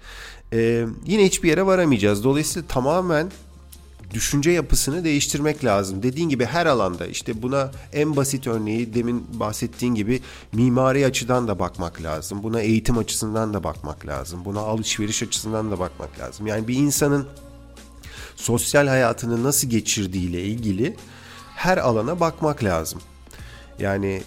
e, 0.54 0.86
yine 1.06 1.26
hiçbir 1.26 1.50
yere 1.50 1.66
varamayacağız. 1.66 2.24
Dolayısıyla 2.24 2.68
tamamen 2.68 3.32
düşünce 4.14 4.52
yapısını 4.52 5.04
değiştirmek 5.04 5.66
lazım. 5.66 6.04
Dediğin 6.04 6.30
gibi 6.30 6.46
her 6.46 6.66
alanda 6.66 7.08
işte 7.08 7.42
buna 7.42 7.72
en 7.94 8.16
basit 8.16 8.48
örneği 8.48 8.94
demin 8.94 9.28
bahsettiğin 9.40 9.96
gibi 9.96 10.22
mimari 10.54 11.06
açıdan 11.06 11.48
da 11.48 11.60
bakmak 11.60 12.02
lazım. 12.02 12.44
Buna 12.44 12.62
eğitim 12.62 12.98
açısından 12.98 13.54
da 13.54 13.64
bakmak 13.64 14.06
lazım. 14.06 14.46
Buna 14.46 14.60
alışveriş 14.60 15.24
açısından 15.24 15.72
da 15.72 15.80
bakmak 15.80 16.20
lazım. 16.20 16.48
Yani 16.48 16.68
bir 16.68 16.76
insanın 16.76 17.28
sosyal 18.36 18.88
hayatını 18.88 19.44
nasıl 19.44 19.70
geçirdiğiyle 19.70 20.44
ilgili 20.44 20.96
her 21.56 21.78
alana 21.78 22.20
bakmak 22.20 22.64
lazım. 22.64 23.02
Yani 23.80 24.22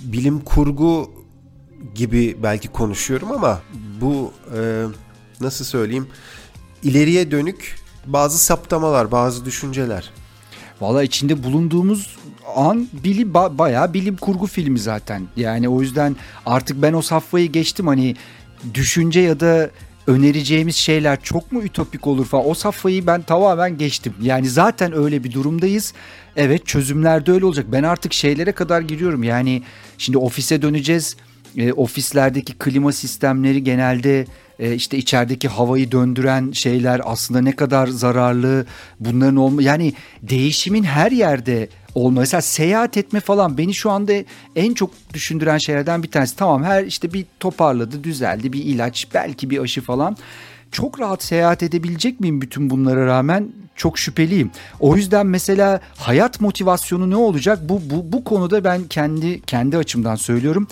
bilim 0.00 0.40
kurgu 0.40 1.10
gibi 1.94 2.36
belki 2.42 2.68
konuşuyorum 2.68 3.32
ama 3.32 3.62
bu 4.00 4.32
e, 4.56 4.84
nasıl 5.40 5.64
söyleyeyim 5.64 6.08
ileriye 6.82 7.30
dönük 7.30 7.81
bazı 8.06 8.38
saptamalar, 8.38 9.12
bazı 9.12 9.44
düşünceler. 9.44 10.10
Valla 10.80 11.02
içinde 11.02 11.42
bulunduğumuz 11.42 12.16
an 12.56 12.88
bilim 13.04 13.32
ba- 13.32 13.58
bayağı 13.58 13.94
bilim 13.94 14.16
kurgu 14.16 14.46
filmi 14.46 14.78
zaten. 14.78 15.22
Yani 15.36 15.68
o 15.68 15.80
yüzden 15.80 16.16
artık 16.46 16.82
ben 16.82 16.92
o 16.92 17.02
safhayı 17.02 17.52
geçtim 17.52 17.86
hani 17.86 18.16
düşünce 18.74 19.20
ya 19.20 19.40
da 19.40 19.70
önereceğimiz 20.06 20.76
şeyler 20.76 21.22
çok 21.22 21.52
mu 21.52 21.62
ütopik 21.62 22.06
olur 22.06 22.26
falan 22.26 22.48
o 22.48 22.54
safhayı 22.54 23.06
ben 23.06 23.22
tamamen 23.22 23.78
geçtim. 23.78 24.14
Yani 24.22 24.48
zaten 24.48 24.92
öyle 24.96 25.24
bir 25.24 25.32
durumdayız. 25.32 25.92
Evet 26.36 26.66
çözümler 26.66 27.26
de 27.26 27.32
öyle 27.32 27.44
olacak. 27.44 27.66
Ben 27.72 27.82
artık 27.82 28.12
şeylere 28.12 28.52
kadar 28.52 28.80
giriyorum. 28.80 29.22
Yani 29.22 29.62
şimdi 29.98 30.18
ofise 30.18 30.62
döneceğiz. 30.62 31.16
E, 31.56 31.72
ofislerdeki 31.72 32.52
klima 32.52 32.92
sistemleri 32.92 33.64
genelde 33.64 34.26
e, 34.62 34.74
işte 34.74 34.98
içerideki 34.98 35.48
havayı 35.48 35.92
döndüren 35.92 36.52
şeyler 36.52 37.00
aslında 37.04 37.40
ne 37.40 37.56
kadar 37.56 37.86
zararlı 37.86 38.66
bunların 39.00 39.36
olma 39.36 39.62
yani 39.62 39.92
değişimin 40.22 40.84
her 40.84 41.10
yerde 41.10 41.68
olma. 41.94 42.20
Mesela 42.20 42.40
seyahat 42.40 42.96
etme 42.96 43.20
falan 43.20 43.58
beni 43.58 43.74
şu 43.74 43.90
anda 43.90 44.12
en 44.56 44.74
çok 44.74 44.90
düşündüren 45.14 45.58
şeylerden 45.58 46.02
bir 46.02 46.10
tanesi. 46.10 46.36
Tamam 46.36 46.64
her 46.64 46.84
işte 46.84 47.12
bir 47.12 47.26
toparladı, 47.40 48.04
düzeldi, 48.04 48.52
bir 48.52 48.64
ilaç, 48.64 49.08
belki 49.14 49.50
bir 49.50 49.58
aşı 49.58 49.80
falan. 49.80 50.16
Çok 50.72 51.00
rahat 51.00 51.22
seyahat 51.22 51.62
edebilecek 51.62 52.20
miyim 52.20 52.40
bütün 52.40 52.70
bunlara 52.70 53.06
rağmen? 53.06 53.48
Çok 53.76 53.98
şüpheliyim. 53.98 54.50
O 54.80 54.96
yüzden 54.96 55.26
mesela 55.26 55.80
hayat 55.96 56.40
motivasyonu 56.40 57.10
ne 57.10 57.16
olacak? 57.16 57.58
Bu 57.62 57.82
bu 57.90 58.12
bu 58.12 58.24
konuda 58.24 58.64
ben 58.64 58.84
kendi 58.84 59.40
kendi 59.40 59.76
açımdan 59.76 60.16
söylüyorum 60.16 60.68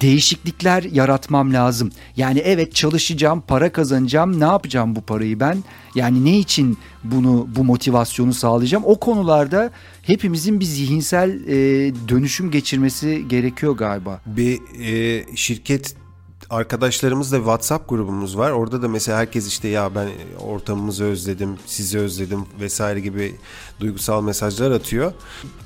değişiklikler 0.00 0.82
yaratmam 0.82 1.52
lazım. 1.52 1.92
Yani 2.16 2.38
evet 2.38 2.74
çalışacağım, 2.74 3.40
para 3.40 3.72
kazanacağım. 3.72 4.40
Ne 4.40 4.44
yapacağım 4.44 4.96
bu 4.96 5.00
parayı 5.00 5.40
ben? 5.40 5.64
Yani 5.94 6.24
ne 6.24 6.38
için 6.38 6.78
bunu 7.04 7.48
bu 7.56 7.64
motivasyonu 7.64 8.34
sağlayacağım? 8.34 8.84
O 8.86 9.00
konularda 9.00 9.70
hepimizin 10.02 10.60
bir 10.60 10.64
zihinsel 10.64 11.30
e, 11.48 11.56
dönüşüm 12.08 12.50
geçirmesi 12.50 13.28
gerekiyor 13.28 13.76
galiba. 13.76 14.20
Bir 14.26 14.60
e, 14.80 15.24
şirket 15.36 15.94
arkadaşlarımızla 16.50 17.36
WhatsApp 17.36 17.88
grubumuz 17.88 18.38
var. 18.38 18.50
Orada 18.50 18.82
da 18.82 18.88
mesela 18.88 19.18
herkes 19.18 19.48
işte 19.48 19.68
ya 19.68 19.94
ben 19.94 20.08
ortamımızı 20.40 21.04
özledim, 21.04 21.56
sizi 21.66 21.98
özledim 21.98 22.44
vesaire 22.60 23.00
gibi 23.00 23.34
duygusal 23.80 24.22
mesajlar 24.22 24.70
atıyor. 24.70 25.12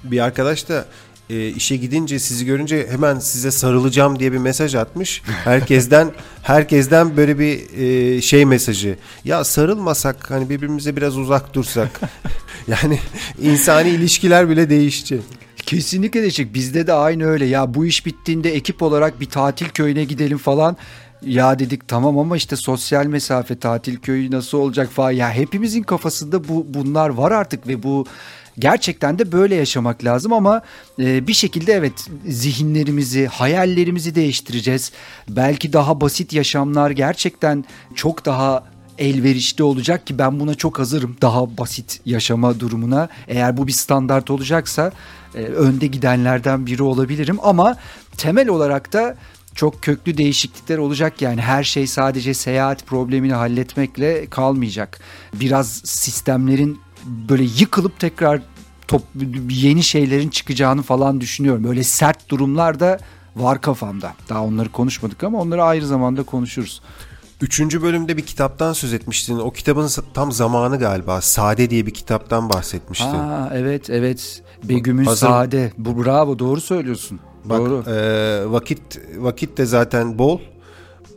Bir 0.04 0.24
arkadaş 0.24 0.68
da 0.68 0.86
e, 1.30 1.48
işe 1.48 1.76
gidince 1.76 2.18
sizi 2.18 2.46
görünce 2.46 2.86
hemen 2.90 3.18
size 3.18 3.50
sarılacağım 3.50 4.18
diye 4.18 4.32
bir 4.32 4.38
mesaj 4.38 4.74
atmış. 4.74 5.22
Herkesten 5.44 6.10
herkesten 6.42 7.16
böyle 7.16 7.38
bir 7.38 7.78
e, 7.78 8.20
şey 8.20 8.44
mesajı. 8.44 8.96
Ya 9.24 9.44
sarılmasak 9.44 10.30
hani 10.30 10.50
birbirimize 10.50 10.96
biraz 10.96 11.18
uzak 11.18 11.54
dursak. 11.54 12.00
yani 12.68 12.98
insani 13.42 13.88
ilişkiler 13.88 14.48
bile 14.48 14.70
değişti. 14.70 15.20
Kesinlikle 15.56 16.22
değişik. 16.22 16.54
Bizde 16.54 16.86
de 16.86 16.92
aynı 16.92 17.26
öyle. 17.26 17.44
Ya 17.44 17.74
bu 17.74 17.86
iş 17.86 18.06
bittiğinde 18.06 18.54
ekip 18.54 18.82
olarak 18.82 19.20
bir 19.20 19.26
tatil 19.26 19.68
köyüne 19.68 20.04
gidelim 20.04 20.38
falan. 20.38 20.76
Ya 21.22 21.58
dedik 21.58 21.88
tamam 21.88 22.18
ama 22.18 22.36
işte 22.36 22.56
sosyal 22.56 23.06
mesafe 23.06 23.58
tatil 23.58 23.96
köyü 23.96 24.30
nasıl 24.30 24.58
olacak 24.58 24.90
falan. 24.90 25.10
Ya 25.10 25.32
hepimizin 25.32 25.82
kafasında 25.82 26.48
bu 26.48 26.66
bunlar 26.68 27.08
var 27.08 27.32
artık 27.32 27.66
ve 27.66 27.82
bu 27.82 28.06
gerçekten 28.60 29.18
de 29.18 29.32
böyle 29.32 29.54
yaşamak 29.54 30.04
lazım 30.04 30.32
ama 30.32 30.62
e, 30.98 31.26
bir 31.26 31.32
şekilde 31.32 31.72
evet 31.72 32.06
zihinlerimizi, 32.28 33.26
hayallerimizi 33.26 34.14
değiştireceğiz. 34.14 34.92
Belki 35.28 35.72
daha 35.72 36.00
basit 36.00 36.32
yaşamlar 36.32 36.90
gerçekten 36.90 37.64
çok 37.94 38.26
daha 38.26 38.64
elverişli 38.98 39.64
olacak 39.64 40.06
ki 40.06 40.18
ben 40.18 40.40
buna 40.40 40.54
çok 40.54 40.78
hazırım. 40.78 41.16
Daha 41.22 41.58
basit 41.58 42.00
yaşama 42.06 42.60
durumuna. 42.60 43.08
Eğer 43.28 43.56
bu 43.56 43.66
bir 43.66 43.72
standart 43.72 44.30
olacaksa 44.30 44.92
e, 45.34 45.38
önde 45.38 45.86
gidenlerden 45.86 46.66
biri 46.66 46.82
olabilirim 46.82 47.38
ama 47.42 47.76
temel 48.16 48.48
olarak 48.48 48.92
da 48.92 49.16
çok 49.54 49.82
köklü 49.82 50.16
değişiklikler 50.16 50.78
olacak 50.78 51.22
yani 51.22 51.40
her 51.40 51.64
şey 51.64 51.86
sadece 51.86 52.34
seyahat 52.34 52.86
problemini 52.86 53.32
halletmekle 53.32 54.26
kalmayacak. 54.26 55.00
Biraz 55.34 55.82
sistemlerin 55.84 56.78
böyle 57.04 57.42
yıkılıp 57.42 58.00
tekrar 58.00 58.42
top, 58.88 59.02
yeni 59.50 59.82
şeylerin 59.82 60.28
çıkacağını 60.28 60.82
falan 60.82 61.20
düşünüyorum. 61.20 61.64
Böyle 61.64 61.84
sert 61.84 62.28
durumlar 62.28 62.80
da 62.80 62.98
var 63.36 63.60
kafamda. 63.60 64.14
Daha 64.28 64.44
onları 64.44 64.68
konuşmadık 64.68 65.24
ama 65.24 65.40
onları 65.40 65.64
ayrı 65.64 65.86
zamanda 65.86 66.22
konuşuruz. 66.22 66.82
Üçüncü 67.40 67.82
bölümde 67.82 68.16
bir 68.16 68.22
kitaptan 68.22 68.72
söz 68.72 68.92
etmiştin. 68.92 69.38
O 69.38 69.50
kitabın 69.50 69.90
tam 70.14 70.32
zamanı 70.32 70.78
galiba. 70.78 71.20
Sade 71.20 71.70
diye 71.70 71.86
bir 71.86 71.94
kitaptan 71.94 72.50
bahsetmiştin. 72.50 73.06
Aa, 73.06 73.50
evet 73.54 73.90
evet. 73.90 74.42
Begüm'ün 74.64 75.04
Hazır... 75.04 75.26
Sade. 75.26 75.72
Bu 75.78 76.04
bravo 76.04 76.38
doğru 76.38 76.60
söylüyorsun. 76.60 77.20
Bak, 77.44 77.58
doğru. 77.58 77.90
E, 77.90 78.52
vakit 78.52 79.00
vakit 79.18 79.58
de 79.58 79.66
zaten 79.66 80.18
bol. 80.18 80.40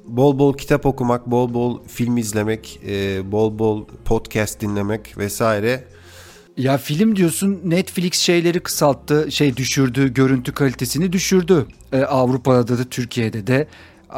Bol 0.05 0.39
bol 0.39 0.53
kitap 0.57 0.85
okumak, 0.85 1.31
bol 1.31 1.53
bol 1.53 1.79
film 1.87 2.17
izlemek, 2.17 2.79
e, 2.87 3.31
bol 3.31 3.59
bol 3.59 3.85
podcast 4.05 4.61
dinlemek 4.61 5.17
vesaire 5.17 5.83
ya 6.57 6.77
film 6.77 7.15
diyorsun 7.15 7.61
Netflix 7.63 8.13
şeyleri 8.13 8.59
kısalttı, 8.59 9.31
şey 9.31 9.57
düşürdü, 9.57 10.13
görüntü 10.13 10.53
kalitesini 10.53 11.13
düşürdü. 11.13 11.67
Ee, 11.93 12.01
Avrupa'da 12.01 12.77
da 12.77 12.83
Türkiye'de 12.83 13.47
de. 13.47 13.67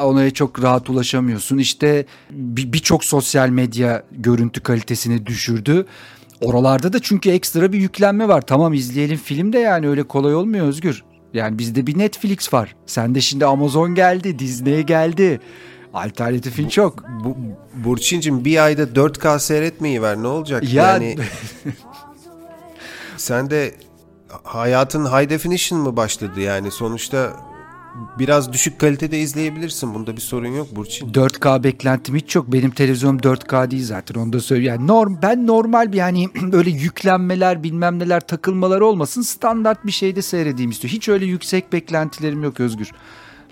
Ona 0.02 0.32
çok 0.32 0.64
rahat 0.64 0.90
ulaşamıyorsun. 0.90 1.58
İşte 1.58 2.06
birçok 2.32 3.04
sosyal 3.04 3.50
medya 3.50 4.04
görüntü 4.12 4.62
kalitesini 4.62 5.26
düşürdü. 5.26 5.86
Oralarda 6.42 6.94
da 6.94 7.00
çünkü 7.00 7.30
ekstra 7.30 7.74
bir 7.74 7.80
yüklenme 7.80 8.28
var. 8.28 8.42
Tamam 8.42 8.74
izleyelim 8.74 9.18
film 9.18 9.54
de 9.54 9.60
yani 9.60 9.90
öyle 9.90 10.04
kolay 10.04 10.36
olmuyor 10.36 10.68
Özgür. 10.68 11.04
Yani 11.34 11.60
bizde 11.60 11.88
bir 11.88 11.98
Netflix 11.98 12.54
var. 12.54 12.76
Sen 12.86 13.16
de 13.16 13.22
şimdi 13.22 13.46
Amazon 13.46 13.96
geldi, 13.96 14.40
Disney 14.40 14.82
geldi. 14.82 15.40
Alternatifin 15.96 16.68
çok. 16.70 17.04
Bu, 17.24 17.38
Burçin'cim 17.74 18.46
bir 18.46 18.64
ayda 18.64 18.84
4K 18.84 19.40
seyretmeyi 19.40 20.02
ver 20.02 20.18
ne 20.18 20.28
olacak? 20.28 20.74
Ya... 20.74 20.88
Yani 20.88 21.18
sen 23.18 23.50
de 23.50 23.76
hayatın 24.44 25.06
high 25.06 25.30
definition 25.30 25.80
mı 25.80 25.98
başladı 25.98 26.42
yani 26.42 26.72
sonuçta 26.72 27.34
biraz 28.20 28.54
düşük 28.54 28.80
kalitede 28.80 29.20
izleyebilirsin. 29.20 29.94
Bunda 29.94 30.16
bir 30.16 30.22
sorun 30.22 30.48
yok 30.48 30.76
Burçin. 30.76 31.14
4K 31.14 31.64
beklentim 31.64 32.16
hiç 32.16 32.36
yok. 32.36 32.46
Benim 32.52 32.72
televizyonum 32.72 33.20
4K 33.20 33.72
değil 33.72 33.86
zaten 33.86 34.22
onu 34.22 34.34
da 34.34 34.40
söyleyeyim. 34.40 34.74
Yani 34.74 34.88
norm, 34.88 35.18
ben 35.22 35.48
normal 35.48 35.92
bir 35.92 35.98
yani 35.98 36.28
öyle 36.54 36.70
yüklenmeler 36.70 37.64
bilmem 37.64 38.00
neler 38.00 38.28
takılmalar 38.28 38.82
olmasın 38.82 39.22
standart 39.22 39.86
bir 39.86 39.92
şeyde 39.92 40.22
seyredeyim 40.22 40.72
istiyor. 40.72 40.94
Hiç 40.94 41.10
öyle 41.10 41.26
yüksek 41.26 41.74
beklentilerim 41.74 42.44
yok 42.44 42.60
Özgür. 42.60 42.92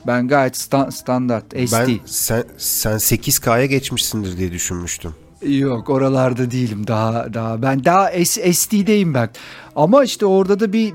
Ben 0.07 0.27
gayet 0.27 0.55
sta- 0.57 0.91
standart 0.91 1.45
SD. 1.45 1.73
Ben 1.73 1.99
sen, 2.05 2.43
sen 2.57 2.97
8K'ya 2.97 3.65
geçmişsindir 3.65 4.37
diye 4.37 4.51
düşünmüştüm. 4.51 5.11
Yok 5.47 5.89
oralarda 5.89 6.51
değilim 6.51 6.87
daha 6.87 7.33
daha 7.33 7.61
ben 7.61 7.85
daha 7.85 8.11
SD'deyim 8.53 9.13
ben. 9.13 9.29
Ama 9.75 10.03
işte 10.03 10.25
orada 10.25 10.59
da 10.59 10.73
bir 10.73 10.93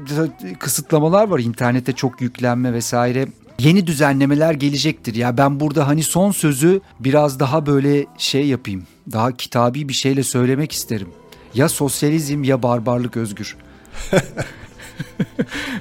kısıtlamalar 0.59 1.29
var. 1.29 1.39
İnternete 1.39 1.93
çok 1.93 2.21
yüklenme 2.21 2.73
vesaire. 2.73 3.29
Yeni 3.59 3.87
düzenlemeler 3.87 4.55
gelecektir. 4.55 5.15
Ya 5.15 5.39
ben 5.39 5.61
burada 5.61 5.89
hani 5.89 6.03
son 6.03 6.31
sözü 6.31 6.81
biraz 7.01 7.41
daha 7.41 7.67
böyle 7.67 8.07
şey 8.19 8.47
yapayım. 8.47 8.83
Daha 9.13 9.37
kitabi 9.37 9.89
bir 9.89 9.95
şeyle 9.95 10.23
söylemek 10.23 10.73
isterim. 10.73 11.09
Ya 11.55 11.69
sosyalizm 11.69 12.45
ya 12.45 12.63
barbarlık 12.63 13.17
özgür. 13.17 13.57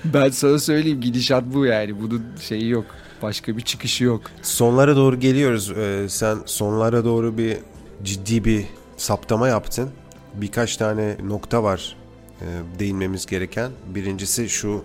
ben 0.06 0.30
sana 0.30 0.60
söyleyeyim 0.60 1.02
gidişat 1.02 1.44
bu 1.54 1.66
yani. 1.66 2.02
Bunun 2.02 2.24
şeyi 2.42 2.70
yok. 2.70 2.86
Başka 3.22 3.58
bir 3.58 3.62
çıkışı 3.62 4.04
yok. 4.04 4.22
Sonlara 4.42 4.96
doğru 4.96 5.20
geliyoruz. 5.20 5.72
Ee, 5.72 6.06
sen 6.10 6.38
sonlara 6.46 7.06
doğru 7.06 7.38
bir 7.38 7.58
ciddi 8.04 8.46
bir 8.46 8.66
saptama 8.98 9.48
yaptın. 9.48 9.90
Birkaç 10.34 10.78
tane 10.78 11.18
nokta 11.24 11.64
var 11.64 11.96
e, 12.42 12.46
değinmemiz 12.80 13.26
gereken. 13.26 13.72
Birincisi 13.96 14.50
şu 14.50 14.84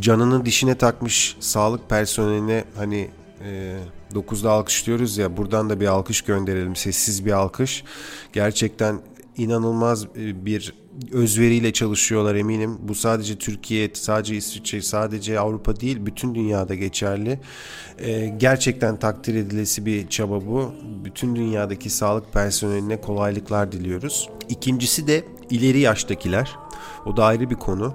canını 0.00 0.46
dişine 0.46 0.74
takmış 0.74 1.36
sağlık 1.40 1.88
personeline 1.90 2.64
hani 2.76 3.10
e, 3.44 3.76
9'da 4.14 4.50
alkışlıyoruz 4.50 5.18
ya 5.18 5.36
buradan 5.36 5.70
da 5.70 5.80
bir 5.80 5.86
alkış 5.86 6.20
gönderelim. 6.22 6.76
Sessiz 6.76 7.26
bir 7.26 7.32
alkış. 7.32 7.84
Gerçekten 8.32 9.00
inanılmaz 9.36 10.04
e, 10.04 10.46
bir 10.46 10.72
özveriyle 11.12 11.72
çalışıyorlar 11.72 12.34
eminim. 12.34 12.78
Bu 12.82 12.94
sadece 12.94 13.36
Türkiye, 13.36 13.90
sadece 13.94 14.36
İsviçre, 14.36 14.82
sadece 14.82 15.40
Avrupa 15.40 15.80
değil 15.80 16.06
bütün 16.06 16.34
dünyada 16.34 16.74
geçerli. 16.74 17.40
Ee, 17.98 18.34
gerçekten 18.36 18.96
takdir 18.96 19.34
edilesi 19.34 19.86
bir 19.86 20.08
çaba 20.08 20.46
bu. 20.46 20.72
Bütün 21.04 21.36
dünyadaki 21.36 21.90
sağlık 21.90 22.32
personeline 22.32 23.00
kolaylıklar 23.00 23.72
diliyoruz. 23.72 24.30
İkincisi 24.48 25.06
de 25.06 25.24
ileri 25.50 25.78
yaştakiler. 25.78 26.56
O 27.06 27.16
da 27.16 27.24
ayrı 27.24 27.50
bir 27.50 27.54
konu. 27.54 27.94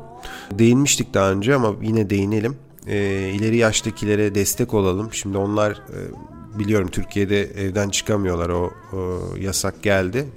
Değinmiştik 0.52 1.14
daha 1.14 1.32
önce 1.32 1.56
ama 1.56 1.76
yine 1.82 2.10
değinelim. 2.10 2.58
Ee, 2.88 3.32
ileri 3.36 3.58
yaştakilere 3.58 4.36
destek 4.36 4.74
olalım. 4.74 5.14
Şimdi 5.14 5.38
onlar 5.38 5.72
e, 5.72 6.60
biliyorum 6.60 6.90
Türkiye'de 6.92 7.42
evden 7.42 7.90
çıkamıyorlar 7.90 8.50
o, 8.50 8.72
o 8.94 9.20
yasak 9.40 9.84
geldi 9.84 10.28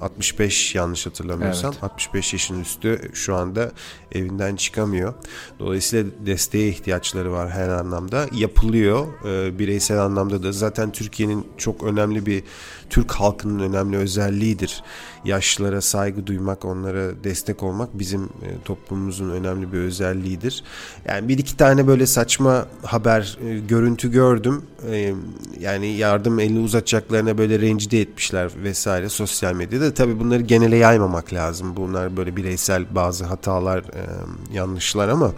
65 0.00 0.74
ee, 0.74 0.78
yanlış 0.78 1.06
hatırlamıyorsam 1.06 1.72
evet. 1.72 1.84
65 1.84 2.32
yaşın 2.32 2.60
üstü 2.60 3.10
şu 3.14 3.34
anda 3.34 3.72
evinden 4.12 4.56
çıkamıyor. 4.56 5.14
Dolayısıyla 5.58 6.10
desteğe 6.26 6.68
ihtiyaçları 6.68 7.32
var 7.32 7.50
her 7.50 7.68
anlamda. 7.68 8.26
Yapılıyor 8.32 9.06
e, 9.24 9.58
bireysel 9.58 9.98
anlamda 10.02 10.42
da. 10.42 10.52
Zaten 10.52 10.92
Türkiye'nin 10.92 11.46
çok 11.56 11.84
önemli 11.84 12.26
bir 12.26 12.42
Türk 12.90 13.12
halkının 13.12 13.58
önemli 13.58 13.96
özelliğidir. 13.96 14.82
Yaşlılara 15.24 15.80
saygı 15.80 16.26
duymak, 16.26 16.64
onlara 16.64 17.24
destek 17.24 17.62
olmak 17.62 17.98
bizim 17.98 18.24
e, 18.24 18.48
toplumumuzun 18.64 19.30
önemli 19.30 19.72
bir 19.72 19.78
özelliğidir. 19.78 20.64
Yani 21.08 21.28
bir 21.28 21.38
iki 21.38 21.56
tane 21.56 21.86
böyle 21.86 22.06
saçma 22.06 22.66
haber, 22.82 23.38
e, 23.46 23.58
görüntü 23.58 24.10
gördüm. 24.10 24.62
E, 24.90 25.14
yani 25.60 25.86
yardım 25.86 26.40
elini 26.40 26.58
uzatacaklarına 26.58 27.38
böyle 27.38 27.60
rencide 27.60 28.00
etmişler 28.00 28.50
vesaire 28.62 29.08
sosyal 29.08 29.54
medyada. 29.54 29.94
Tabii 29.94 30.20
bunları 30.20 30.42
genele 30.42 30.76
yaymamak 30.76 31.32
lazım. 31.32 31.76
Bunlar 31.76 32.16
böyle 32.16 32.36
bireysel 32.36 32.94
bazı 32.94 33.24
hatalar, 33.24 33.84
yanlışlar 34.52 35.08
ama 35.08 35.32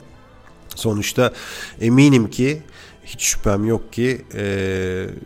sonuçta 0.77 1.33
eminim 1.81 2.31
ki 2.31 2.63
hiç 3.05 3.23
şüphem 3.23 3.65
yok 3.65 3.93
ki 3.93 4.23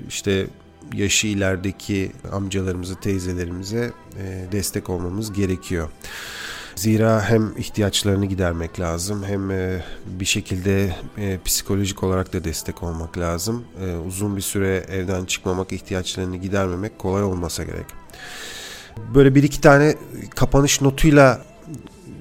işte 0.09 0.47
yaşı 0.95 1.27
ilerideki 1.27 2.13
amcalarımızı, 2.33 3.01
teyzelerimize 3.01 3.93
e, 4.19 4.53
destek 4.53 4.91
olmamız 4.91 5.33
gerekiyor. 5.33 5.89
Zira 6.75 7.23
hem 7.29 7.53
ihtiyaçlarını 7.59 8.27
gidermek 8.27 8.81
lazım 8.81 9.25
hem 9.25 9.51
e, 9.51 9.85
bir 10.07 10.25
şekilde 10.25 10.97
e, 11.19 11.39
psikolojik 11.45 12.03
olarak 12.03 12.33
da 12.33 12.45
destek 12.45 12.83
olmak 12.83 13.19
lazım. 13.19 13.65
Uzun 14.07 14.37
bir 14.37 14.43
süre 14.43 14.87
evden 14.89 15.25
çıkmamak, 15.25 15.73
ihtiyaçlarını 15.73 16.37
gidermemek 16.37 16.99
kolay 16.99 17.23
olmasa 17.23 17.65
gerek. 17.65 17.87
Böyle 19.15 19.35
bir 19.35 19.43
iki 19.43 19.61
tane 19.61 19.95
kapanış 20.35 20.81
notuyla 20.81 21.43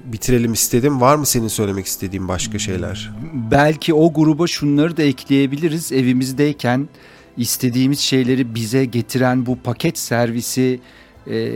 bitirelim 0.04 0.52
istedim. 0.52 1.00
Var 1.00 1.16
mı 1.16 1.26
senin 1.26 1.48
söylemek 1.48 1.86
istediğin 1.86 2.28
başka 2.28 2.58
şeyler? 2.58 3.12
Belki 3.50 3.94
o 3.94 4.12
gruba 4.12 4.46
şunları 4.46 4.96
da 4.96 5.02
ekleyebiliriz. 5.02 5.92
Evimizdeyken 5.92 6.88
istediğimiz 7.36 7.98
şeyleri 7.98 8.54
bize 8.54 8.84
getiren 8.84 9.46
bu 9.46 9.56
paket 9.56 9.98
servisi 9.98 10.80
e, 11.30 11.52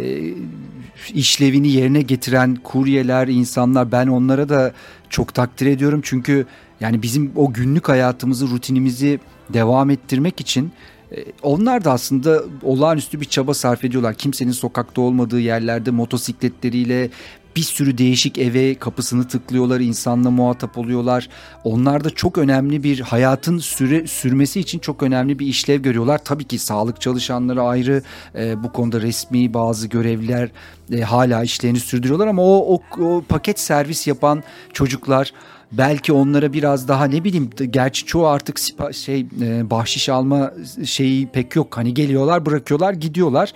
işlevini 1.15 1.69
yerine 1.69 2.03
getiren 2.03 2.55
kuryeler, 2.55 3.29
insanlar 3.29 3.93
ben 3.93 4.07
onlara 4.07 4.49
da 4.49 4.73
çok 5.11 5.35
takdir 5.35 5.67
ediyorum. 5.67 6.01
Çünkü 6.05 6.47
yani 6.81 7.03
bizim 7.03 7.33
o 7.37 7.53
günlük 7.53 7.89
hayatımızı, 7.89 8.51
rutinimizi 8.51 9.21
devam 9.53 9.91
ettirmek 9.91 10.41
için 10.41 10.73
e, 11.13 11.25
onlar 11.43 11.85
da 11.85 11.93
aslında 11.93 12.43
olağanüstü 12.63 13.21
bir 13.21 13.27
çaba 13.27 13.55
sarf 13.55 13.85
ediyorlar. 13.85 14.15
Kimsenin 14.15 14.53
sokakta 14.53 15.01
olmadığı 15.01 15.41
yerlerde 15.41 15.91
motosikletleriyle 15.91 17.11
bir 17.57 17.63
sürü 17.63 17.99
değişik 17.99 18.39
eve 18.39 18.75
kapısını 18.75 19.29
tıklıyorlar, 19.29 19.81
insanla 19.81 20.31
muhatap 20.31 20.79
oluyorlar. 20.79 21.29
Onlar 21.65 22.05
da 22.05 22.11
çok 22.11 22.39
önemli 22.39 22.83
bir 22.83 23.01
hayatın 23.01 23.59
süre 23.59 24.07
sürmesi 24.07 24.61
için 24.61 24.79
çok 24.79 25.03
önemli 25.03 25.39
bir 25.39 25.47
işlev 25.47 25.83
görüyorlar. 25.83 26.25
Tabii 26.25 26.45
ki 26.45 26.59
sağlık 26.59 27.01
çalışanları 27.01 27.63
ayrı 27.63 28.03
e, 28.35 28.63
bu 28.63 28.73
konuda 28.73 29.01
resmi 29.01 29.55
bazı 29.55 29.89
görevliler 29.89 30.49
e, 30.93 31.01
hala 31.01 31.43
işlerini 31.43 31.81
sürdürüyorlar 31.81 32.27
ama 32.27 32.43
o, 32.43 32.75
o, 32.75 33.05
o 33.05 33.23
paket 33.29 33.61
servis 33.61 34.07
yapan 34.07 34.43
çocuklar 34.73 35.33
belki 35.73 36.13
onlara 36.13 36.53
biraz 36.53 36.89
daha 36.89 37.05
ne 37.05 37.25
bileyim 37.25 37.51
gerçi 37.71 38.07
çoğu 38.07 38.27
artık 38.27 38.59
şey 38.93 39.27
e, 39.41 39.71
bahşiş 39.71 40.09
alma 40.09 40.53
şeyi 40.85 41.27
pek 41.27 41.57
yok. 41.57 41.77
Hani 41.77 41.95
geliyorlar 41.95 42.47
bırakıyorlar 42.47 42.93
gidiyorlar 42.93 43.53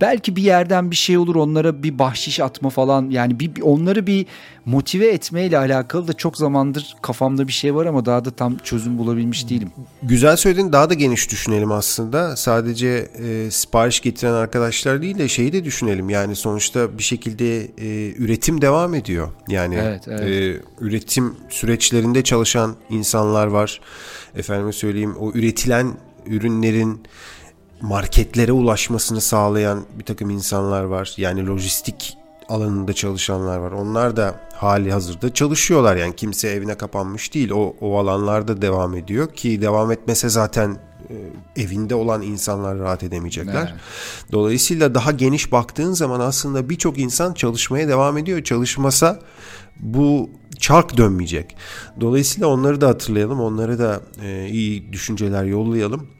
belki 0.00 0.36
bir 0.36 0.42
yerden 0.42 0.90
bir 0.90 0.96
şey 0.96 1.18
olur 1.18 1.34
onlara 1.34 1.82
bir 1.82 1.98
bahşiş 1.98 2.40
atma 2.40 2.70
falan 2.70 3.10
yani 3.10 3.40
bir, 3.40 3.60
onları 3.62 4.06
bir 4.06 4.26
motive 4.64 5.08
etmeyle 5.08 5.58
alakalı 5.58 6.08
da 6.08 6.12
çok 6.12 6.36
zamandır 6.36 6.96
kafamda 7.02 7.48
bir 7.48 7.52
şey 7.52 7.74
var 7.74 7.86
ama 7.86 8.06
daha 8.06 8.24
da 8.24 8.30
tam 8.30 8.58
çözüm 8.58 8.98
bulabilmiş 8.98 9.48
değilim. 9.50 9.72
Güzel 10.02 10.36
söyledin 10.36 10.72
daha 10.72 10.90
da 10.90 10.94
geniş 10.94 11.30
düşünelim 11.30 11.72
aslında 11.72 12.36
sadece 12.36 12.88
e, 12.88 13.50
sipariş 13.50 14.00
getiren 14.00 14.32
arkadaşlar 14.32 15.02
değil 15.02 15.18
de 15.18 15.28
şeyi 15.28 15.52
de 15.52 15.64
düşünelim 15.64 16.10
yani 16.10 16.36
sonuçta 16.36 16.98
bir 16.98 17.02
şekilde 17.02 17.60
e, 17.60 18.14
üretim 18.16 18.62
devam 18.62 18.94
ediyor 18.94 19.28
yani 19.48 19.74
evet, 19.74 20.08
evet. 20.08 20.20
E, 20.20 20.60
üretim 20.80 21.36
süreçlerinde 21.48 22.24
çalışan 22.24 22.76
insanlar 22.90 23.46
var 23.46 23.80
efendime 24.36 24.72
söyleyeyim 24.72 25.16
o 25.20 25.32
üretilen 25.32 25.96
ürünlerin 26.26 27.00
marketlere 27.80 28.52
ulaşmasını 28.52 29.20
sağlayan 29.20 29.84
bir 29.98 30.04
takım 30.04 30.30
insanlar 30.30 30.84
var. 30.84 31.14
Yani 31.16 31.46
lojistik 31.46 32.16
alanında 32.48 32.92
çalışanlar 32.92 33.58
var. 33.58 33.72
Onlar 33.72 34.16
da 34.16 34.40
hali 34.54 34.92
hazırda 34.92 35.34
çalışıyorlar. 35.34 35.96
Yani 35.96 36.16
kimse 36.16 36.48
evine 36.48 36.74
kapanmış 36.74 37.34
değil. 37.34 37.50
O, 37.50 37.74
o 37.80 37.98
alanlarda 37.98 38.62
devam 38.62 38.96
ediyor 38.96 39.32
ki 39.32 39.62
devam 39.62 39.92
etmese 39.92 40.28
zaten 40.28 40.78
e, 41.10 41.14
evinde 41.62 41.94
olan 41.94 42.22
insanlar 42.22 42.78
rahat 42.78 43.02
edemeyecekler. 43.02 43.68
Evet. 43.70 43.80
Dolayısıyla 44.32 44.94
daha 44.94 45.10
geniş 45.10 45.52
baktığın 45.52 45.92
zaman 45.92 46.20
aslında 46.20 46.70
birçok 46.70 46.98
insan 46.98 47.34
çalışmaya 47.34 47.88
devam 47.88 48.18
ediyor. 48.18 48.42
Çalışmasa 48.44 49.20
bu 49.80 50.30
çark 50.58 50.96
dönmeyecek. 50.96 51.56
Dolayısıyla 52.00 52.48
onları 52.48 52.80
da 52.80 52.88
hatırlayalım. 52.88 53.40
Onları 53.40 53.78
da 53.78 54.00
e, 54.22 54.48
iyi 54.48 54.92
düşünceler 54.92 55.44
yollayalım 55.44 56.19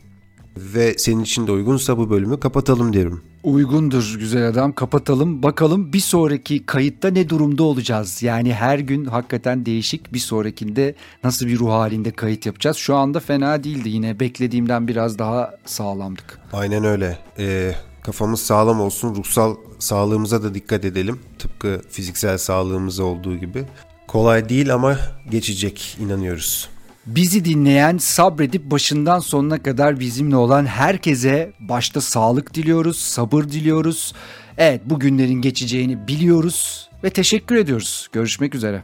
ve 0.75 0.95
senin 0.99 1.23
için 1.23 1.47
de 1.47 1.53
uygunsa 1.53 1.99
bu 1.99 2.11
bölümü 2.11 2.41
kapatalım 2.41 2.93
derim. 2.93 3.21
Uygundur 3.43 4.17
güzel 4.19 4.49
adam 4.49 4.73
kapatalım 4.73 5.43
bakalım 5.43 5.93
bir 5.93 6.01
sonraki 6.01 6.67
kayıtta 6.67 7.11
ne 7.11 7.29
durumda 7.29 7.63
olacağız. 7.63 8.23
Yani 8.23 8.55
her 8.55 8.79
gün 8.79 9.05
hakikaten 9.05 9.67
değişik 9.67 10.13
bir 10.13 10.19
sonrakinde 10.19 10.95
nasıl 11.25 11.47
bir 11.47 11.59
ruh 11.59 11.71
halinde 11.71 12.11
kayıt 12.11 12.47
yapacağız. 12.47 12.77
Şu 12.77 12.95
anda 12.97 13.21
fena 13.21 13.65
değildi 13.65 13.89
yine 13.89 14.21
beklediğimden 14.21 14.89
biraz 14.89 15.19
daha 15.19 15.55
sağlamdık. 15.65 16.39
Aynen 16.53 16.85
öyle. 16.85 17.19
Ee, 17.39 17.75
kafamız 18.03 18.41
sağlam 18.41 18.81
olsun 18.81 19.15
ruhsal 19.15 19.57
sağlığımıza 19.79 20.43
da 20.43 20.55
dikkat 20.55 20.85
edelim. 20.85 21.19
Tıpkı 21.39 21.81
fiziksel 21.91 22.39
sağlığımız 22.39 23.01
olduğu 23.01 23.37
gibi. 23.37 23.65
Kolay 24.09 24.49
değil 24.49 24.75
ama 24.75 24.99
geçecek 25.31 25.99
inanıyoruz. 26.01 26.69
Bizi 27.07 27.44
dinleyen, 27.44 27.98
sabredip 27.98 28.70
başından 28.70 29.18
sonuna 29.18 29.62
kadar 29.62 30.01
bizimle 30.01 30.36
olan 30.36 30.66
herkese 30.66 31.53
başta 31.61 32.01
sağlık 32.01 32.55
diliyoruz, 32.55 32.98
sabır 32.98 33.44
diliyoruz. 33.44 34.14
Evet, 34.59 34.80
bu 34.84 35.01
günlerin 35.01 35.40
geçeceğini 35.40 36.09
biliyoruz 36.09 36.88
ve 37.05 37.11
teşekkür 37.11 37.57
ediyoruz. 37.57 38.09
Görüşmek 38.12 38.55
üzere. 38.55 38.82